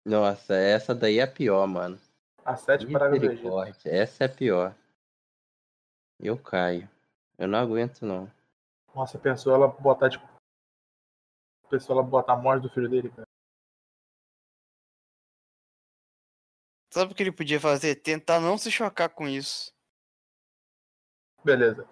Nossa, 0.06 0.56
essa 0.56 0.94
daí 0.94 1.20
é 1.20 1.24
a 1.24 1.32
pior, 1.32 1.66
mano. 1.68 2.00
As 2.46 2.62
sete. 2.62 2.86
Misericórdia, 2.86 3.90
essa 3.92 4.24
é 4.24 4.28
a 4.28 4.30
pior. 4.30 4.76
Eu 6.20 6.38
caio. 6.38 6.90
Eu 7.38 7.48
não 7.48 7.58
aguento, 7.60 8.02
não. 8.06 8.30
Nossa, 8.94 9.18
pensou 9.20 9.54
ela 9.54 9.68
botar, 9.68 10.10
tipo. 10.10 10.28
Pensou 11.70 11.96
ela 11.96 12.04
botar 12.06 12.34
a 12.34 12.38
morte 12.38 12.64
do 12.64 12.70
filho 12.70 12.90
dele, 12.90 13.10
cara. 13.10 13.28
Sabe 16.92 17.12
o 17.14 17.16
que 17.16 17.22
ele 17.22 17.32
podia 17.32 17.60
fazer? 17.60 17.96
Tentar 17.96 18.40
não 18.40 18.58
se 18.58 18.72
chocar 18.72 19.10
com 19.10 19.28
isso. 19.28 19.72
Beleza. 21.44 21.88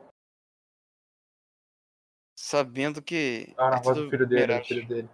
Sabendo 2.35 3.01
que. 3.01 3.53
Ah, 3.57 3.69
na 3.69 3.77
é 3.77 3.81
do 3.81 4.09
filho 4.09 4.27
dele, 4.27 4.41
miragem. 4.41 4.65
filho 4.65 4.87
dele. 4.87 5.09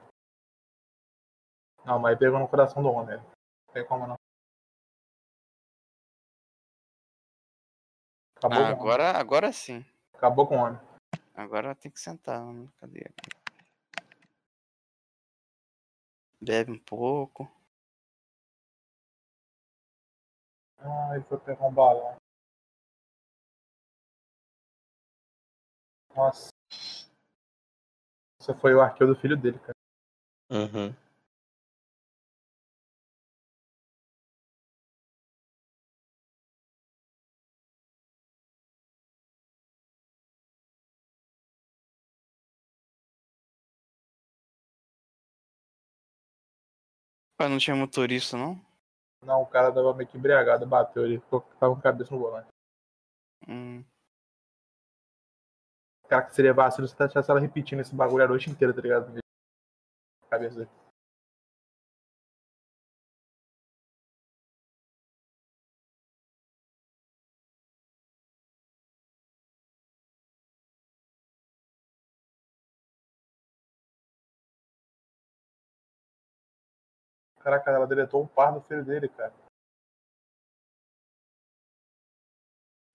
Não, 1.85 1.99
mas 1.99 2.17
pegou 2.17 2.39
no 2.39 2.47
coração 2.47 2.81
do 2.81 2.89
homem. 2.89 3.17
Não 3.17 3.73
tem 3.73 3.85
como 3.85 4.07
não. 4.07 4.15
Acabou 8.37 8.59
Ah, 8.59 8.69
agora, 8.69 9.11
agora 9.11 9.51
sim. 9.51 9.85
Acabou 10.13 10.47
com 10.47 10.57
o 10.57 10.59
homem. 10.59 10.92
Agora 11.33 11.75
tem 11.75 11.91
que 11.91 11.99
sentar 11.99 12.45
na 12.45 12.71
cadeira. 12.79 13.13
Bebe 16.39 16.71
um 16.71 16.79
pouco. 16.79 17.51
Ah, 20.77 21.11
ele 21.15 21.23
foi 21.23 21.39
pegar 21.39 21.65
um 21.65 21.73
balão. 21.73 22.17
Nossa. 26.15 26.49
Isso 28.39 28.53
foi 28.59 28.73
o 28.75 28.81
arqueiro 28.81 29.15
do 29.15 29.19
filho 29.19 29.37
dele, 29.37 29.57
cara. 29.59 29.73
Uhum. 30.51 31.02
Ah, 47.43 47.49
não 47.49 47.57
tinha 47.57 47.75
motorista, 47.75 48.37
não? 48.37 48.57
Não, 49.21 49.41
o 49.41 49.45
cara 49.45 49.69
tava 49.69 49.93
meio 49.93 50.07
que 50.07 50.17
embriagado, 50.17 50.65
bateu, 50.65 51.03
ele 51.03 51.19
ficou, 51.19 51.41
tava 51.59 51.73
com 51.73 51.79
a 51.79 51.83
cabeça 51.83 52.15
no 52.15 52.21
volante. 52.21 52.47
Hum. 53.45 53.83
Cara, 56.07 56.23
que 56.23 56.33
seria 56.33 56.53
vacilo 56.53 56.87
se 56.87 56.95
tivesse 56.95 57.29
ela 57.29 57.41
repetindo 57.41 57.81
esse 57.81 57.93
bagulho 57.93 58.23
a 58.23 58.27
noite 58.29 58.49
inteira, 58.49 58.73
tá 58.73 58.79
ligado? 58.79 59.19
Cabeça 60.29 60.55
dele. 60.55 60.69
Caraca, 77.43 77.71
ela 77.71 77.85
deletou 77.85 78.23
um 78.23 78.27
par 78.27 78.53
do 78.53 78.61
filho 78.61 78.85
dele, 78.85 79.09
cara. 79.09 79.33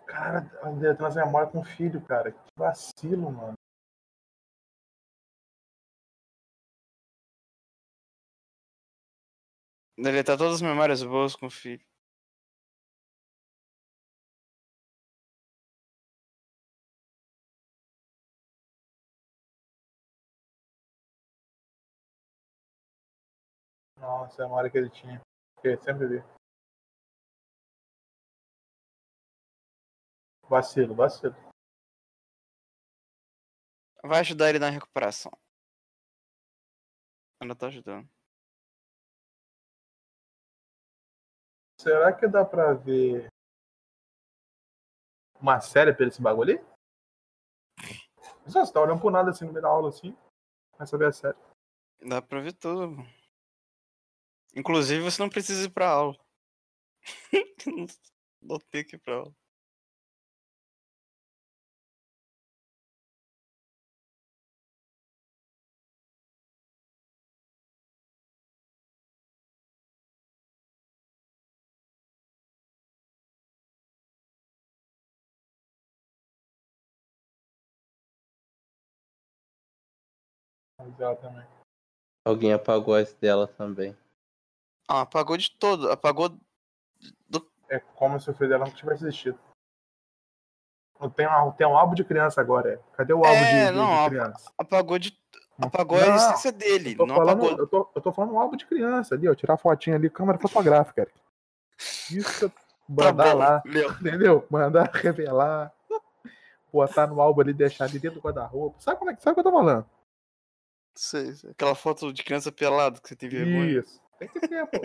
Cara, 0.06 0.50
ela 0.62 0.72
deletando 0.74 1.06
as 1.06 1.16
memórias 1.16 1.52
com 1.52 1.60
o 1.60 1.64
filho, 1.64 2.00
cara. 2.00 2.32
Que 2.32 2.38
vacilo, 2.56 3.30
mano. 3.30 3.52
Deletar 9.98 10.38
todas 10.38 10.54
as 10.54 10.62
memórias 10.62 11.02
boas 11.02 11.36
com 11.36 11.46
o 11.46 11.50
filho. 11.50 11.87
Nossa, 24.08 24.40
é 24.40 24.44
a 24.46 24.48
memória 24.48 24.70
que 24.70 24.78
ele 24.78 24.88
tinha. 24.88 25.20
Que 25.60 25.68
eu 25.68 25.82
sempre 25.82 26.06
vi. 26.06 26.24
Vacilo, 30.48 30.94
vacilo. 30.94 31.34
Vai 34.02 34.20
ajudar 34.20 34.48
ele 34.48 34.58
na 34.58 34.70
recuperação. 34.70 35.30
Ela 37.42 37.54
tá 37.54 37.66
ajudando. 37.66 38.08
Será 41.78 42.10
que 42.10 42.26
dá 42.26 42.46
pra 42.46 42.72
ver 42.72 43.28
uma 45.38 45.60
série 45.60 45.94
pelo 45.94 46.08
esse 46.08 46.22
bagulho 46.22 46.58
ali? 46.58 46.66
Você 48.46 48.72
tá 48.72 48.80
olhando 48.80 49.02
por 49.02 49.12
nada 49.12 49.30
assim 49.30 49.44
no 49.44 49.52
meio 49.52 49.62
da 49.62 49.68
aula 49.68 49.90
assim. 49.90 50.16
Vai 50.78 50.86
saber 50.86 51.08
a 51.08 51.12
série. 51.12 51.36
Dá 52.00 52.22
pra 52.22 52.40
ver 52.40 52.54
tudo. 52.54 52.96
mano. 52.96 53.17
Inclusive, 54.54 55.02
você 55.02 55.20
não 55.22 55.28
precisa 55.28 55.64
ir 55.66 55.70
pra 55.70 55.88
aula. 55.88 56.16
não 58.42 58.58
tem 58.70 58.84
que 58.84 58.96
ir 58.96 58.98
pra 58.98 59.14
aula. 59.14 59.34
Também. 81.20 81.46
Alguém 82.24 82.52
apagou 82.52 82.94
as 82.94 83.12
dela 83.14 83.46
também. 83.46 83.96
Ah, 84.88 85.02
apagou 85.02 85.36
de 85.36 85.50
todo. 85.50 85.90
Apagou. 85.90 86.36
É 87.70 87.78
como 87.78 88.18
se 88.18 88.30
o 88.30 88.34
filho 88.34 88.48
dela 88.48 88.64
não 88.64 88.72
tivesse 88.72 89.04
existido. 89.04 89.38
Tem, 91.14 91.28
um, 91.28 91.52
tem 91.52 91.66
um 91.66 91.76
álbum 91.76 91.94
de 91.94 92.02
criança 92.02 92.40
agora, 92.40 92.72
é. 92.74 92.80
Cadê 92.96 93.12
o 93.12 93.18
álbum 93.24 93.42
É, 93.42 93.44
de, 93.44 93.66
de- 93.66 93.70
não, 93.72 94.02
de 94.04 94.08
criança? 94.10 94.50
Apagou 94.56 94.98
de. 94.98 95.16
Apagou 95.60 95.98
Não, 96.00 96.12
a 96.12 96.16
essência 96.16 96.50
dele. 96.50 96.92
Eu 96.92 96.96
tô, 96.98 97.06
Não 97.06 97.14
falando, 97.16 97.44
apagou. 97.44 97.58
eu, 97.58 97.66
tô, 97.66 97.90
eu 97.94 98.00
tô 98.02 98.12
falando 98.12 98.32
um 98.32 98.38
álbum 98.40 98.56
de 98.56 98.66
criança 98.66 99.14
ali, 99.14 99.28
ó. 99.28 99.34
Tirar 99.34 99.54
a 99.54 99.58
fotinha 99.58 99.96
ali, 99.96 100.08
câmera 100.08 100.38
fotográfica. 100.38 101.02
Eric. 101.02 101.20
Isso, 102.10 102.48
Tá 102.88 103.04
mandar 103.04 103.32
bom, 103.34 103.38
lá, 103.38 103.62
Léo. 103.66 103.90
entendeu? 104.00 104.46
Mandar 104.50 104.90
revelar, 104.96 105.70
botar 106.72 107.06
no 107.06 107.20
álbum 107.20 107.42
ali, 107.42 107.52
deixar 107.52 107.84
ali 107.84 107.98
dentro 107.98 108.18
do 108.20 108.24
guarda-roupa. 108.24 108.80
Sabe 108.80 108.98
como 108.98 109.10
é 109.10 109.14
que 109.14 109.22
sabe 109.22 109.32
o 109.32 109.34
que 109.34 109.40
eu 109.46 109.52
tô 109.52 109.58
falando? 109.58 109.86
Sei, 110.96 111.34
sei. 111.34 111.50
Aquela 111.50 111.74
foto 111.74 112.12
de 112.14 112.24
criança 112.24 112.50
pelada 112.50 112.98
que 112.98 113.06
você 113.08 113.14
tem 113.14 113.28
vergonha. 113.28 113.78
Isso. 113.80 114.00
Tem 114.18 114.28
que 114.28 114.40
ter, 114.40 114.66
pô. 114.66 114.80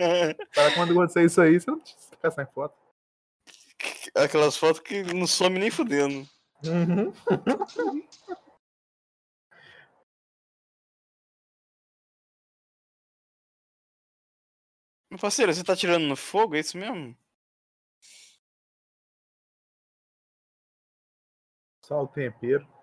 Para 0.54 0.74
quando 0.74 0.92
acontecer 0.92 1.24
isso 1.24 1.40
aí, 1.40 1.58
você 1.58 1.70
não 1.70 1.80
ficar 1.80 2.30
sem 2.30 2.46
foto. 2.46 2.74
Aquelas 4.14 4.56
fotos 4.56 4.80
que 4.80 5.02
não 5.02 5.26
some 5.26 5.58
nem 5.58 5.70
fudendo. 5.70 6.28
Uhum. 6.64 7.12
Meu 15.10 15.18
parceiro, 15.20 15.52
você 15.52 15.64
tá 15.64 15.74
tirando 15.74 16.06
no 16.06 16.16
fogo? 16.16 16.54
É 16.54 16.60
isso 16.60 16.78
mesmo? 16.78 17.16
Só 21.82 22.02
o 22.02 22.08
tempero. 22.08 22.73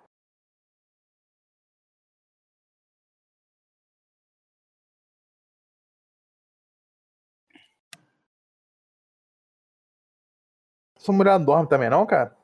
Sua 11.01 11.15
mulher 11.15 11.39
não 11.39 11.45
dorme 11.45 11.67
também, 11.67 11.89
não, 11.89 12.05
cara? 12.05 12.37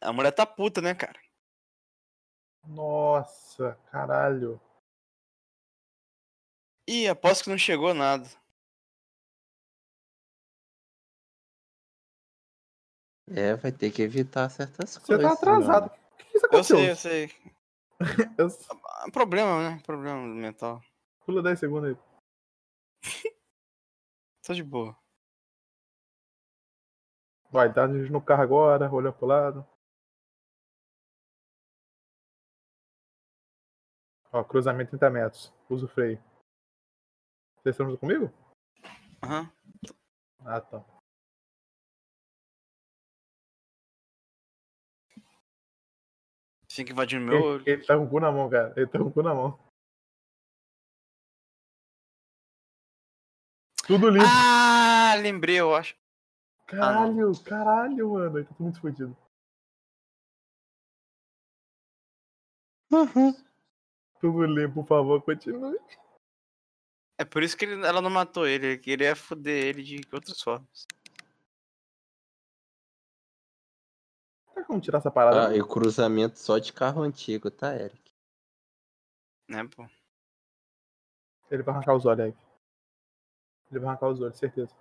A 0.00 0.12
mulher 0.12 0.32
tá 0.32 0.44
puta, 0.44 0.80
né, 0.82 0.92
cara? 0.92 1.20
Nossa, 2.66 3.78
caralho. 3.92 4.60
Ih, 6.88 7.06
aposto 7.06 7.44
que 7.44 7.50
não 7.50 7.56
chegou 7.58 7.94
nada. 7.94 8.28
É, 13.28 13.54
vai 13.54 13.70
ter 13.70 13.92
que 13.92 14.02
evitar 14.02 14.48
certas 14.48 14.96
Você 14.96 15.06
coisas. 15.16 15.22
tá 15.22 15.32
atrasado. 15.32 15.90
mano. 15.90 16.02
O 16.12 16.16
que, 16.16 16.24
que 16.24 16.36
isso 16.38 16.46
Eu 16.46 16.48
aconteceu? 16.48 16.76
sei, 16.78 16.90
eu 16.90 16.96
sei. 16.96 17.30
Eu... 18.36 18.48
Ah, 18.98 19.10
Problema, 19.12 19.70
né? 19.70 19.80
Problema 19.86 20.20
mental. 20.26 20.82
Pula 21.24 21.40
10 21.42 21.60
segundos 21.60 21.90
aí. 21.90 22.05
Tô 24.44 24.52
de 24.54 24.62
boa. 24.62 24.96
Vai, 27.50 27.72
tá 27.72 27.86
no 27.86 28.20
carro 28.20 28.42
agora, 28.42 28.92
olhando 28.92 29.14
pro 29.14 29.26
lado. 29.26 29.66
Ó, 34.32 34.44
cruzamento 34.44 34.90
30 34.90 35.10
metros. 35.10 35.52
Usa 35.70 35.86
o 35.86 35.88
freio. 35.88 36.22
Vocês 37.56 37.74
estão 37.74 37.86
junto 37.86 37.98
comigo? 37.98 38.32
Aham. 39.22 39.50
Ah, 40.44 40.60
tá. 40.60 40.84
Fica 46.70 46.92
invadindo 46.92 47.24
meu 47.24 47.42
olho. 47.42 47.62
Ele, 47.62 47.70
ele 47.70 47.86
tá 47.86 47.96
com 47.96 48.04
o 48.04 48.10
cu 48.10 48.20
na 48.20 48.30
mão, 48.30 48.50
cara. 48.50 48.74
Ele 48.76 48.86
tá 48.86 48.98
com 48.98 49.06
o 49.06 49.12
cu 49.12 49.22
na 49.22 49.34
mão. 49.34 49.65
Tudo 53.86 54.08
limpo. 54.10 54.26
Ah, 54.26 55.14
lembrei, 55.20 55.56
eu 55.60 55.74
acho. 55.74 55.94
caralho, 56.66 57.32
caralho, 57.44 58.12
mano. 58.12 58.38
Ele 58.38 58.46
tá 58.46 58.54
muito 58.58 58.80
fodido. 58.80 59.16
Tudo 64.20 64.44
limpo, 64.44 64.82
por 64.82 64.86
favor, 64.86 65.22
continue. 65.22 65.78
É 67.18 67.24
por 67.24 67.42
isso 67.42 67.56
que 67.56 67.64
ele- 67.64 67.86
ela 67.86 68.02
não 68.02 68.10
matou 68.10 68.46
ele. 68.46 68.66
Ele 68.66 68.78
queria 68.78 69.14
foder 69.16 69.64
ele 69.66 69.82
de 69.82 70.00
outras 70.12 70.40
formas. 70.42 70.86
Tem 74.54 74.64
como 74.64 74.80
tirar 74.80 74.98
essa 74.98 75.10
parada? 75.10 75.48
Ah, 75.48 75.56
e 75.56 75.60
o 75.60 75.66
cruzamento 75.66 76.38
só 76.38 76.58
de 76.58 76.72
carro 76.72 77.02
antigo, 77.02 77.50
tá, 77.50 77.74
Eric? 77.74 78.02
Né, 79.48 79.66
pô? 79.68 79.86
Ele 81.50 81.62
vai 81.62 81.74
arrancar 81.76 81.94
os 81.94 82.04
olhos 82.04 82.26
aí. 82.26 82.45
Ele 83.70 83.80
vai 83.80 83.90
arrancar 83.90 84.08
os 84.08 84.20
olhos, 84.20 84.38
certeza. 84.38 84.74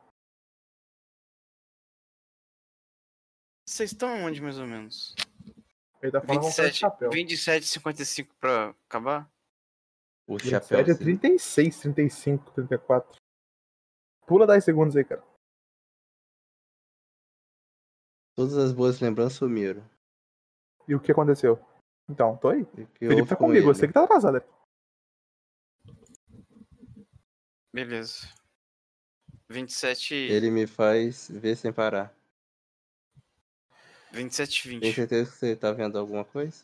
Vocês 3.67 3.91
estão 3.91 4.23
onde, 4.23 4.41
mais 4.41 4.59
ou 4.59 4.67
menos? 4.67 5.15
Ele 6.01 6.11
tá 6.11 6.21
falando 6.21 6.43
com 6.43 6.51
cara 6.51 6.69
de 6.69 6.73
27, 6.73 6.77
chapéu. 6.77 7.09
27, 7.09 7.65
55 7.65 8.35
pra 8.35 8.69
acabar? 8.87 9.29
O 10.27 10.37
27 10.37 10.67
chapéu. 10.67 10.79
é 10.79 10.97
36, 10.97 11.79
35, 11.79 12.51
34. 12.51 13.19
Pula 14.27 14.45
10 14.45 14.63
segundos 14.63 14.95
aí, 14.95 15.03
cara. 15.03 15.23
Todas 18.35 18.57
as 18.57 18.71
boas 18.71 18.99
lembranças 18.99 19.39
sumiram. 19.39 19.83
E 20.87 20.93
o 20.93 20.99
que 20.99 21.11
aconteceu? 21.11 21.59
Então, 22.07 22.37
tô 22.37 22.49
aí. 22.49 22.61
O 22.61 22.67
que 22.67 23.07
Felipe 23.07 23.29
tá 23.29 23.35
com 23.35 23.45
comigo, 23.45 23.65
ele? 23.67 23.73
você 23.73 23.87
que 23.87 23.93
tá 23.93 24.03
atrasado. 24.03 24.43
Beleza. 27.73 28.27
27, 29.49 30.13
Ele 30.15 30.49
me 30.49 30.65
faz 30.67 31.29
ver 31.29 31.55
sem 31.55 31.71
parar. 31.71 32.13
27, 34.11 34.63
Tem 34.69 34.79
20. 34.79 34.93
certeza 34.95 35.31
que 35.31 35.37
você 35.37 35.55
tá 35.55 35.71
vendo 35.71 35.99
alguma 35.99 36.23
coisa? 36.23 36.63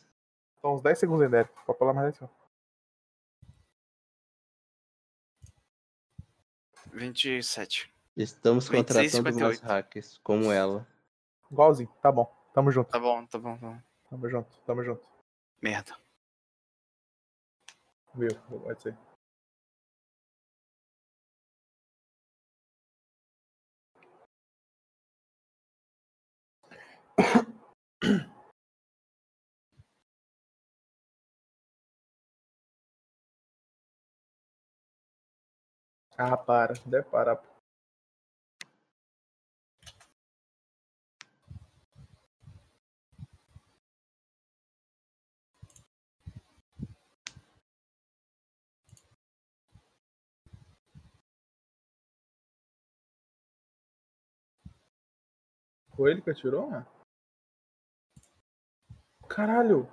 Então, 0.58 0.74
uns 0.74 0.82
10 0.82 0.98
segundos 0.98 1.22
ainda. 1.24 1.44
Pode 1.66 1.78
falar 1.78 1.92
mais 1.92 2.06
10 2.06 2.16
segundos. 2.16 2.42
27. 6.92 7.92
Estamos 8.16 8.68
26 8.68 9.12
contratando 9.12 9.40
mais 9.40 9.56
58. 9.58 9.62
hackers, 9.62 10.18
como 10.18 10.52
ela. 10.52 10.86
Igualzinho, 11.50 11.88
tá 12.02 12.10
bom. 12.12 12.30
Tamo 12.52 12.70
junto. 12.70 12.90
Tá 12.90 12.98
bom, 12.98 13.26
tá 13.26 13.38
bom, 13.38 13.56
tá 13.58 13.66
bom. 13.66 13.82
Tamo 14.10 14.28
junto, 14.28 14.58
tamo 14.66 14.84
junto. 14.84 15.06
Merda. 15.60 15.96
Viu? 18.14 18.28
Pode 18.48 18.82
ser. 18.82 18.98
Ah, 36.16 36.38
para. 36.38 36.72
Deve 36.86 37.04
parar. 37.10 37.42
Foi 55.96 56.10
ele 56.10 56.20
que 56.22 56.30
atirou, 56.30 56.68
mano? 56.68 56.86
Caralho! 59.32 59.88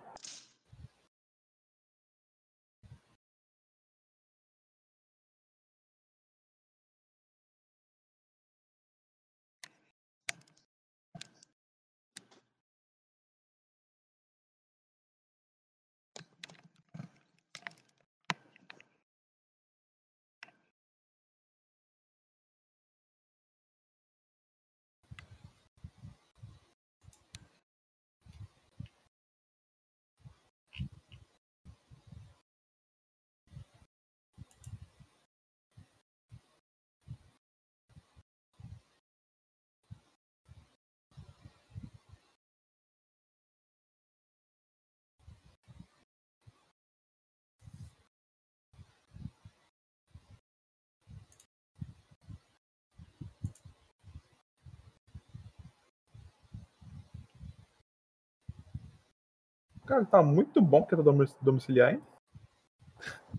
Cara, 59.89 60.05
tá 60.05 60.21
muito 60.21 60.61
bom 60.61 60.83
porque 60.83 60.95
tá 60.95 61.01
domic- 61.01 61.35
domiciliar, 61.41 61.95
hein? 61.95 62.03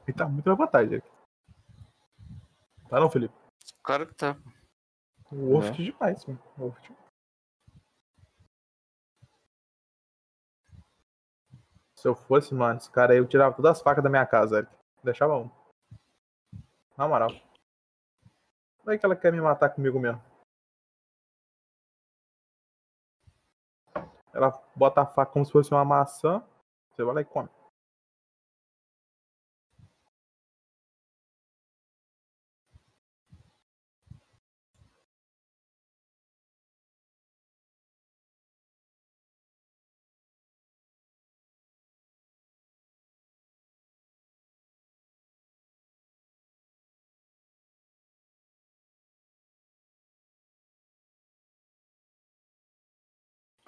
E 0.09 0.13
tá 0.13 0.27
muito 0.27 0.49
na 0.49 0.57
vantagem 0.57 0.99
aqui. 0.99 1.09
Tá 2.89 2.99
não, 2.99 3.09
Felipe? 3.09 3.33
Claro 3.85 4.05
que 4.05 4.15
tá. 4.15 4.37
Worth 5.31 5.77
demais, 5.77 6.27
mano. 6.27 6.43
Worth. 6.59 6.91
Se 11.97 12.09
eu 12.09 12.17
fosse, 12.17 12.53
mano, 12.53 12.79
esse 12.79 12.91
cara 12.91 13.13
aí, 13.13 13.19
eu 13.19 13.29
tirava 13.29 13.55
todas 13.55 13.77
as 13.77 13.81
facas 13.81 14.03
da 14.03 14.11
minha 14.11 14.27
casa, 14.27 14.59
Eric. 14.59 14.73
Deixava 15.05 15.37
um. 15.37 15.49
Na 16.99 17.07
moral. 17.07 17.31
Como 18.79 18.91
é 18.91 18.99
que 18.99 19.07
ela 19.07 19.15
quer 19.15 19.33
me 19.33 19.41
matar 19.41 19.71
comigo 19.71 20.01
mesmo? 20.01 20.21
Ela 24.33 24.53
bota 24.75 25.03
a 25.03 25.07
faca 25.07 25.33
como 25.33 25.45
se 25.45 25.53
fosse 25.53 25.71
uma 25.71 25.85
maçã. 25.85 26.43
Você 26.91 27.05
vai 27.05 27.15
lá 27.15 27.21
e 27.21 27.25
come. 27.25 27.49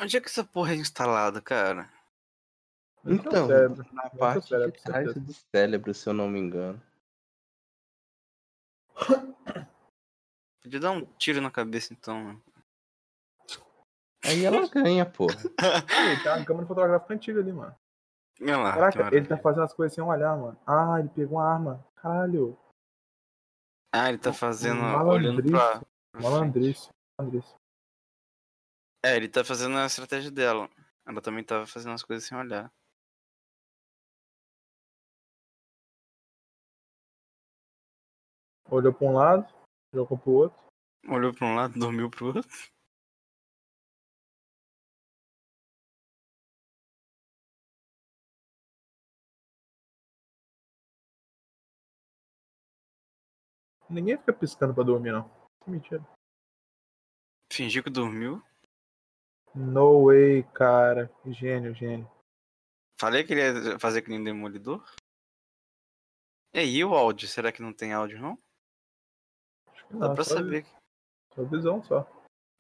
Onde 0.03 0.17
é 0.17 0.21
que 0.21 0.27
essa 0.27 0.43
porra 0.43 0.73
é 0.73 0.77
instalada, 0.77 1.41
cara? 1.41 1.89
Então, 3.07 3.47
cérebro. 3.47 3.87
na 3.93 4.03
é 4.03 4.07
o 4.09 4.19
parte 4.19 4.49
cérebro, 4.49 4.73
de 4.73 4.83
trás 4.83 5.15
do 5.15 5.33
cérebro, 5.33 5.95
se 5.95 6.09
eu 6.09 6.13
não 6.13 6.29
me 6.29 6.41
engano. 6.41 6.83
Podia 10.61 10.81
dar 10.81 10.91
um 10.91 11.05
tiro 11.17 11.41
na 11.41 11.53
cabeça 11.53 11.93
então, 11.93 12.33
né? 12.33 12.41
Aí 14.25 14.45
ela 14.45 14.69
ganha, 14.69 15.07
porra. 15.07 15.37
Ih, 16.19 16.23
Tem 16.25 16.33
uma 16.33 16.45
câmera 16.45 16.67
fotográfica 16.67 17.15
antiga 17.15 17.41
ali, 17.41 17.53
mano. 17.53 17.77
Olha 18.41 18.57
lá. 18.57 18.73
Caraca, 18.73 19.17
ele 19.17 19.27
tá 19.27 19.39
fazendo 19.39 19.65
as 19.65 19.73
coisas 19.73 19.95
sem 19.95 20.03
olhar, 20.03 20.37
mano. 20.37 20.59
Ah, 20.67 20.99
ele 20.99 21.11
pegou 21.11 21.39
uma 21.39 21.49
arma. 21.49 21.87
Caralho. 21.95 22.59
Ah, 23.95 24.09
ele 24.09 24.19
tá 24.19 24.33
fazendo. 24.33 24.81
olhando 24.81 25.45
Malandrice. 25.45 25.51
pra. 25.53 25.71
pra 25.71 25.81
frente. 26.11 26.23
Malandrice. 26.23 26.89
Malandrice. 27.21 27.62
É, 29.05 29.17
ele 29.17 29.29
tá 29.29 29.45
fazendo 29.45 29.77
a 29.77 29.87
estratégia 29.87 30.31
dela. 30.31 30.71
Ela 31.05 31.21
também 31.21 31.43
tava 31.43 31.67
fazendo 31.67 31.93
as 31.93 32.05
coisas 32.05 32.25
sem 32.27 32.39
olhar. 32.39 32.73
Olhou 38.71 38.95
pra 38.95 39.07
um 39.07 39.13
lado, 39.13 39.53
jogou 39.93 40.17
pro 40.17 40.31
outro. 40.31 40.63
Olhou 41.09 41.35
pra 41.35 41.47
um 41.47 41.55
lado, 41.57 41.79
dormiu 41.79 42.09
pro 42.09 42.27
outro. 42.27 42.49
Ninguém 53.91 54.17
fica 54.17 54.33
piscando 54.33 54.73
pra 54.73 54.85
dormir, 54.85 55.13
não. 55.13 55.29
Mentira. 55.67 56.03
Fingiu 57.53 57.83
que 57.83 57.91
dormiu. 57.91 58.43
No 59.55 60.07
way, 60.07 60.43
cara. 60.55 61.11
Gênio, 61.27 61.75
gênio. 61.75 62.11
Falei 62.99 63.25
que 63.25 63.33
ele 63.33 63.71
ia 63.73 63.79
fazer 63.79 64.03
que 64.03 64.11
nem 64.11 64.23
demolidor. 64.23 64.85
E 66.55 66.59
aí, 66.61 66.85
o 66.85 66.95
áudio? 66.95 67.29
Será 67.29 67.51
que 67.51 67.63
não 67.63 67.73
tem 67.73 67.93
áudio, 67.93 68.21
não? 68.21 68.39
Acho 69.69 69.87
que 69.87 69.97
Dá 69.97 70.09
não, 70.09 70.15
pra 70.15 70.25
só, 70.25 70.35
saber 70.37 70.67
Só 71.35 71.45
visão, 71.45 71.83
só. 71.83 72.07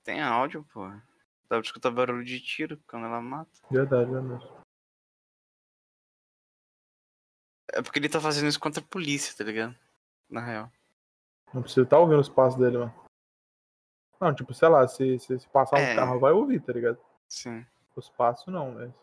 tem 0.04 0.20
áudio, 0.20 0.64
pô. 0.72 0.88
Dá 0.88 1.58
pra 1.58 1.60
escutar 1.60 1.90
barulho 1.90 2.24
de 2.24 2.40
tiro 2.40 2.82
quando 2.86 3.06
ela 3.06 3.20
mata. 3.20 3.50
Verdade, 3.70 4.10
verdade. 4.10 4.62
É 7.74 7.82
porque 7.82 7.98
ele 7.98 8.08
tá 8.08 8.20
fazendo 8.20 8.48
isso 8.48 8.60
contra 8.60 8.82
a 8.82 8.86
polícia, 8.86 9.36
tá 9.36 9.44
ligado? 9.44 9.78
Na 10.28 10.40
real. 10.44 10.70
Não 11.54 11.62
precisa 11.62 11.82
estar 11.84 11.98
ouvindo 11.98 12.20
os 12.20 12.28
passos 12.28 12.58
dele, 12.58 12.78
mano. 12.78 13.01
Não, 14.22 14.32
tipo, 14.32 14.54
sei 14.54 14.68
lá, 14.68 14.86
se, 14.86 15.18
se, 15.18 15.36
se 15.36 15.48
passar 15.48 15.78
um 15.78 15.80
É. 15.80 15.96
carro, 15.96 16.20
vai 16.20 16.30
ouvir, 16.30 16.62
tá 16.62 16.72
ligado? 16.72 16.96
Sim. 17.28 17.66
Os 17.96 18.08
passos 18.08 18.46
não, 18.46 18.70
mas. 18.70 18.94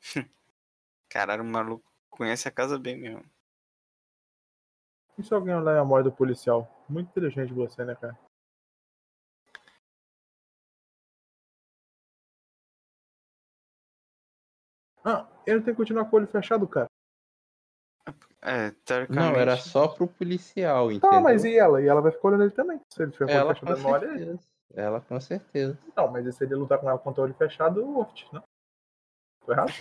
Caralho, 1.08 1.44
o 1.44 1.46
maluco 1.46 1.88
conhece 2.10 2.48
a 2.48 2.50
casa 2.50 2.76
bem 2.76 2.96
mesmo. 2.96 3.24
E 5.16 5.22
se 5.22 5.32
alguém 5.32 5.54
olhar 5.54 5.78
a 5.78 5.84
morte 5.84 6.06
do 6.06 6.12
policial? 6.12 6.68
Muito 6.88 7.10
inteligente 7.10 7.52
você, 7.52 7.84
né, 7.84 7.94
cara? 7.94 8.18
Ah, 15.04 15.28
ele 15.46 15.60
tem 15.60 15.72
que 15.72 15.76
continuar 15.76 16.06
com 16.06 16.16
o 16.16 16.18
olho 16.18 16.26
fechado, 16.26 16.66
cara. 16.66 16.88
É, 18.46 18.70
teoricamente. 18.84 19.32
Não, 19.32 19.40
era 19.40 19.56
só 19.56 19.88
pro 19.88 20.06
policial, 20.06 20.92
entendeu? 20.92 21.10
Tá, 21.10 21.20
mas 21.20 21.44
e 21.44 21.56
ela? 21.56 21.80
E 21.80 21.86
ela 21.88 22.02
vai 22.02 22.12
ficar 22.12 22.28
olhando 22.28 22.42
ele 22.44 22.50
também. 22.50 22.78
Se 22.92 23.02
ele 23.02 23.10
tiver 23.10 23.24
com 23.26 23.32
Ela 23.32 23.54
com 23.54 23.66
olha 23.88 24.04
ele. 24.04 24.18
certeza. 24.18 24.40
Ela 24.74 25.00
com 25.00 25.20
certeza. 25.20 25.78
Não, 25.96 26.08
mas 26.08 26.26
e 26.26 26.32
se 26.32 26.44
ele 26.44 26.54
lutar 26.54 26.78
com 26.78 26.88
ela 26.90 26.98
contra 26.98 27.22
o 27.22 27.24
olho 27.24 27.34
fechado, 27.34 27.82
o 27.82 28.00
Oft, 28.00 28.26
não? 28.32 28.42
Tô 29.46 29.52
errado? 29.52 29.72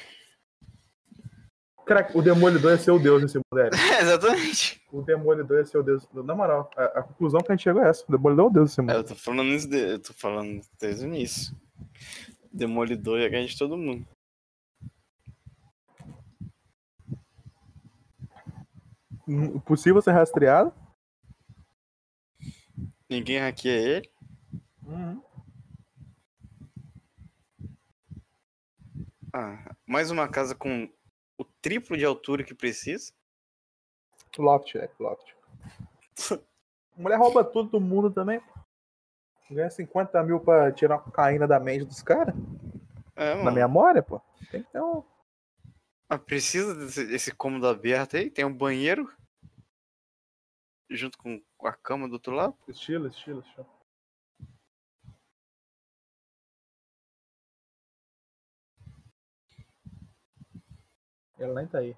Crack, 1.85 2.17
o 2.17 2.21
Demolidor 2.21 2.71
ia 2.71 2.77
ser 2.77 2.91
o 2.91 2.99
deus 2.99 3.21
desse 3.21 3.37
mundo, 3.37 3.59
Eric. 3.59 3.75
exatamente. 4.01 4.81
O 4.91 5.01
Demolidor 5.01 5.57
ia 5.57 5.65
ser 5.65 5.77
o 5.79 5.83
deus. 5.83 6.07
Na 6.13 6.33
moral, 6.33 6.71
a, 6.77 6.85
a 6.99 7.03
conclusão 7.03 7.41
que 7.41 7.51
a 7.51 7.55
gente 7.55 7.63
chegou 7.63 7.83
é 7.83 7.89
essa. 7.89 8.05
O 8.07 8.11
Demolidor 8.11 8.45
é 8.45 8.47
o 8.47 8.53
deus 8.53 8.69
desse 8.69 8.79
É, 8.79 8.83
mundo. 8.83 8.95
eu 8.95 9.03
tô 9.03 9.15
falando 9.15 9.49
isso, 9.49 9.69
de- 9.69 9.91
eu 9.91 9.99
tô 9.99 10.13
falando 10.13 10.61
desde 10.79 11.05
o 11.05 11.07
início. 11.09 11.53
Demolidor 12.53 13.19
ia 13.19 13.27
ganhar 13.29 13.45
de 13.45 13.57
todo 13.57 13.75
mundo. 13.77 14.05
Possível 19.65 20.01
ser 20.01 20.11
rastreado. 20.11 20.73
Ninguém 23.09 23.39
hackeia 23.39 23.97
ele. 23.97 24.11
Ah, 29.33 29.75
mais 29.87 30.11
uma 30.11 30.27
casa 30.27 30.53
com 30.53 30.89
o 31.37 31.45
triplo 31.61 31.97
de 31.97 32.05
altura 32.05 32.43
que 32.43 32.53
precisa. 32.53 33.11
Loft, 34.37 34.75
é, 34.75 34.89
Loft. 34.99 35.33
Mulher 36.95 37.17
rouba 37.17 37.43
tudo 37.43 37.71
do 37.71 37.79
mundo 37.81 38.11
também. 38.11 38.41
Ganha 39.49 39.69
50 39.69 40.21
mil 40.23 40.39
pra 40.39 40.71
tirar 40.71 40.95
a 40.95 40.99
cocaína 40.99 41.47
da 41.47 41.59
mente 41.59 41.85
dos 41.85 42.01
caras. 42.01 42.35
É, 43.15 43.41
Na 43.43 43.51
memória, 43.51 44.01
pô. 44.01 44.21
Tem 44.51 44.63
que 44.63 44.71
ter 44.71 44.81
um. 44.81 45.03
Ah, 46.13 46.19
precisa 46.19 46.75
desse, 46.75 47.05
desse 47.05 47.33
cômodo 47.33 47.67
aberto 47.67 48.17
aí? 48.17 48.29
Tem 48.29 48.45
um 48.45 48.55
banheiro. 48.55 49.11
Junto 50.87 51.17
com 51.17 51.41
a 51.63 51.73
cama 51.73 52.07
do 52.07 52.13
outro 52.13 52.35
lado. 52.35 52.55
Estilo, 52.67 53.07
estilo. 53.07 53.43
Ela 61.39 61.55
nem 61.55 61.67
tá 61.67 61.79
aí. 61.79 61.97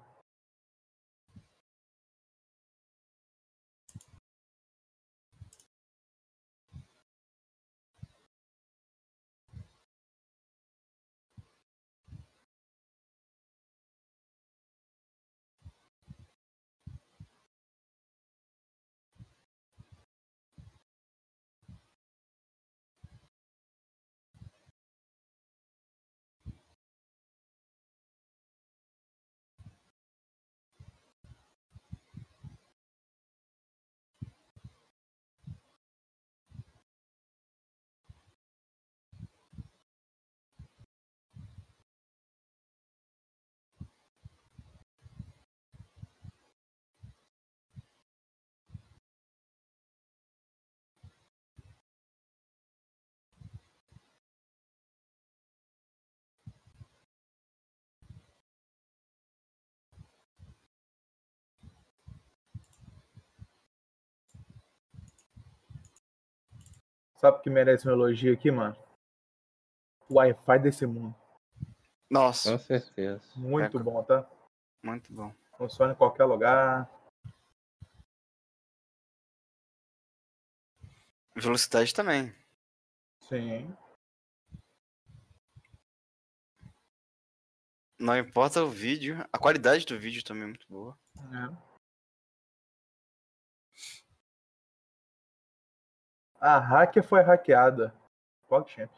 Sabe 67.16 67.38
o 67.38 67.40
que 67.40 67.50
merece 67.50 67.88
um 67.88 67.92
elogio 67.92 68.32
aqui, 68.34 68.50
mano? 68.50 68.76
O 70.08 70.14
Wi-Fi 70.14 70.58
desse 70.58 70.86
mundo. 70.86 71.14
Nossa, 72.10 72.52
Com 72.52 72.58
certeza. 72.58 73.22
Muito 73.34 73.78
É, 73.78 73.82
bom, 73.82 74.02
tá? 74.04 74.28
muito 74.82 75.12
bom. 75.12 75.32
Funciona 75.56 75.92
em 75.92 75.96
qualquer 75.96 76.24
lugar. 76.24 76.88
Velocidade 81.34 81.92
também. 81.92 82.34
Sim. 83.20 83.74
Não 87.98 88.16
importa 88.16 88.62
o 88.62 88.70
vídeo. 88.70 89.16
A 89.32 89.38
qualidade 89.38 89.84
do 89.86 89.98
vídeo 89.98 90.22
também 90.22 90.44
é 90.44 90.46
muito 90.46 90.66
boa. 90.68 90.96
É. 91.16 91.75
A 96.46 96.60
hacker 96.60 97.02
foi 97.02 97.22
hackeada. 97.22 97.92
PogChamp. 98.48 98.88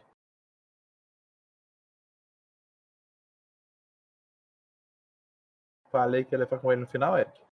Falei 5.91 6.25
que 6.25 6.35
ele 6.35 6.43
ia 6.43 6.47
ficar 6.47 6.59
com 6.59 6.71
ele 6.71 6.83
no 6.83 6.87
final, 6.87 7.17
Eric. 7.17 7.48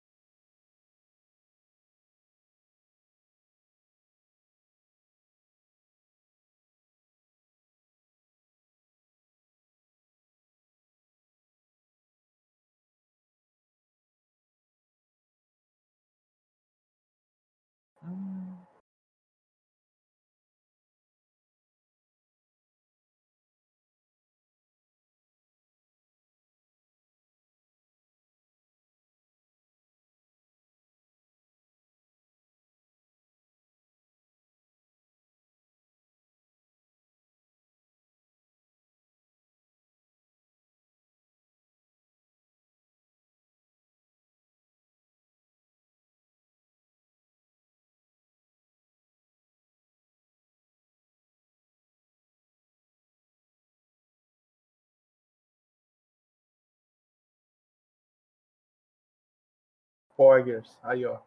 Poggers. 60.22 60.78
Aí, 60.84 61.04
ó. 61.04 61.20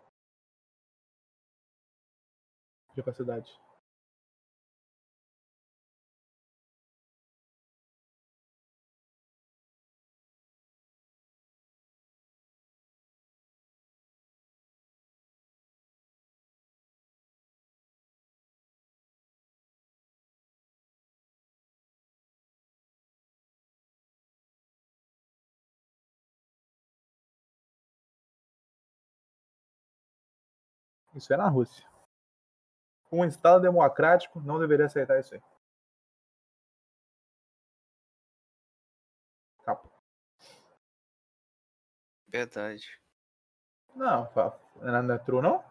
Capacidade. 2.95 3.51
Isso 31.15 31.33
é 31.33 31.37
na 31.37 31.49
Rússia. 31.49 31.87
Um 33.11 33.25
Estado 33.25 33.63
democrático 33.63 34.41
não 34.41 34.59
deveria 34.59 34.87
aceitar 34.87 35.19
isso 35.21 35.35
aí. 35.35 35.43
Capa. 39.65 39.89
Verdade. 42.29 43.01
Não, 43.95 44.29
fa- 44.33 44.59
não 44.81 45.15
é 45.15 45.19
true, 45.19 45.41
não? 45.41 45.65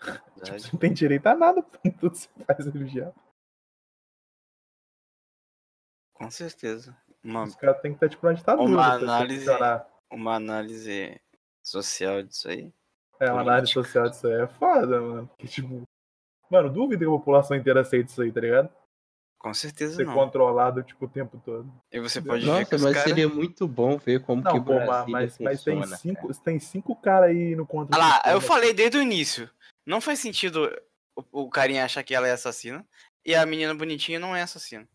verdade. 0.36 0.62
Você 0.62 0.72
não 0.72 0.80
tem 0.80 0.92
direito 0.92 1.26
a 1.28 1.34
nada, 1.36 1.62
tudo 2.00 2.14
você 2.16 2.28
faz 2.44 2.66
religião. 2.66 3.14
Com 6.14 6.30
certeza. 6.30 6.96
Uma, 7.22 7.44
Os 7.44 7.54
caras 7.54 7.80
têm 7.80 7.92
que 7.92 7.96
estar 7.96 8.08
tipo 8.08 8.26
na 8.26 8.32
ditadura. 8.32 8.68
Uma 8.68 8.94
análise- 8.94 9.46
uma 10.10 10.34
análise 10.34 11.20
social 11.62 12.22
disso 12.24 12.48
aí. 12.48 12.72
É, 13.20 13.32
uma 13.32 13.40
análise 13.42 13.72
social 13.72 14.08
disso 14.08 14.26
aí 14.26 14.42
é 14.42 14.46
foda, 14.46 15.00
mano. 15.00 15.30
Que, 15.38 15.48
tipo, 15.48 15.82
mano, 16.50 16.70
duvido 16.70 17.00
que 17.00 17.06
a 17.06 17.18
população 17.18 17.56
inteira 17.56 17.80
aceite 17.80 18.08
isso 18.08 18.22
aí, 18.22 18.32
tá 18.32 18.40
ligado? 18.40 18.70
Com 19.38 19.54
certeza 19.54 19.94
ser 19.94 20.04
não. 20.04 20.14
controlado 20.14 20.82
tipo, 20.82 21.04
o 21.04 21.08
tempo 21.08 21.40
todo. 21.44 21.72
E 21.92 22.00
você 22.00 22.20
pode 22.20 22.44
ver 22.44 22.66
que 22.66 22.72
Nossa, 22.72 22.84
mas 22.84 22.94
cara... 22.94 23.08
seria 23.08 23.28
muito 23.28 23.68
bom 23.68 23.96
ver 23.96 24.20
como 24.22 24.42
que 24.42 24.48
Não, 24.52 24.64
pô, 24.64 24.74
mas, 24.80 25.06
mas, 25.06 25.38
mas 25.38 25.62
tem 25.62 25.76
funciona, 25.76 25.96
cinco, 25.96 26.28
cara. 26.28 26.40
tem 26.44 26.58
cinco 26.58 26.96
caras 26.96 27.30
aí 27.30 27.54
no 27.54 27.64
contra. 27.64 27.96
Ah 27.96 27.98
lá, 27.98 28.32
eu 28.32 28.40
falei 28.40 28.74
desde 28.74 28.98
o 28.98 29.02
início. 29.02 29.48
Não 29.86 30.00
faz 30.00 30.18
sentido 30.18 30.68
o, 31.16 31.44
o 31.44 31.48
carinha 31.48 31.84
achar 31.84 32.02
que 32.02 32.14
ela 32.16 32.26
é 32.26 32.32
assassina 32.32 32.84
e 33.24 33.32
a 33.32 33.46
menina 33.46 33.72
bonitinha 33.74 34.18
não 34.18 34.34
é 34.34 34.42
assassina. 34.42 34.88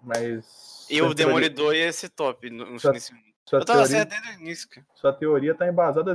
Mas. 0.00 0.86
E 0.88 0.98
sua 0.98 1.08
o 1.08 1.14
teoria- 1.14 1.14
Demolidor 1.14 1.74
ia 1.74 1.92
ser 1.92 2.10
top 2.10 2.48
no, 2.50 2.66
no 2.66 2.92
nesse 2.92 3.12
mundo. 3.12 3.26
Sua 3.48 3.60
Eu 3.60 3.64
tava 3.64 3.80
teoria, 3.80 3.96
certo 3.98 4.10
desde 4.10 4.28
o 4.28 4.40
início, 4.40 4.68
cara. 4.68 4.86
sua 4.94 5.12
teoria 5.12 5.54
tá 5.54 5.66
embasada 5.66 6.14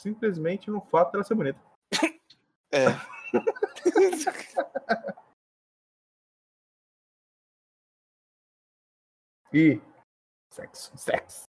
simplesmente 0.00 0.70
no 0.70 0.80
fato 0.80 1.12
dela 1.12 1.24
ser 1.24 1.34
bonita. 1.34 1.60
É. 2.70 2.84
E. 9.52 9.80
Sexo, 10.50 10.96
sexo. 10.98 11.44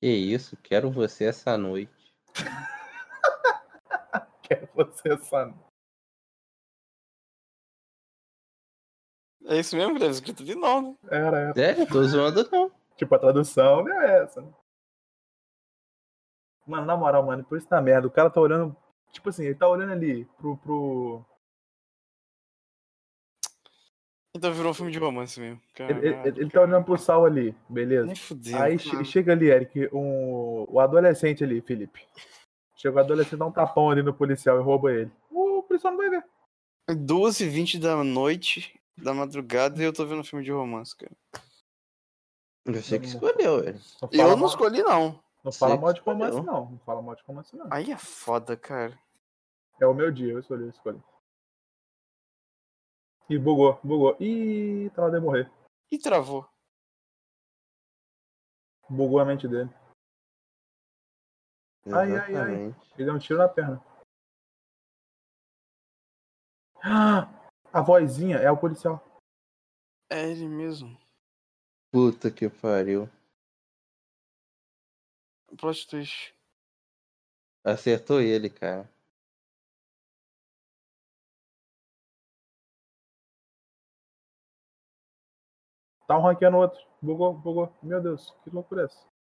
Que 0.00 0.08
isso, 0.08 0.56
quero 0.62 0.90
você 0.90 1.26
essa 1.26 1.58
noite. 1.58 1.92
Quer 4.42 4.66
você 4.72 5.12
essa. 5.12 5.54
É 9.44 9.58
isso 9.58 9.76
mesmo, 9.76 9.98
deve 9.98 10.12
escrito 10.12 10.42
de 10.44 10.54
novo. 10.54 10.98
Era, 11.10 11.38
era. 11.38 11.54
Sério, 11.54 11.86
tô 11.86 12.02
zoando 12.04 12.48
não. 12.50 12.70
Tipo, 12.96 13.14
a 13.14 13.18
tradução 13.18 13.84
não 13.84 14.00
é 14.00 14.22
essa. 14.22 14.40
né? 14.40 14.50
Mano, 16.68 16.86
na 16.86 16.96
moral, 16.96 17.24
mano, 17.24 17.42
por 17.44 17.56
isso 17.56 17.66
tá 17.66 17.80
merda. 17.80 18.06
O 18.06 18.10
cara 18.10 18.28
tá 18.28 18.40
olhando. 18.40 18.76
Tipo 19.10 19.30
assim, 19.30 19.44
ele 19.46 19.54
tá 19.54 19.66
olhando 19.66 19.92
ali 19.92 20.24
pro. 20.36 20.56
pro... 20.58 21.24
Então 24.36 24.52
virou 24.52 24.70
um 24.70 24.74
filme 24.74 24.92
de 24.92 24.98
romance 24.98 25.40
mesmo. 25.40 25.60
Ele, 25.78 25.94
Caralho, 26.00 26.28
ele- 26.28 26.40
ele 26.42 26.50
tá 26.50 26.60
olhando 26.60 26.84
pro 26.84 26.98
sal 26.98 27.24
ali, 27.24 27.54
beleza? 27.68 28.06
Nem 28.06 28.14
fudeu. 28.14 28.60
Aí 28.62 28.78
che- 28.78 29.04
chega 29.04 29.32
ali, 29.32 29.48
Eric, 29.50 29.88
um, 29.92 30.66
o 30.68 30.78
adolescente 30.78 31.42
ali, 31.42 31.60
Felipe. 31.62 32.06
Chega 32.76 32.96
o 32.96 33.00
adolescente, 33.00 33.38
dá 33.38 33.46
um 33.46 33.50
tapão 33.52 33.90
ali 33.90 34.02
no 34.02 34.14
policial 34.14 34.60
e 34.60 34.62
rouba 34.62 34.92
ele. 34.92 35.10
O 35.30 35.62
policial 35.62 35.92
não 35.92 35.98
vai 35.98 36.10
ver. 36.10 36.24
12h20 36.90 37.80
da 37.80 37.96
noite, 38.04 38.78
da 38.96 39.12
madrugada, 39.12 39.80
e 39.82 39.84
eu 39.84 39.92
tô 39.92 40.06
vendo 40.06 40.20
um 40.20 40.24
filme 40.24 40.44
de 40.44 40.52
romance, 40.52 40.94
cara. 40.96 41.12
Você 42.66 42.98
que 43.00 43.06
escolheu, 43.06 43.62
velho. 43.62 43.80
Eu 44.12 44.36
não 44.36 44.46
escolhi, 44.46 44.82
não. 44.82 45.18
Não 45.44 45.52
fala 45.52 45.76
mal 45.76 45.92
de 45.92 46.00
romance, 46.00 46.40
não. 46.40 46.70
Não 46.70 46.78
fala 46.80 47.00
mal 47.00 47.14
de 47.14 47.22
romance, 47.22 47.56
não. 47.56 47.68
Aí 47.70 47.90
é 47.90 47.98
foda, 47.98 48.56
cara. 48.56 48.98
É 49.80 49.86
o 49.86 49.94
meu 49.94 50.10
dia, 50.10 50.32
eu 50.32 50.40
escolhi, 50.40 50.64
eu 50.64 50.70
escolhi. 50.70 51.02
Ih, 53.30 53.38
bugou, 53.38 53.78
bugou. 53.84 54.16
Ih, 54.20 54.90
hora 54.96 55.12
de 55.12 55.24
morrer. 55.24 55.52
E 55.90 55.98
travou. 55.98 56.48
Bugou 58.88 59.20
a 59.20 59.24
mente 59.24 59.46
dele. 59.46 59.70
Ai, 61.86 62.16
ai, 62.16 62.18
ai. 62.18 62.30
Exatamente. 62.30 62.94
Ele 62.94 63.04
deu 63.04 63.14
um 63.14 63.18
tiro 63.18 63.38
na 63.38 63.48
perna. 63.48 63.84
Ah, 66.82 67.28
a 67.72 67.80
vozinha 67.80 68.36
é 68.36 68.50
o 68.50 68.58
policial. 68.58 69.02
É 70.10 70.30
ele 70.30 70.48
mesmo. 70.48 70.98
Puta 71.92 72.30
que 72.30 72.48
pariu. 72.48 73.08
Plot 75.56 75.88
twist. 75.88 76.34
Acertou 77.64 78.20
ele, 78.20 78.48
cara. 78.50 78.88
Tá 86.06 86.16
um 86.16 86.22
ranqueando 86.22 86.56
o 86.56 86.60
outro. 86.60 86.80
Bugou, 87.02 87.34
bugou. 87.34 87.72
Meu 87.82 88.00
Deus, 88.00 88.34
que 88.42 88.50
loucura 88.50 88.82
é 88.82 88.84
essa? 88.86 89.17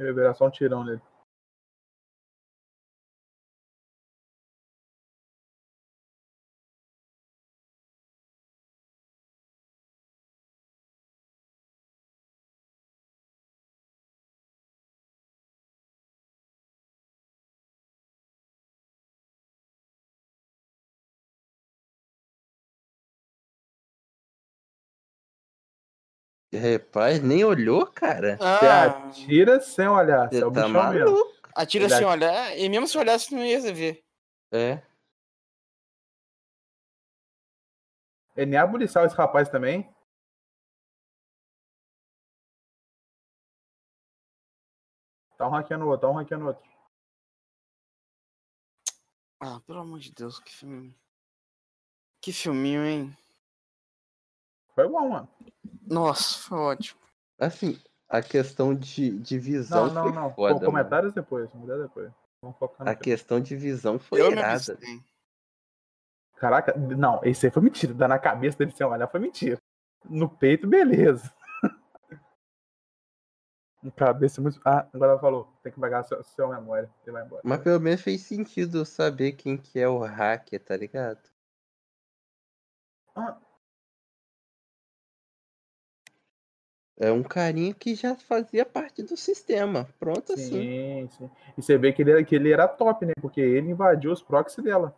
Eu 0.00 0.06
ia 0.06 0.14
virar 0.14 0.34
só 0.34 0.46
um 0.46 0.50
tirão 0.50 0.82
nele. 0.82 1.00
Rapaz, 26.52 27.22
nem 27.22 27.44
olhou, 27.44 27.86
cara. 27.86 28.36
Você 28.36 28.66
Ah, 28.66 29.06
atira 29.06 29.60
sem 29.60 29.86
olhar. 29.86 30.28
Você 30.28 30.36
é 30.36 30.40
Você 30.40 30.44
o 30.44 30.50
tá 30.50 30.66
bichão 30.66 30.90
mesmo. 30.92 31.10
maluco. 31.10 31.40
atira 31.54 31.84
Ele 31.84 31.94
sem 31.94 32.04
olhar, 32.06 32.58
e 32.58 32.68
mesmo 32.68 32.88
se 32.88 32.98
olhasse 32.98 33.32
não 33.34 33.44
ia 33.44 33.60
ver. 33.72 34.04
É. 34.52 34.82
Ele 38.36 38.50
nem 38.50 38.58
é 38.58 38.66
policial 38.66 39.04
esse 39.06 39.14
rapaz 39.14 39.48
também. 39.48 39.88
Tá 45.36 45.46
um 45.46 45.50
ranqueando 45.50 45.84
o 45.84 45.88
outro, 45.88 46.06
tá 46.06 46.12
um 46.12 46.16
ranqueando 46.16 46.44
o 46.44 46.48
outro. 46.48 46.70
Ah, 49.40 49.60
pelo 49.66 49.80
amor 49.80 49.98
de 50.00 50.12
Deus, 50.12 50.38
que 50.40 50.50
filme. 50.54 50.94
Que 52.20 52.32
filminho, 52.32 52.84
hein? 52.84 53.16
Foi 54.74 54.86
bom, 54.88 55.08
mano. 55.08 55.28
Nossa, 55.90 56.38
foi 56.38 56.58
ótimo. 56.58 57.00
Assim, 57.38 57.78
a 58.08 58.22
questão 58.22 58.74
de, 58.74 59.18
de 59.18 59.38
visão 59.38 59.88
Não, 59.88 59.94
não, 59.94 60.02
foi 60.04 60.12
não. 60.12 60.34
foda, 60.34 60.54
Pô, 60.54 60.60
mano. 60.60 60.66
comentários 60.66 61.12
depois, 61.12 61.50
comentários 61.50 61.86
depois. 61.88 62.12
Vamos 62.42 62.56
focar 62.58 62.86
no 62.86 62.92
A 62.92 62.94
questão 62.94 63.40
de 63.40 63.56
visão 63.56 63.98
foi 63.98 64.20
eu 64.20 64.38
abstenho. 64.38 65.04
Caraca, 66.36 66.74
não, 66.78 67.20
esse 67.24 67.46
aí 67.46 67.52
foi 67.52 67.62
mentira. 67.62 67.92
Dar 67.92 68.08
na 68.08 68.18
cabeça 68.18 68.56
dele 68.58 68.70
sem 68.70 68.86
olhar 68.86 69.06
foi 69.08 69.20
mentira. 69.20 69.58
No 70.08 70.28
peito, 70.28 70.66
beleza. 70.66 71.30
Na 73.82 73.90
cabeça 73.90 74.40
muito. 74.40 74.58
Ah, 74.64 74.88
agora 74.92 75.12
ela 75.12 75.20
falou. 75.20 75.52
Tem 75.62 75.70
que 75.70 75.78
pagar 75.78 76.00
a 76.00 76.04
sua, 76.04 76.22
sua 76.22 76.48
memória. 76.48 76.90
Ele 77.02 77.12
vai 77.12 77.24
embora. 77.26 77.42
Mas 77.44 77.60
pelo 77.60 77.78
menos 77.80 78.00
fez 78.00 78.22
sentido 78.22 78.78
eu 78.78 78.84
saber 78.86 79.32
quem 79.32 79.58
que 79.58 79.78
é 79.78 79.86
o 79.86 79.98
hacker, 79.98 80.64
tá 80.64 80.74
ligado? 80.76 81.20
Ah. 83.14 83.38
É 87.02 87.10
um 87.10 87.22
carinha 87.22 87.72
que 87.72 87.94
já 87.94 88.14
fazia 88.14 88.66
parte 88.66 89.02
do 89.02 89.16
sistema. 89.16 89.88
Pronto 89.98 90.34
assim. 90.34 90.50
Sim, 90.50 91.08
sim. 91.08 91.30
E 91.56 91.62
você 91.62 91.78
vê 91.78 91.94
que 91.94 92.02
ele, 92.02 92.22
que 92.26 92.34
ele 92.34 92.52
era 92.52 92.68
top, 92.68 93.06
né? 93.06 93.14
Porque 93.22 93.40
ele 93.40 93.70
invadiu 93.70 94.12
os 94.12 94.22
proxies 94.22 94.62
dela. 94.62 94.94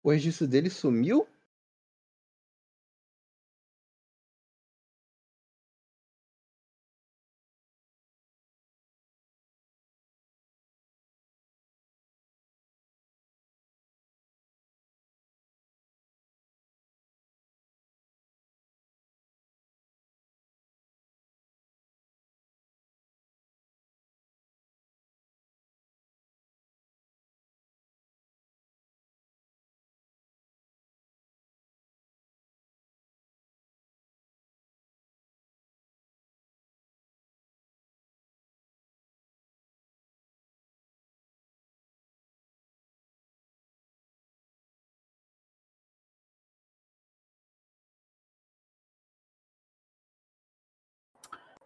Hoje 0.00 0.28
isso 0.28 0.46
dele 0.46 0.70
sumiu? 0.70 1.26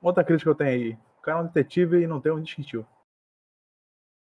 Outra 0.07 0.23
crítica 0.23 0.45
que 0.45 0.49
eu 0.51 0.55
tenho 0.55 0.71
aí. 0.71 0.99
O 1.19 1.21
cara 1.21 1.41
é 1.41 1.43
um 1.43 1.47
detetive 1.49 2.01
e 2.01 2.07
não 2.07 2.21
tem 2.21 2.31
um 2.31 2.41
distintivo. 2.41 2.87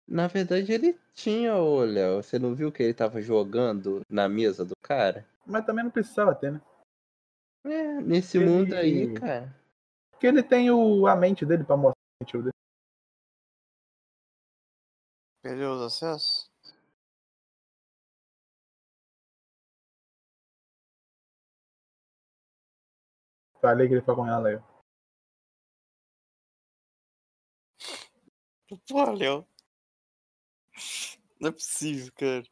Na 0.07 0.29
verdade, 0.29 0.71
ele 0.71 0.97
tinha, 1.13 1.57
ô 1.57 1.81
Léo. 1.81 2.23
Você 2.23 2.39
não 2.39 2.55
viu 2.55 2.71
que 2.71 2.81
ele 2.81 2.95
tava 2.95 3.21
jogando 3.21 4.03
na 4.09 4.29
mesa 4.29 4.65
do 4.65 4.77
cara? 4.81 5.27
Mas 5.45 5.67
também 5.67 5.83
não 5.83 5.91
precisava 5.91 6.33
ter, 6.33 6.53
né? 6.53 6.61
É, 7.65 8.01
nesse 8.01 8.39
Ele- 8.39 8.47
mundo 8.49 8.73
aí, 8.73 9.15
cara. 9.15 9.53
Porque 10.13 10.29
ele 10.29 10.45
tem 10.45 10.71
o, 10.71 11.09
a 11.09 11.17
mente 11.17 11.45
dele 11.45 11.65
pra 11.65 11.77
mostrar 11.77 11.99
o 11.99 12.25
distintivo 12.25 12.45
dele. 12.45 12.55
Perdeu 15.43 15.73
os 15.73 15.83
acessos? 15.83 16.49
Falei 23.61 23.89
que 23.89 23.95
ele 23.95 24.03
foi 24.03 24.15
com 24.15 24.29
ela 24.29 24.51
aí. 24.51 24.74
Porra, 28.89 29.13
Léo. 29.13 29.47
Não 31.41 31.49
é 31.49 31.53
possível, 31.53 32.13
cara. 32.17 32.45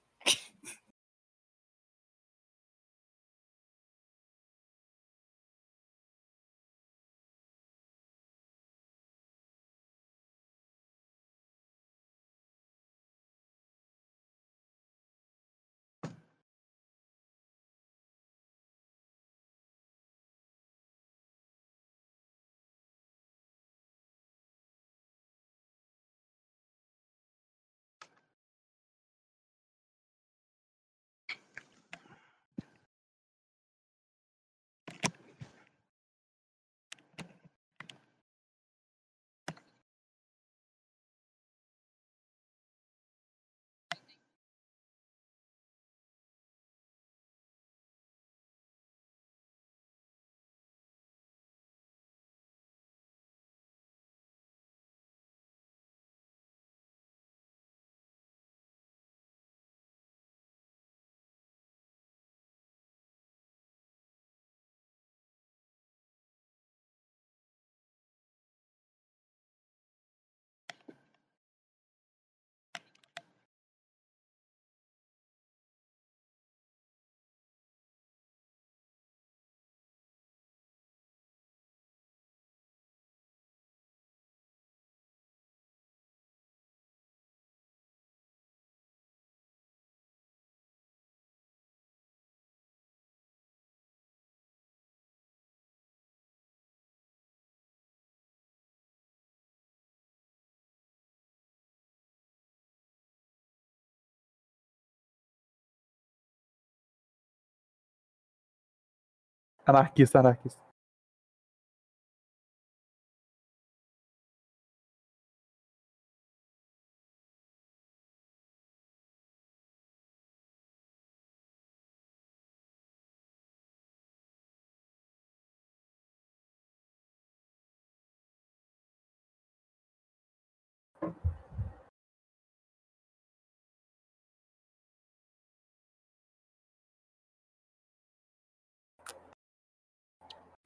Anarquista, 109.67 110.19
anarquista. 110.21 110.72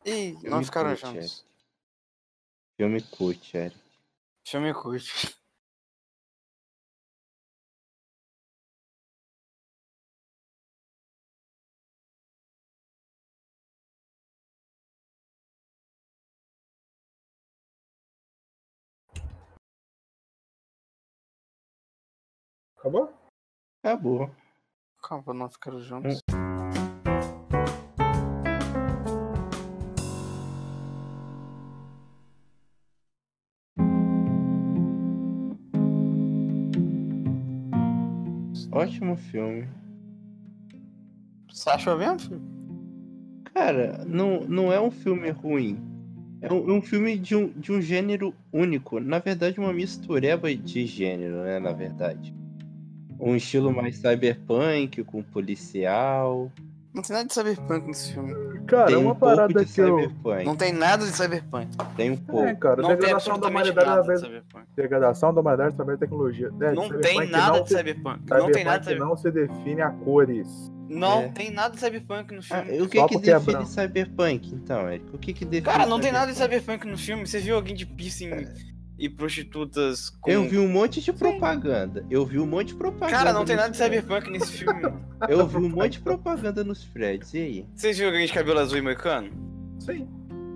Ih, 0.06 0.38
não 0.44 0.62
ficaram 0.62 0.90
cult, 0.90 1.00
juntos. 1.00 1.44
Filme 2.76 3.02
cult, 3.02 3.56
Eric. 3.56 3.76
Filme 4.46 4.72
curte. 4.72 5.10
Acabou? 22.78 23.12
Acabou. 23.82 24.30
Calma, 25.02 25.24
pra 25.24 25.34
não 25.34 25.50
ficaram 25.50 25.80
juntos. 25.80 26.20
Ótimo 38.76 39.16
filme. 39.16 39.66
Você 41.50 41.70
achou 41.70 41.96
mesmo? 41.96 42.38
Cara, 43.54 44.04
não, 44.06 44.42
não 44.42 44.70
é 44.70 44.78
um 44.78 44.90
filme 44.90 45.30
ruim. 45.30 45.80
É 46.42 46.52
um, 46.52 46.68
é 46.68 46.72
um 46.74 46.82
filme 46.82 47.16
de 47.16 47.34
um, 47.34 47.48
de 47.48 47.72
um 47.72 47.80
gênero 47.80 48.34
único. 48.52 49.00
Na 49.00 49.18
verdade, 49.18 49.58
uma 49.58 49.72
mistureba 49.72 50.54
de 50.54 50.84
gênero, 50.84 51.36
né? 51.36 51.58
Na 51.58 51.72
verdade. 51.72 52.34
Um 53.18 53.34
estilo 53.34 53.72
mais 53.72 53.96
cyberpunk, 53.96 55.02
com 55.04 55.22
policial. 55.22 56.52
Não 56.96 57.02
tem 57.02 57.14
nada 57.14 57.28
de 57.28 57.34
cyberpunk 57.34 57.86
nesse 57.88 58.12
filme. 58.14 58.34
Cara, 58.66 58.86
Tem 58.86 58.96
uma 58.96 59.12
um 59.12 59.14
pouco 59.14 59.36
parada 59.36 59.48
de 59.64 59.72
que 59.72 59.80
eu. 59.80 59.98
cyberpunk. 60.00 60.44
Não 60.46 60.56
tem 60.56 60.72
nada 60.72 61.04
de 61.04 61.12
cyberpunk. 61.12 61.76
Tem 61.94 62.10
um 62.10 62.16
pouco. 62.16 62.42
É, 62.48 62.54
cara, 62.54 62.76
Não 62.82 62.88
tem 62.88 62.96
degradação 62.96 63.38
da 63.38 63.48
humanidade 63.48 63.74
de 63.86 63.92
através 63.92 64.20
cyberpunk. 64.20 64.66
degradação 64.74 65.34
da 65.34 65.40
humanidade 65.42 65.74
através 65.74 65.98
da 65.98 66.06
tecnologia. 66.06 66.46
É, 66.60 66.72
Não 66.72 66.84
cyberpunk 66.84 67.02
tem 67.02 67.30
nada 67.30 67.52
não 67.58 67.62
de 67.62 67.68
se- 67.68 67.76
cyberpunk. 67.76 68.20
Não 68.28 68.50
tem 68.50 68.64
nada 68.64 68.78
de 68.78 68.84
Cyberpunk 68.86 68.86
cyberpunk. 68.86 68.98
não 68.98 69.16
se 69.16 69.30
define 69.30 69.82
a 69.82 69.90
cores. 69.90 70.72
Não 70.88 71.20
É. 71.22 71.28
tem 71.28 71.50
nada 71.50 71.74
de 71.74 71.80
cyberpunk 71.80 72.32
no 72.32 72.38
Ah, 72.38 72.62
filme. 72.64 72.80
o 72.82 72.88
que 72.88 72.98
Só 72.98 73.06
que 73.08 73.16
é 73.16 73.18
define 73.20 73.40
branco. 73.52 73.66
cyberpunk, 73.66 74.54
então, 74.54 74.88
Eric? 74.90 75.06
O 75.14 75.18
que 75.18 75.32
que 75.34 75.44
define 75.44 75.62
Cara, 75.76 75.86
não 75.86 76.00
tem 76.00 76.10
nada 76.12 76.32
de 76.32 76.38
cyberpunk? 76.38 76.62
cyberpunk 76.82 76.86
no 76.90 76.96
filme. 76.98 77.26
Você 77.26 77.38
viu 77.40 77.56
alguém 77.56 77.74
de 77.74 77.84
piercing 77.84 78.30
e 78.98 79.08
prostitutas 79.08 80.10
com. 80.20 80.30
Eu 80.30 80.44
vi 80.44 80.58
um 80.58 80.68
monte 80.68 81.00
de 81.00 81.12
propaganda. 81.12 82.04
Eu 82.10 82.24
vi 82.24 82.38
um 82.38 82.46
monte 82.46 82.68
de 82.68 82.74
propaganda. 82.76 83.10
Cara, 83.18 83.32
não 83.32 83.44
tem 83.44 83.56
nada 83.56 83.70
de 83.70 83.76
cyberpunk 83.76 84.30
nesse 84.30 84.52
filme. 84.52 84.82
Eu 85.28 85.46
vi 85.46 85.56
um 85.58 85.68
monte 85.68 85.92
de 85.92 86.00
propaganda 86.00 86.62
nos 86.64 86.84
prédios. 86.84 87.32
E 87.34 87.38
aí? 87.38 87.66
Vocês 87.74 87.96
viram 87.98 88.10
alguém 88.10 88.26
de 88.26 88.32
cabelo 88.32 88.58
azul 88.58 88.78
e 88.78 88.82
moicano? 88.82 89.30
Sim. 89.78 90.08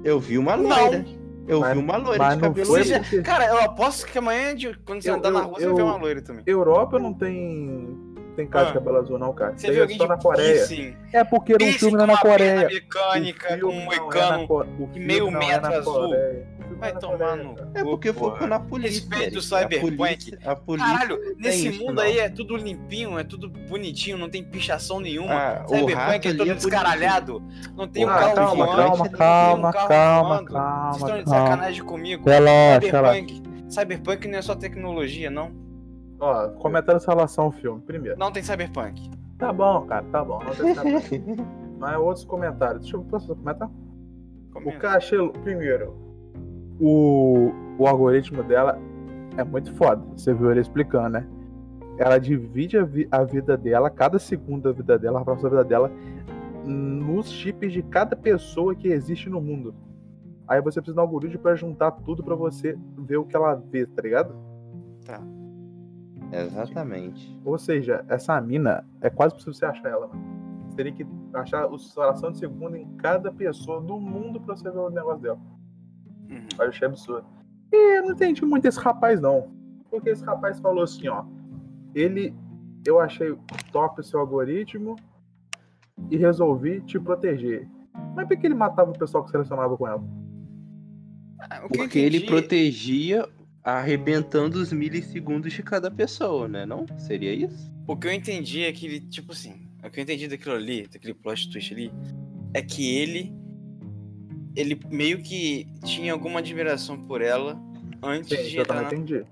Eu 0.04 0.18
vi 0.20 0.38
uma 0.38 0.56
Não. 0.56 0.68
loira. 0.68 1.04
Eu 1.48 1.60
Mas- 1.60 1.72
vi 1.72 1.78
uma 1.82 1.96
loira 1.96 2.24
de 2.28 2.34
não 2.36 2.40
cabelo 2.40 2.66
foi 2.66 2.84
Você 2.84 2.94
azul. 2.94 3.04
já- 3.04 3.10
porque- 3.10 3.22
Cara, 3.22 3.46
eu 3.46 3.58
aposto 3.60 4.06
que 4.06 4.18
amanhã, 4.18 4.54
de- 4.54 4.74
quando 4.84 5.02
você 5.02 5.10
Eu- 5.10 5.14
andar 5.16 5.30
na 5.30 5.40
eu- 5.40 5.44
rua, 5.46 5.58
você 5.58 5.66
eu- 5.66 5.76
vê 5.76 5.82
uma 5.82 5.96
loira 5.96 6.22
também. 6.22 6.42
Europa 6.46 6.98
não 6.98 7.12
tem. 7.12 8.08
Tem 8.36 8.46
cara 8.46 8.66
de 8.66 8.70
Ah. 8.70 8.74
cabelo 8.74 8.96
azul, 8.98 9.18
não, 9.18 9.32
cara. 9.34 9.52
Você 9.56 9.66
Tem 9.66 9.72
viu 9.72 9.82
alguém 9.82 9.98
só 9.98 10.04
de 10.04 10.08
na 10.10 10.16
Coreia. 10.16 10.52
piercing? 10.54 10.96
É 11.12 11.24
porque 11.24 11.52
era 11.52 11.62
um 11.62 11.66
Piercing 11.66 11.78
filme 11.78 11.96
com 11.96 12.00
lá 12.00 12.06
na 12.06 12.16
Coreia. 12.18 12.66
mecânica, 12.68 13.54
um 13.54 13.58
filme 13.58 13.74
não 13.84 13.92
é 13.92 13.96
na 13.96 14.02
moicano. 14.02 14.48
Co- 14.48 14.66
meio 14.94 15.30
não 15.30 15.42
é 15.42 15.46
metro 15.46 15.70
na 15.70 15.76
azul. 15.76 15.92
Coreia. 15.92 16.46
O 16.70 16.74
filme 16.74 16.80
Vai 16.80 16.96
tomar 16.98 17.36
no. 17.36 17.54
É 17.74 17.82
porque 17.82 18.12
focou 18.12 18.46
na 18.46 18.60
polícia. 18.60 19.00
Respeita 19.08 19.38
o 19.38 19.42
cyberpunk. 19.42 19.92
A 19.92 19.96
polícia, 19.96 20.38
a 20.46 20.56
polícia 20.56 20.92
Caralho, 20.92 21.18
nesse 21.38 21.68
isso, 21.68 21.80
mundo 21.80 21.94
não. 21.94 22.02
aí 22.02 22.18
é 22.18 22.28
tudo 22.28 22.56
limpinho, 22.56 23.18
é 23.18 23.24
tudo 23.24 23.48
bonitinho, 23.48 24.16
não 24.16 24.30
tem 24.30 24.42
pichação 24.44 25.00
nenhuma. 25.00 25.32
Ah, 25.34 25.64
o 25.66 25.68
Cyberpunk 25.76 26.28
é 26.28 26.34
todo 26.34 26.50
é 26.50 26.54
descaralhado. 26.54 27.42
Não 27.76 27.88
tem 27.88 28.04
um 28.06 28.08
Ah, 28.08 28.18
carro 28.18 28.34
calma, 28.34 28.64
voando, 28.66 28.76
calma, 28.76 28.96
não 28.96 29.02
tem 29.02 29.12
um 29.12 29.16
calma, 29.18 29.72
carro 29.72 29.88
calma, 29.88 30.28
voando. 30.36 30.52
calma, 30.52 30.92
Vocês 30.92 31.02
estão 31.02 31.18
de 31.18 31.24
calma. 31.24 31.46
sacanagem 31.50 31.84
comigo. 31.84 32.28
Relaxa, 32.28 32.90
relaxa. 32.90 33.20
Cyberpunk, 33.20 33.72
Cyberpunk 33.74 34.28
não 34.28 34.38
é 34.38 34.42
só 34.42 34.54
tecnologia, 34.54 35.30
não. 35.30 35.52
Ó, 36.20 36.48
comentando 36.50 36.96
essa 36.96 37.10
relação 37.12 37.44
ao 37.46 37.52
filme, 37.52 37.80
primeiro. 37.82 38.18
Não 38.18 38.30
tem 38.30 38.42
Cyberpunk. 38.42 39.10
Tá 39.38 39.52
bom, 39.52 39.86
cara, 39.86 40.04
tá 40.12 40.24
bom. 40.24 40.38
Não 40.44 40.50
tem 40.54 40.74
Cyberpunk. 40.74 41.42
Mas 41.78 41.96
outros 41.96 42.24
comentários. 42.26 42.82
Deixa 42.82 42.96
eu 42.96 43.02
posso 43.04 43.34
comentar? 43.34 43.68
O 43.68 44.52
Comenta. 44.52 44.86
eu 44.86 44.90
achei. 44.90 45.28
Primeiro, 45.42 45.96
o, 46.80 47.52
o 47.78 47.86
algoritmo 47.86 48.42
dela 48.42 48.78
é 49.36 49.44
muito 49.44 49.72
foda. 49.74 50.02
Você 50.16 50.32
viu 50.34 50.50
ele 50.50 50.60
explicando, 50.60 51.10
né? 51.10 51.26
Ela 51.98 52.18
divide 52.18 52.78
a, 52.78 52.84
vi- 52.84 53.08
a 53.10 53.22
vida 53.24 53.56
dela, 53.56 53.90
cada 53.90 54.18
segundo 54.18 54.62
da 54.64 54.72
vida 54.72 54.98
dela, 54.98 55.20
a 55.20 55.24
próxima 55.24 55.50
vida 55.50 55.64
dela, 55.64 55.90
nos 56.64 57.28
chips 57.30 57.72
de 57.72 57.82
cada 57.82 58.16
pessoa 58.16 58.74
que 58.74 58.88
existe 58.88 59.28
no 59.28 59.40
mundo. 59.40 59.74
Aí 60.48 60.60
você 60.60 60.80
precisa 60.80 60.94
de 60.94 60.98
um 60.98 61.02
algoritmo 61.02 61.40
pra 61.40 61.54
juntar 61.54 61.90
tudo 61.92 62.24
pra 62.24 62.34
você 62.34 62.76
ver 62.98 63.18
o 63.18 63.24
que 63.24 63.36
ela 63.36 63.54
vê, 63.54 63.86
tá 63.86 64.02
ligado? 64.02 64.34
Exatamente. 66.32 67.38
Ou 67.44 67.58
seja, 67.58 68.04
essa 68.08 68.40
mina 68.40 68.84
é 69.00 69.10
quase 69.10 69.34
possível 69.34 69.54
você 69.54 69.64
achar 69.64 69.88
ela, 69.88 70.06
mano. 70.08 70.20
Você 70.68 70.76
teria 70.76 70.92
que 70.92 71.06
achar 71.34 71.64
a 71.66 71.78
fração 71.94 72.30
de 72.32 72.38
segundo 72.38 72.76
em 72.76 72.86
cada 72.96 73.30
pessoa 73.32 73.80
do 73.80 73.98
mundo 73.98 74.40
pra 74.40 74.56
você 74.56 74.70
ver 74.70 74.78
o 74.78 74.90
negócio 74.90 75.20
dela. 75.20 75.38
Uhum. 76.30 76.46
Eu 76.58 76.68
achei 76.68 76.86
absurdo. 76.86 77.26
E 77.72 77.98
eu 77.98 78.02
não 78.04 78.12
entendi 78.12 78.44
muito 78.44 78.66
esse 78.66 78.78
rapaz, 78.78 79.20
não. 79.20 79.50
Porque 79.90 80.10
esse 80.10 80.24
rapaz 80.24 80.58
falou 80.60 80.84
assim, 80.84 81.08
ó. 81.08 81.24
Ele. 81.94 82.34
Eu 82.86 82.98
achei 82.98 83.36
top 83.72 84.00
o 84.00 84.04
seu 84.04 84.20
algoritmo 84.20 84.96
e 86.10 86.16
resolvi 86.16 86.80
te 86.80 86.98
proteger. 86.98 87.68
Mas 88.14 88.26
por 88.26 88.36
que 88.36 88.46
ele 88.46 88.54
matava 88.54 88.90
o 88.90 88.98
pessoal 88.98 89.22
que 89.24 89.30
selecionava 89.30 89.76
com 89.76 89.86
ela? 89.86 90.02
Ah, 91.38 91.66
Porque 91.68 91.98
ele 91.98 92.20
protegia 92.20 93.28
arrebentando 93.62 94.58
os 94.58 94.72
milissegundos 94.72 95.52
de 95.52 95.62
cada 95.62 95.90
pessoa, 95.90 96.48
né? 96.48 96.64
Não? 96.64 96.86
Seria 96.98 97.32
isso? 97.34 97.70
O 97.86 97.96
que 97.96 98.06
eu 98.06 98.12
entendi 98.12 98.64
é 98.64 98.72
que 98.72 98.86
ele, 98.86 99.00
tipo 99.00 99.32
assim, 99.32 99.68
o 99.84 99.90
que 99.90 100.00
eu 100.00 100.02
entendi 100.02 100.28
daquilo 100.28 100.54
ali, 100.54 100.86
daquele 100.86 101.14
plot 101.14 101.50
twist 101.50 101.72
ali, 101.72 101.92
é 102.54 102.62
que 102.62 102.96
ele. 102.96 103.34
Ele 104.56 104.78
meio 104.90 105.22
que 105.22 105.66
tinha 105.84 106.12
alguma 106.12 106.40
admiração 106.40 106.98
por 106.98 107.20
ela 107.22 107.60
antes 108.02 108.28
Sim, 108.36 108.48
de 108.48 108.56
eu 108.56 108.62
entrar 108.62 108.82
também 108.84 108.98
na... 108.98 109.04
entendi. 109.04 109.24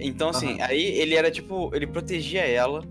Então, 0.00 0.28
assim, 0.30 0.60
aí 0.60 0.82
ele 0.82 1.14
era 1.14 1.30
tipo. 1.30 1.74
Ele 1.74 1.86
protegia 1.86 2.42
ela. 2.46 2.82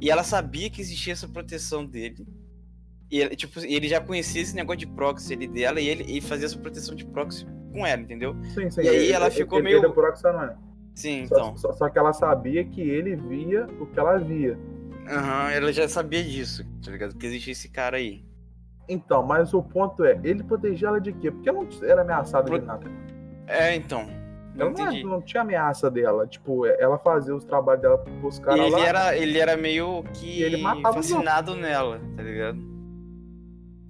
E 0.00 0.10
ela 0.10 0.22
sabia 0.24 0.68
que 0.68 0.80
existia 0.80 1.12
essa 1.12 1.28
proteção 1.28 1.84
dele. 1.86 2.26
E 3.10 3.20
ele, 3.20 3.36
tipo, 3.36 3.60
ele 3.60 3.88
já 3.88 4.00
conhecia 4.00 4.42
esse 4.42 4.54
negócio 4.54 4.80
de 4.80 4.86
proxy 4.86 5.32
ali 5.34 5.46
dela 5.46 5.80
e 5.80 5.88
ele, 5.88 6.02
ele 6.02 6.20
fazia 6.20 6.46
essa 6.46 6.58
proteção 6.58 6.94
de 6.94 7.04
proxy 7.06 7.46
com 7.72 7.86
ela, 7.86 8.02
entendeu? 8.02 8.34
Sim, 8.54 8.70
sim. 8.70 8.82
E 8.82 8.88
aí 8.88 8.96
ele- 8.96 9.12
ela 9.12 9.26
ele- 9.26 9.34
ficou 9.36 9.58
ele 9.58 9.68
meio- 9.68 9.84
é 9.84 9.88
por 9.88 10.04
Oxanônimo. 10.08 10.58
Sim, 10.94 11.26
Só- 11.26 11.34
então. 11.36 11.56
Só, 11.56 11.72
só 11.72 11.88
que 11.88 11.98
ela 11.98 12.12
sabia 12.12 12.64
que 12.64 12.80
ele 12.80 13.14
via 13.16 13.66
o 13.80 13.86
que 13.86 13.98
ela 13.98 14.18
via. 14.18 14.58
Aham, 15.08 15.50
ela 15.50 15.72
já 15.72 15.88
sabia 15.88 16.22
disso, 16.24 16.64
tá 16.84 16.90
ligado? 16.90 17.16
Que 17.16 17.26
existia 17.26 17.52
esse 17.52 17.68
cara 17.68 17.96
aí. 17.98 18.24
Então, 18.88 19.22
mas 19.22 19.54
o 19.54 19.62
ponto 19.62 20.04
é, 20.04 20.18
ele 20.22 20.42
protegia 20.42 20.88
ela 20.88 21.00
de 21.00 21.12
quê? 21.12 21.30
Porque 21.30 21.48
ela 21.48 21.62
não 21.62 21.88
era 21.88 22.02
ameaçada 22.02 22.44
Pro- 22.46 22.58
de 22.58 22.66
nada. 22.66 22.86
É, 23.46 23.74
então. 23.74 24.06
Não 24.54 24.66
não, 24.66 24.72
entendi. 24.72 25.02
não 25.04 25.20
tinha 25.20 25.42
ameaça 25.42 25.90
dela. 25.90 26.26
Tipo, 26.26 26.64
ela 26.66 26.96
fazia 26.98 27.34
os 27.34 27.44
trabalhos 27.44 27.82
dela 27.82 27.98
pros 27.98 28.38
caras 28.38 28.60
ele 28.60 28.70
lá. 28.70 28.86
era, 28.86 29.16
ele 29.16 29.38
era 29.38 29.56
meio 29.56 30.04
que 30.14 30.42
ele 30.42 30.58
matava 30.58 30.94
fascinado 30.94 31.56
nela, 31.56 32.00
tá 32.16 32.22
ligado? 32.22 32.58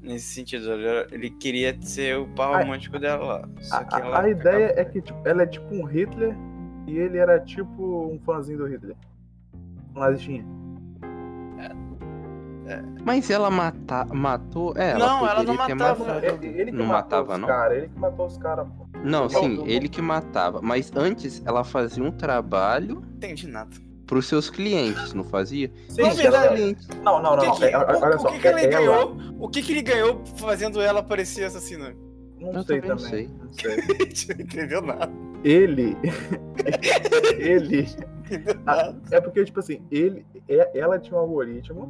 Nesse 0.01 0.35
sentido, 0.35 0.71
ele, 0.73 0.87
era- 0.87 1.09
queria 1.41 1.77
ser 1.83 2.19
o 2.19 2.27
par 2.29 2.55
A- 2.55 2.59
romântico 2.63 2.99
dela 2.99 3.25
lá. 3.25 3.49
A, 3.73 3.97
a- 3.97 4.01
ela 4.01 4.21
a 4.23 4.29
ideia 4.29 4.73
é 4.77 4.85
que 4.85 5.01
tipo, 5.03 5.19
ela 5.27 5.43
é 5.43 5.47
tipo 5.47 5.75
um 5.75 5.85
Hitler 5.85 6.35
e 6.87 6.97
ele 6.99 7.19
era 7.19 7.41
tipo 7.41 8.11
um 8.13 8.19
fãzinho 8.21 8.59
do 8.59 8.67
Hitler. 8.67 8.97
Um 9.95 10.01
nazistinha. 10.01 10.45
Mas 13.05 13.31
ela 13.31 13.51
mata... 13.51 14.05
matou. 14.07 14.73
É, 14.77 14.91
ela 14.93 14.99
Não, 14.99 15.29
ela 15.29 15.43
não 15.43 15.55
matava. 15.55 16.05
matado. 16.05 16.27
Ele, 16.45 16.61
ele 16.61 16.71
que 16.73 16.77
Não 16.79 16.87
matou 16.87 17.19
matava, 17.19 17.35
os 17.35 17.41
não? 17.41 17.49
caras, 17.49 17.79
ele 17.79 17.89
que 17.89 17.99
matou 17.99 18.27
os 18.27 18.37
caras, 18.39 18.67
pô. 18.69 18.87
Não, 19.05 19.23
Não, 19.23 19.29
sim, 19.29 19.63
ele 19.67 19.89
que 19.89 20.01
matava. 20.01 20.61
Mas 20.63 20.91
antes 20.97 21.43
ela 21.45 21.63
fazia 21.65 22.03
um 22.03 22.11
trabalho 22.11 23.03
entendi 23.17 23.47
nada. 23.47 23.71
pros 24.07 24.27
seus 24.27 24.49
clientes, 24.49 25.13
não 25.13 25.25
fazia? 25.25 25.71
Sim, 25.89 26.09
verdade-. 26.11 26.77
Não, 27.03 27.21
não, 27.23 27.33
O 27.35 27.37
não, 27.37 27.45
não. 27.59 27.63
é, 27.65 27.77
o- 27.77 28.03
olha 28.03 28.17
o 28.17 28.19
só. 28.19 28.29
que 28.31 28.39
que 28.39 28.49
ele 28.49 28.61
é- 28.61 28.65
ela- 28.73 28.79
ganhou? 28.79 29.17
O 29.39 29.49
que 29.49 29.63
que 29.63 29.73
ele 29.73 29.83
ganhou 29.83 30.23
fazendo 30.39 30.81
ela 30.81 31.03
parecer 31.03 31.45
assassina? 31.45 31.95
Não 32.41 32.53
Eu 32.53 32.63
sei 32.63 32.77
também 32.81 32.91
não 32.91 32.99
sei. 32.99 33.31
Não 33.43 33.53
sei. 33.53 33.73
A 33.73 33.75
gente 34.05 34.29
não 34.35 34.41
entendeu 34.45 34.83
nada. 34.83 35.11
Ele. 35.45 35.97
ele. 37.39 37.89
Entendeu 38.25 38.55
Ah, 38.67 38.77
nada. 38.77 38.97
É 39.11 39.21
porque, 39.21 39.45
tipo 39.45 39.61
assim, 39.61 39.81
ele, 39.91 40.25
é- 40.49 40.79
ela 40.79 40.99
tinha 40.99 41.17
um 41.17 41.21
algoritmo 41.21 41.89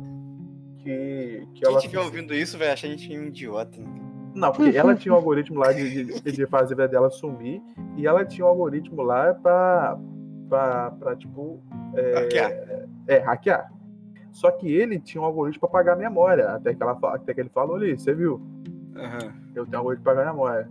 que, 0.85 1.47
que 1.55 1.61
Quem 1.61 1.69
ela. 1.69 1.79
estiver 1.79 1.99
ouvindo 2.01 2.35
isso 2.35 2.57
vai 2.59 2.71
achar 2.71 2.87
a 2.87 2.91
gente 2.91 3.17
um 3.19 3.25
idiota. 3.25 3.81
né? 3.81 3.87
Não, 4.35 4.51
porque 4.53 4.77
ela 4.77 4.95
tinha 4.97 5.13
um 5.13 5.17
algoritmo 5.17 5.61
lá 5.61 5.73
de, 5.73 6.05
de, 6.21 6.33
de 6.33 6.47
fazer 6.47 6.75
a 6.75 6.77
vida 6.77 6.89
dela 6.89 7.09
sumir 7.11 7.63
e 7.97 8.07
ela 8.07 8.25
tinha 8.25 8.45
um 8.45 8.49
algoritmo 8.49 9.01
lá 9.03 9.33
pra, 9.35 9.97
pra, 10.49 10.91
pra 10.93 11.17
tipo. 11.17 11.63
É, 11.95 12.15
Hackear. 12.15 12.53
é, 13.07 13.19
hackear. 13.19 13.73
Só 14.33 14.51
que 14.51 14.67
ele 14.73 14.99
tinha 14.99 15.23
um 15.23 15.25
algoritmo 15.25 15.61
pra 15.61 15.69
pagar 15.69 15.93
a 15.93 15.97
memória. 15.97 16.51
Até 16.51 16.75
que, 16.75 16.83
ela, 16.83 16.99
até 17.15 17.33
que 17.33 17.41
ele 17.41 17.49
falou 17.51 17.77
ali, 17.77 17.97
você 17.97 18.13
viu? 18.13 18.43
Aham. 18.97 19.33
Eu 19.55 19.65
tenho 19.65 19.77
um 19.77 19.79
algoritmo 19.79 20.03
pra 20.05 20.15
pagar 20.17 20.29
a 20.29 20.33
memória. 20.33 20.69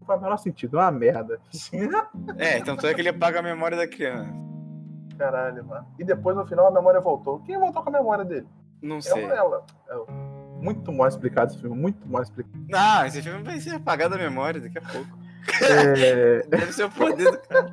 Não 0.00 0.06
faz 0.06 0.20
o 0.20 0.22
menor 0.22 0.36
sentido, 0.36 0.78
é 0.78 0.82
uma 0.82 0.90
merda. 0.92 1.40
É, 2.38 2.60
tanto 2.62 2.86
é 2.86 2.94
que 2.94 3.00
ele 3.00 3.08
apaga 3.08 3.40
a 3.40 3.42
memória 3.42 3.76
da 3.76 3.88
criança. 3.88 4.32
Caralho, 5.18 5.64
mano. 5.64 5.86
E 5.98 6.04
depois 6.04 6.36
no 6.36 6.46
final 6.46 6.68
a 6.68 6.70
memória 6.70 7.00
voltou. 7.00 7.40
Quem 7.40 7.58
voltou 7.58 7.82
com 7.82 7.88
a 7.88 7.92
memória 7.92 8.24
dele? 8.24 8.46
Não 8.82 8.98
É 8.98 9.00
sei. 9.00 9.24
ela. 9.24 9.64
É 9.88 9.94
muito 10.62 10.90
mal 10.92 11.08
explicado 11.08 11.52
esse 11.52 11.60
filme, 11.60 11.76
muito 11.76 12.06
mal 12.08 12.22
explicado. 12.22 12.56
Não, 12.68 13.06
esse 13.06 13.22
filme 13.22 13.42
vai 13.42 13.60
ser 13.60 13.70
apagado 13.74 14.16
da 14.16 14.22
memória 14.22 14.60
daqui 14.60 14.78
a 14.78 14.82
pouco. 14.82 15.18
É, 15.62 16.42
Deve 16.48 16.72
ser 16.72 16.84
o 16.84 16.90
poder 16.90 17.30
do 17.30 17.38
cara. 17.38 17.70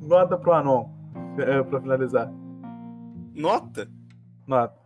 nota 0.00 0.36
pro 0.36 0.52
Anon, 0.52 0.88
é, 1.38 1.62
pra 1.62 1.80
finalizar. 1.80 2.30
Nota? 3.34 3.88
Nota. 4.46 4.80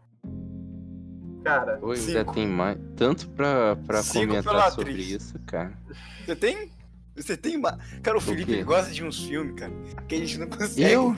Cara, 1.44 1.78
Oi, 1.80 1.96
Cinco. 1.96 2.18
ainda 2.18 2.32
tem 2.32 2.46
mais. 2.48 2.78
Tanto 2.96 3.28
pra, 3.30 3.76
pra 3.76 4.02
Cinco 4.02 4.28
comentar 4.28 4.70
sobre 4.72 4.90
atriz. 4.92 5.10
isso, 5.10 5.38
cara. 5.46 5.72
Você 6.24 6.34
tem? 6.34 6.70
Você 7.16 7.36
tem. 7.36 7.56
ma- 7.56 7.78
Cara, 8.02 8.18
o 8.18 8.20
Felipe 8.20 8.52
ele 8.52 8.62
gosta 8.64 8.90
de 8.93 9.02
uns 9.05 9.24
filmes, 9.24 9.55
cara, 9.59 9.72
que 10.06 10.14
a 10.14 10.18
gente 10.18 10.38
não 10.38 10.47
consegue. 10.51 10.82
Eu? 10.93 11.16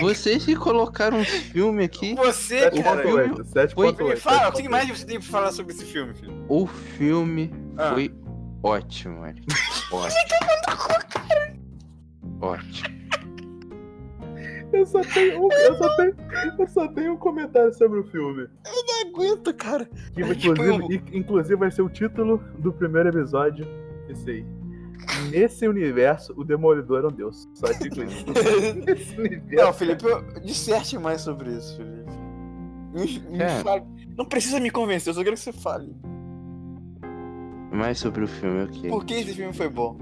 Vocês 0.00 0.44
que 0.44 0.54
colocaram 0.54 1.18
uns 1.18 1.28
filmes 1.28 1.84
aqui. 1.86 2.14
Você, 2.14 2.70
cara. 2.70 3.02
filme 3.02 3.34
7.8. 3.44 3.74
foi- 3.74 3.88
Me 3.88 4.14
7.8. 4.14 4.16
fala, 4.18 4.48
o 4.48 4.52
que 4.52 4.68
mais 4.68 4.88
você 4.88 5.04
tem 5.04 5.18
pra 5.18 5.28
falar 5.28 5.52
sobre 5.52 5.72
esse 5.74 5.84
filme, 5.84 6.14
filho? 6.14 6.32
O 6.48 6.66
filme 6.66 7.52
Ah. 7.76 7.92
foi 7.94 8.14
ótimo, 8.62 9.26
Eric. 9.26 9.46
Ótimo. 9.90 10.18
Ótimo. 12.40 12.94
Eu 14.72 14.84
só 14.86 15.00
tenho 15.02 15.44
um, 15.46 15.52
eu 15.52 15.76
só 15.78 15.96
tenho, 15.96 16.14
eu 16.58 16.66
só 16.68 16.88
tenho 16.88 17.12
um 17.12 17.16
comentário 17.16 17.72
sobre 17.74 18.00
o 18.00 18.04
filme. 18.04 18.48
Não 18.64 19.08
aguento, 19.08 19.54
cara. 19.54 19.84
Que 20.12 20.22
Tipo, 20.34 20.52
inclusive, 20.52 20.94
in- 21.12 21.18
inclusive 21.18 21.56
vai 21.56 21.70
ser 21.70 21.82
o 21.82 21.88
título 21.88 22.42
do 22.58 22.72
primeiro 22.72 23.08
episódio. 23.10 23.64
Esse 24.08 24.28
aí. 24.30 24.46
Nesse 25.30 25.66
universo, 25.68 26.32
o 26.36 26.44
Demolidor 26.44 27.04
é 27.04 27.08
um 27.08 27.12
deus. 27.12 27.48
Só 27.54 27.66
digo 27.72 28.02
isso. 28.02 28.24
Nesse 28.86 29.18
universo. 29.18 29.64
Não, 29.66 29.72
Felipe, 29.72 30.04
disserte 30.44 30.98
mais 30.98 31.20
sobre 31.22 31.50
isso, 31.50 31.76
Felipe. 31.76 32.10
Me, 32.92 33.18
me 33.36 33.42
É. 33.42 33.48
fale. 33.62 33.84
Não 34.16 34.24
precisa 34.24 34.60
me 34.60 34.70
convencer, 34.70 35.10
eu 35.10 35.14
só 35.14 35.24
quero 35.24 35.34
que 35.36 35.42
você 35.42 35.52
fale. 35.52 35.94
Mais 37.72 37.98
sobre 37.98 38.24
o 38.24 38.28
filme, 38.28 38.64
ok. 38.64 38.88
Por 38.90 39.04
que 39.04 39.14
esse 39.14 39.34
filme 39.34 39.52
foi 39.52 39.68
bom? 39.68 39.96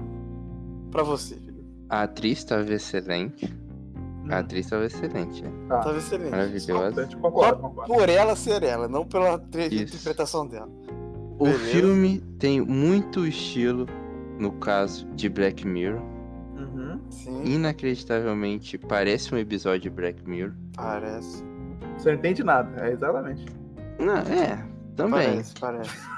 Pra 0.91 1.01
você, 1.03 1.35
Felipe. 1.35 1.65
A 1.89 2.03
atriz 2.03 2.37
estava 2.39 2.71
excelente. 2.71 3.51
A 4.29 4.39
atriz 4.39 4.65
estava 4.67 4.85
excelente. 4.85 5.43
Tava 5.67 5.97
excelente. 5.97 6.31
Maravilhosa. 6.31 7.07
Concordo, 7.19 7.61
concordo. 7.61 7.93
Por 7.93 8.07
ela 8.09 8.35
ser 8.35 8.61
ela, 8.63 8.87
não 8.87 9.05
pela 9.05 9.35
interpretação 9.71 10.45
dela. 10.47 10.69
O 11.39 11.45
Beleza. 11.45 11.59
filme 11.65 12.19
tem 12.37 12.61
muito 12.61 13.25
estilo, 13.25 13.87
no 14.39 14.51
caso 14.53 15.05
de 15.15 15.29
Black 15.29 15.65
Mirror. 15.67 16.01
Uhum. 16.55 16.99
Sim, 17.09 17.43
Inacreditavelmente 17.45 18.77
parece 18.77 19.33
um 19.33 19.37
episódio 19.37 19.81
de 19.81 19.89
Black 19.89 20.27
Mirror. 20.27 20.53
parece. 20.75 21.43
Você 21.97 22.09
não 22.11 22.17
entende 22.17 22.43
nada, 22.43 22.85
é 22.87 22.91
exatamente. 22.91 23.45
Não, 23.99 24.17
é, 24.17 24.65
também. 24.95 25.27
Parece, 25.27 25.53
parece. 25.59 26.13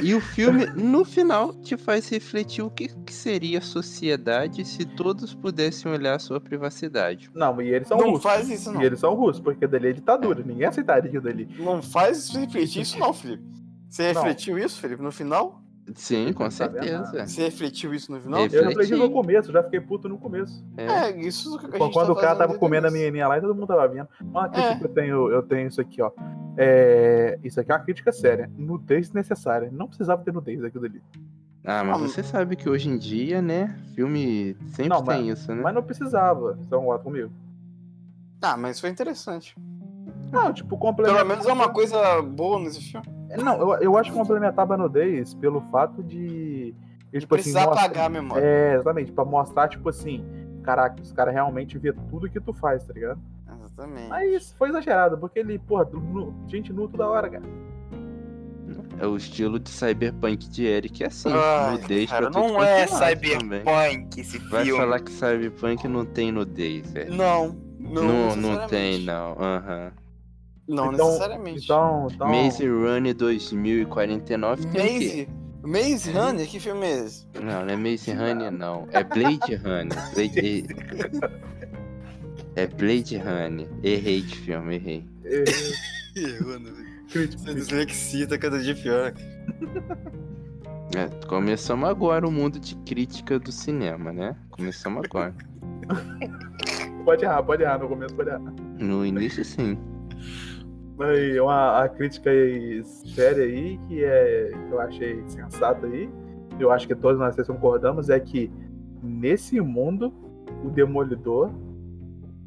E 0.00 0.12
o 0.12 0.20
filme, 0.20 0.66
no 0.66 1.04
final, 1.04 1.52
te 1.54 1.76
faz 1.76 2.08
refletir 2.08 2.62
o 2.62 2.70
que, 2.70 2.88
que 3.04 3.12
seria 3.14 3.58
a 3.58 3.62
sociedade 3.62 4.64
se 4.64 4.84
todos 4.84 5.34
pudessem 5.34 5.90
olhar 5.90 6.16
a 6.16 6.18
sua 6.18 6.40
privacidade. 6.40 7.30
Não, 7.32 7.60
e 7.62 7.68
eles 7.72 7.86
são 7.86 7.96
Não 7.96 8.06
russos. 8.10 8.22
faz 8.24 8.48
isso, 8.50 8.72
não. 8.72 8.82
E 8.82 8.86
eles 8.86 8.98
são 8.98 9.14
russos, 9.14 9.40
porque 9.40 9.66
dali 9.68 9.88
é 9.88 9.92
ditadura. 9.92 10.42
Ninguém 10.44 10.66
aceitaria 10.66 11.20
dali. 11.20 11.48
Não 11.58 11.80
faz 11.80 12.30
refletir 12.30 12.82
isso, 12.82 12.98
não, 12.98 13.12
Felipe. 13.12 13.44
Você 13.88 14.12
Não. 14.12 14.22
refletiu 14.22 14.58
isso, 14.58 14.80
Felipe, 14.80 15.02
no 15.02 15.12
final? 15.12 15.61
Sim, 15.96 16.32
com 16.32 16.44
tá 16.44 16.50
certeza. 16.50 17.26
Você 17.26 17.42
refletiu 17.42 17.92
isso 17.92 18.10
no 18.12 18.20
final? 18.20 18.40
Eu- 18.40 18.48
Eu 18.52 18.68
refleti 18.68 18.94
no 18.94 19.10
começo, 19.10 19.50
já 19.52 19.62
fiquei 19.64 19.80
puto 19.80 20.08
no 20.08 20.16
começo. 20.16 20.64
É. 20.76 20.86
É, 20.86 21.20
isso 21.20 21.58
que 21.58 21.66
a 21.66 21.70
gente 21.78 21.92
Quando 21.92 22.06
tá 22.06 22.12
o 22.12 22.16
cara 22.16 22.36
tava 22.36 22.54
comendo 22.56 22.86
a 22.86 22.88
início. 22.90 23.04
menininha 23.06 23.26
lá 23.28 23.36
e 23.38 23.40
todo 23.40 23.54
mundo 23.54 23.66
tava 23.66 23.86
vendo. 23.88 24.08
Uma 24.20 24.48
crítica 24.48 24.74
É. 24.74 24.78
que 24.78 24.84
eu 24.84 24.88
tenho, 24.88 25.30
eu 25.30 25.42
tenho 25.42 25.68
isso 25.68 25.80
aqui, 25.80 26.00
ó. 26.00 26.10
É, 26.56 27.38
Isso 27.42 27.60
aqui 27.60 27.72
é 27.72 27.74
uma 27.74 27.80
crítica 27.80 28.12
séria. 28.12 28.50
Nudez 28.56 29.12
necessária. 29.12 29.70
Não 29.72 29.88
precisava 29.88 30.22
ter 30.22 30.32
nudez 30.32 30.62
aquilo 30.62 30.84
ali. 30.84 31.02
Ah, 31.64 31.82
mas 31.84 31.96
Ah, 31.96 31.98
você 32.08 32.22
sabe 32.22 32.56
que 32.56 32.68
hoje 32.68 32.88
em 32.88 32.96
dia, 32.98 33.40
né, 33.42 33.76
filme 33.94 34.56
sempre 34.68 34.88
Não, 34.88 35.02
tem 35.02 35.30
isso, 35.30 35.52
né? 35.54 35.60
Mas 35.62 35.74
não 35.74 35.82
precisava. 35.82 36.54
Você 36.54 36.68
concorda 36.70 37.02
comigo? 37.04 37.30
Ah, 38.40 38.56
mas 38.56 38.80
foi 38.80 38.90
interessante. 38.90 39.54
Não, 40.32 40.52
tipo, 40.52 40.76
complementar. 40.78 41.18
Pelo 41.18 41.28
menos 41.28 41.46
é 41.46 41.52
uma 41.52 41.68
coisa 41.68 42.22
boa 42.22 42.58
nesse 42.58 42.80
filme. 42.80 43.06
Não, 43.42 43.58
eu, 43.58 43.74
eu 43.82 43.96
acho 43.98 44.10
que 44.10 44.16
complementava 44.18 44.74
a 44.74 44.76
nudez 44.78 45.34
pelo 45.34 45.60
fato 45.70 46.02
de. 46.02 46.74
de, 47.12 47.20
Tipo, 47.20 47.34
assim, 47.34 47.42
Precisar 47.44 47.66
mostra- 47.66 47.84
apagar 47.84 48.06
a 48.06 48.08
memória. 48.08 48.44
É, 48.44 48.74
exatamente. 48.74 49.12
Pra 49.12 49.24
mostrar, 49.24 49.68
tipo 49.68 49.88
assim. 49.88 50.24
Caraca, 50.62 51.00
os 51.02 51.12
caras 51.12 51.34
realmente 51.34 51.76
vê 51.78 51.92
tudo 52.10 52.30
que 52.30 52.40
tu 52.40 52.52
faz, 52.54 52.84
tá 52.86 52.92
ligado? 52.94 53.20
Exatamente. 53.64 54.08
Mas 54.08 54.52
foi 54.58 54.68
exagerado, 54.70 55.18
porque 55.18 55.38
ele, 55.40 55.58
porra, 55.58 55.86
nu- 55.92 56.32
gente 56.46 56.72
nu 56.72 56.88
toda 56.88 57.06
hora, 57.08 57.28
cara. 57.28 57.42
É 58.98 59.06
o 59.06 59.16
estilo 59.16 59.58
de 59.58 59.68
cyberpunk 59.70 60.48
de 60.48 60.64
Eric, 60.64 61.02
é 61.02 61.06
assim, 61.08 61.28
Ai, 61.32 61.72
nudez 61.72 62.08
cara, 62.10 62.30
pra 62.30 62.40
não 62.40 62.62
é 62.62 62.86
também. 62.86 63.08
cyberpunk 63.08 64.20
esse 64.20 64.38
Vai 64.38 64.64
filme. 64.64 64.80
falar 64.80 65.00
que 65.00 65.10
cyberpunk 65.10 65.88
não 65.88 66.04
tem 66.06 66.30
nudez, 66.30 66.90
velho. 66.92 67.12
Não, 67.14 67.56
não, 67.80 68.02
Não, 68.04 68.36
não 68.36 68.66
tem, 68.68 69.00
não. 69.02 69.32
Aham. 69.38 69.92
Não 70.68 70.92
Então- 70.92 71.06
necessariamente. 71.08 71.64
Então, 71.64 72.08
então. 72.12 72.28
Maze 72.28 72.66
Runner 72.68 73.14
2049 73.14 74.66
tem? 74.68 74.92
Maze, 74.94 75.28
Maze 75.62 76.10
Runner, 76.12 76.46
que 76.48 76.60
filme 76.60 76.86
é 76.86 77.04
esse? 77.04 77.26
Não, 77.40 77.64
não 77.64 77.72
é 77.72 77.76
Maze 77.76 78.12
Runner, 78.12 78.50
não. 78.50 78.86
É 78.92 79.02
Blade 79.04 79.54
Runner. 79.56 80.14
Blade... 80.14 80.66
É 82.54 82.66
Blade 82.66 83.16
Runner. 83.16 83.66
Errei 83.82 84.20
de 84.20 84.36
filme, 84.36 84.74
errei. 84.74 85.04
Errou, 86.14 86.58
né? 86.60 86.70
Você 87.08 87.54
dislexia 87.54 88.26
tá 88.26 88.36
cada 88.38 88.58
dia 88.60 88.74
pior. 88.74 89.12
É, 90.94 91.08
começamos 91.26 91.88
agora 91.88 92.28
o 92.28 92.30
mundo 92.30 92.60
de 92.60 92.74
crítica 92.84 93.38
do 93.38 93.50
cinema, 93.50 94.12
né? 94.12 94.36
Começamos 94.50 95.02
agora. 95.06 95.34
Pode 97.02 97.24
errar, 97.24 97.42
pode 97.42 97.62
errar, 97.62 97.78
no 97.78 97.88
começo 97.88 98.14
pode 98.14 98.28
errar. 98.28 98.52
No 98.78 99.06
início, 99.06 99.42
sim. 99.42 99.78
Aí, 100.98 101.40
uma 101.40 101.82
a 101.82 101.88
crítica 101.88 102.30
aí 102.30 102.82
séria 102.84 103.44
aí, 103.44 103.78
que, 103.88 104.04
é, 104.04 104.50
que 104.68 104.72
eu 104.72 104.80
achei 104.80 105.22
sensata 105.26 105.86
aí, 105.86 106.08
eu 106.60 106.70
acho 106.70 106.86
que 106.86 106.94
todos 106.94 107.18
nós 107.18 107.34
concordamos, 107.46 108.08
é 108.08 108.20
que 108.20 108.50
nesse 109.02 109.60
mundo, 109.60 110.12
o 110.64 110.70
Demolidor 110.70 111.50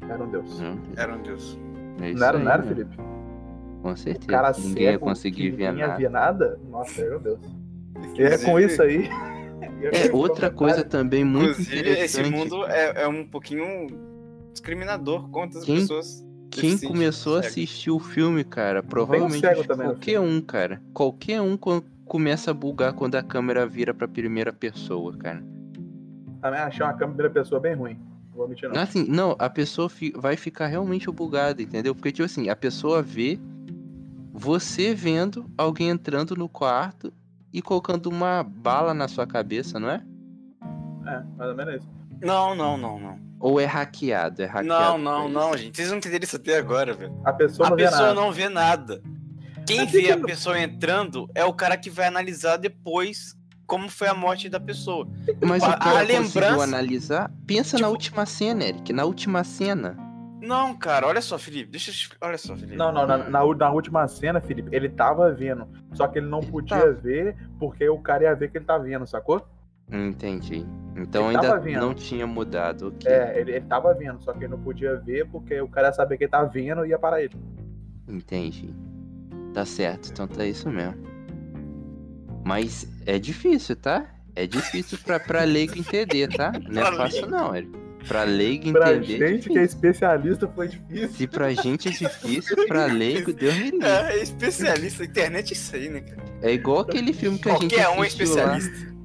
era 0.08 0.22
um 0.22 0.30
deus. 0.30 0.60
Não, 0.60 0.78
Era 0.96 1.14
um 1.16 1.22
deus. 1.22 1.58
é 2.00 2.12
Não 2.12 2.26
era, 2.26 2.38
aí, 2.38 2.44
não 2.44 2.50
era, 2.52 2.62
né? 2.62 2.68
Felipe? 2.68 2.96
Com 3.82 3.92
O 3.92 3.96
certeza. 3.96 4.26
cara 4.28 4.52
Ninguém 4.58 4.84
ia 4.84 4.98
conseguir 4.98 5.50
que 5.50 5.56
ver 5.56 5.68
ninguém 5.72 5.80
ia 5.80 5.86
nada. 5.88 5.98
ver 5.98 6.10
nada? 6.10 6.60
Nossa, 6.70 7.02
era 7.02 7.18
um 7.18 7.22
deus. 7.22 7.40
E 8.16 8.22
é 8.22 8.38
com 8.38 8.58
isso 8.60 8.82
aí. 8.82 9.08
É, 9.82 10.12
outra 10.14 10.50
coisa 10.50 10.84
também 10.84 11.24
muito 11.24 11.50
Inclusive, 11.52 11.80
interessante. 11.80 12.04
esse 12.22 12.30
mundo 12.30 12.64
é, 12.66 13.02
é 13.04 13.08
um 13.08 13.26
pouquinho 13.26 13.86
discriminador 14.52 15.28
contra 15.30 15.58
as 15.58 15.64
Quem- 15.64 15.76
pessoas. 15.80 16.25
Quem 16.50 16.76
começou 16.88 17.36
a 17.36 17.40
assistir 17.40 17.90
o 17.90 17.98
filme, 17.98 18.42
cara, 18.44 18.82
provavelmente 18.82 19.42
no 19.46 19.64
qualquer 19.76 20.20
um, 20.20 20.40
cara. 20.40 20.80
Qualquer 20.94 21.40
um 21.42 21.56
co- 21.56 21.84
começa 22.04 22.50
a 22.50 22.54
bugar 22.54 22.92
quando 22.94 23.14
a 23.16 23.22
câmera 23.22 23.66
vira 23.66 23.92
pra 23.92 24.08
primeira 24.08 24.52
pessoa, 24.52 25.14
cara. 25.16 25.42
Também 26.40 26.60
achei 26.60 26.84
uma 26.86 26.94
câmera 26.94 27.28
pessoa 27.30 27.60
bem 27.60 27.74
ruim. 27.74 27.94
Não 28.30 28.36
vou 28.38 28.48
mentir, 28.48 28.68
não. 28.68 28.80
Assim, 28.80 29.04
não, 29.08 29.34
a 29.38 29.50
pessoa 29.50 29.88
fi- 29.88 30.12
vai 30.16 30.36
ficar 30.36 30.66
realmente 30.66 31.10
bugada, 31.10 31.60
entendeu? 31.60 31.94
Porque, 31.94 32.12
tipo 32.12 32.24
assim, 32.24 32.48
a 32.48 32.56
pessoa 32.56 33.02
vê 33.02 33.38
você 34.32 34.94
vendo 34.94 35.50
alguém 35.56 35.88
entrando 35.88 36.36
no 36.36 36.48
quarto 36.48 37.12
e 37.52 37.60
colocando 37.62 38.06
uma 38.06 38.42
bala 38.42 38.92
na 38.94 39.08
sua 39.08 39.26
cabeça, 39.26 39.80
não 39.80 39.90
é? 39.90 40.02
É, 41.06 41.22
mais 41.36 41.50
ou 41.50 41.56
menos 41.56 41.74
isso. 41.76 41.88
Não, 42.20 42.54
não, 42.54 42.76
não, 42.76 42.98
não. 43.00 43.25
Ou 43.38 43.60
é 43.60 43.64
hackeado? 43.66 44.42
É 44.42 44.46
hackeado. 44.46 44.68
Não, 44.68 44.98
não, 44.98 45.28
não, 45.28 45.56
gente. 45.56 45.76
Vocês 45.76 45.90
não 45.90 45.98
entenderam 45.98 46.24
isso 46.24 46.36
até 46.36 46.56
agora, 46.56 46.94
velho. 46.94 47.14
A 47.24 47.32
pessoa 47.32 47.66
A 47.66 47.70
não 47.70 47.76
vê 47.76 47.84
pessoa 47.84 48.02
nada. 48.08 48.14
não 48.14 48.32
vê 48.32 48.48
nada. 48.48 49.02
Quem 49.66 49.78
Mas 49.80 49.90
vê 49.92 50.02
que 50.02 50.12
a 50.12 50.18
pessoa 50.20 50.58
entrando 50.60 51.28
é 51.34 51.44
o 51.44 51.52
cara 51.52 51.76
que 51.76 51.90
vai 51.90 52.06
analisar 52.06 52.56
depois 52.56 53.34
como 53.66 53.88
foi 53.88 54.06
a 54.06 54.14
morte 54.14 54.48
da 54.48 54.60
pessoa. 54.60 55.08
Mas 55.44 55.62
A- 55.62 55.70
o 55.70 55.78
cara 55.78 55.98
a 55.98 56.02
lembrança- 56.02 56.40
conseguiu 56.40 56.62
analisar. 56.62 57.30
Pensa 57.46 57.72
na 57.76 57.78
Tipo- 57.80 57.90
última 57.90 58.26
cena, 58.26 58.64
Eric. 58.64 58.92
Na 58.92 59.04
última 59.04 59.42
cena. 59.44 59.96
Não, 60.40 60.76
cara, 60.76 61.08
olha 61.08 61.20
só, 61.20 61.36
Felipe. 61.36 61.72
Deixa 61.72 61.90
eu. 61.90 62.16
Olha 62.28 62.38
só, 62.38 62.54
Felipe. 62.54 62.76
Não, 62.76 62.92
não, 62.92 63.04
na, 63.06 63.18
na, 63.18 63.44
na 63.56 63.70
última 63.72 64.06
cena, 64.06 64.40
Felipe, 64.40 64.68
ele 64.70 64.88
tava 64.88 65.32
vendo. 65.32 65.66
Só 65.94 66.06
que 66.06 66.18
ele 66.20 66.28
não 66.28 66.40
podia 66.40 66.78
tava. 66.78 66.92
ver 66.92 67.36
porque 67.58 67.88
o 67.88 67.98
cara 67.98 68.22
ia 68.24 68.34
ver 68.36 68.50
que 68.52 68.58
ele 68.58 68.64
tá 68.64 68.78
vendo, 68.78 69.04
sacou? 69.06 69.44
Entendi. 69.90 70.66
Então 70.96 71.30
Ele 71.30 71.36
ainda 71.38 71.80
não 71.80 71.94
tinha 71.94 72.26
mudado. 72.26 72.88
ok. 72.88 73.10
É, 73.10 73.38
ele, 73.40 73.52
ele 73.52 73.64
tava 73.66 73.92
vendo, 73.94 74.20
só 74.22 74.32
que 74.32 74.40
ele 74.44 74.48
não 74.48 74.58
podia 74.60 74.96
ver 74.96 75.26
porque 75.28 75.60
o 75.60 75.68
cara 75.68 75.88
ia 75.88 75.92
saber 75.92 76.16
que 76.16 76.24
ele 76.24 76.30
tá 76.30 76.42
vendo 76.44 76.84
e 76.84 76.88
ia 76.90 76.98
parar 76.98 77.22
ele. 77.22 77.34
Entendi. 78.08 78.74
Tá 79.52 79.64
certo, 79.64 80.10
então 80.10 80.26
tá 80.26 80.44
isso 80.44 80.68
mesmo. 80.70 80.96
Mas 82.44 82.86
é 83.06 83.18
difícil, 83.18 83.76
tá? 83.76 84.06
É 84.34 84.46
difícil 84.46 84.98
pra, 85.04 85.18
pra 85.18 85.44
leigo 85.44 85.78
entender, 85.78 86.28
tá? 86.28 86.52
Não 86.68 86.82
é 86.82 86.84
Pra 86.86 86.96
fácil 86.96 87.26
não, 87.28 87.54
Eric. 87.56 87.72
Pra 88.06 88.22
leigo 88.22 88.72
Pra 88.72 88.94
entender. 88.94 89.22
é 89.24 89.28
gente 89.28 89.48
que 89.48 89.58
é 89.58 89.64
especialista 89.64 90.46
foi 90.48 90.68
difícil. 90.68 91.08
Se 91.08 91.26
pra 91.26 91.52
gente 91.52 91.88
é 91.88 91.90
difícil, 91.90 92.66
pra 92.68 92.86
leigo, 92.92 93.32
Deus 93.32 93.54
me 93.56 93.70
livre. 93.70 93.84
É, 93.86 94.22
especialista. 94.22 95.04
Internet 95.04 95.50
é 95.52 95.56
isso 95.56 95.74
aí, 95.74 95.88
né, 95.88 96.00
cara? 96.00 96.22
É 96.42 96.52
igual 96.52 96.80
aquele 96.80 97.12
filme 97.12 97.38
que 97.38 97.48
a 97.48 97.52
gente 97.58 97.74
Qualquer 97.74 97.88
um 97.98 98.04
é 98.04 98.06
assistiu 98.06 98.34
lá. 98.36 98.58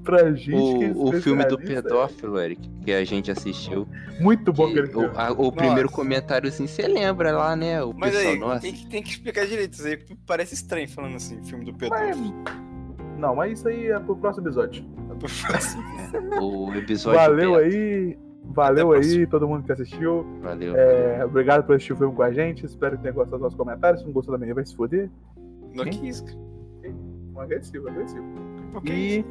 Pra 0.03 0.31
gente 0.33 0.77
que 0.77 0.83
é 0.85 0.91
O, 0.95 1.09
o 1.09 1.11
filme 1.21 1.45
do 1.45 1.57
pedófilo, 1.57 2.39
Eric, 2.39 2.67
que 2.83 2.91
a 2.91 3.03
gente 3.05 3.29
assistiu. 3.29 3.87
é 4.17 4.21
Muito 4.21 4.51
bom 4.51 4.71
que 4.71 4.79
o, 4.79 5.11
a- 5.15 5.31
o 5.31 5.51
primeiro 5.51 5.89
comentário 5.91 6.49
assim, 6.49 6.65
você 6.67 6.87
lembra 6.87 7.31
lá, 7.31 7.55
né? 7.55 7.83
O 7.83 7.93
Mas 7.93 8.11
pessoal, 8.15 8.33
aí, 8.33 8.39
nossa. 8.39 8.61
tem 8.61 8.73
que, 8.73 8.87
tem 8.87 9.03
que 9.03 9.09
explicar 9.11 9.45
direito. 9.45 9.73
Isso 9.73 9.85
aí 9.87 9.99
parece 10.25 10.53
estranho 10.55 10.89
falando 10.89 11.15
assim, 11.15 11.41
filme 11.43 11.65
do 11.65 11.73
pedófilo. 11.73 12.33
Não, 13.17 13.35
mas 13.35 13.59
isso 13.59 13.67
aí 13.67 13.87
é 13.87 13.99
pro 13.99 14.15
próximo 14.15 14.47
episódio. 14.47 14.83
O 16.41 16.73
episódio. 16.73 17.19
Valeu 17.19 17.51
beta. 17.55 17.65
aí. 17.65 18.17
Valeu 18.43 18.91
aí, 18.91 19.27
todo 19.27 19.47
mundo 19.47 19.63
que 19.63 19.71
assistiu. 19.71 20.25
Valeu. 20.41 20.75
É, 20.75 21.23
obrigado 21.23 21.63
por 21.65 21.75
assistir 21.75 21.93
o 21.93 21.97
filme 21.97 22.13
com 22.15 22.23
a 22.23 22.33
gente. 22.33 22.65
Espero 22.65 22.97
que 22.97 23.03
tenha 23.03 23.13
gostado 23.13 23.37
dos 23.37 23.41
nossos 23.43 23.57
comentários. 23.57 24.01
Se 24.01 24.07
não 24.07 24.13
gostou 24.13 24.33
também, 24.37 24.53
vai 24.53 24.65
se 24.65 24.75
foder. 24.75 25.09
No 25.73 25.85
que 25.85 26.07
isso, 26.09 26.25
cara? 26.25 26.37
Um 27.33 27.39
agressivo, 27.39 27.87
agressivo. 27.87 28.25
Ok. 28.73 28.93
E. 28.93 29.25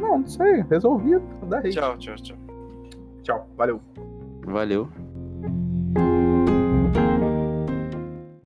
Não, 0.00 0.18
não 0.18 0.26
sei. 0.26 0.62
Resolvido. 0.62 1.22
Dá. 1.48 1.62
Tchau, 1.62 1.96
tchau, 1.98 2.14
tchau. 2.16 2.36
Tchau. 3.22 3.48
Valeu. 3.56 3.80
Valeu. 4.46 4.88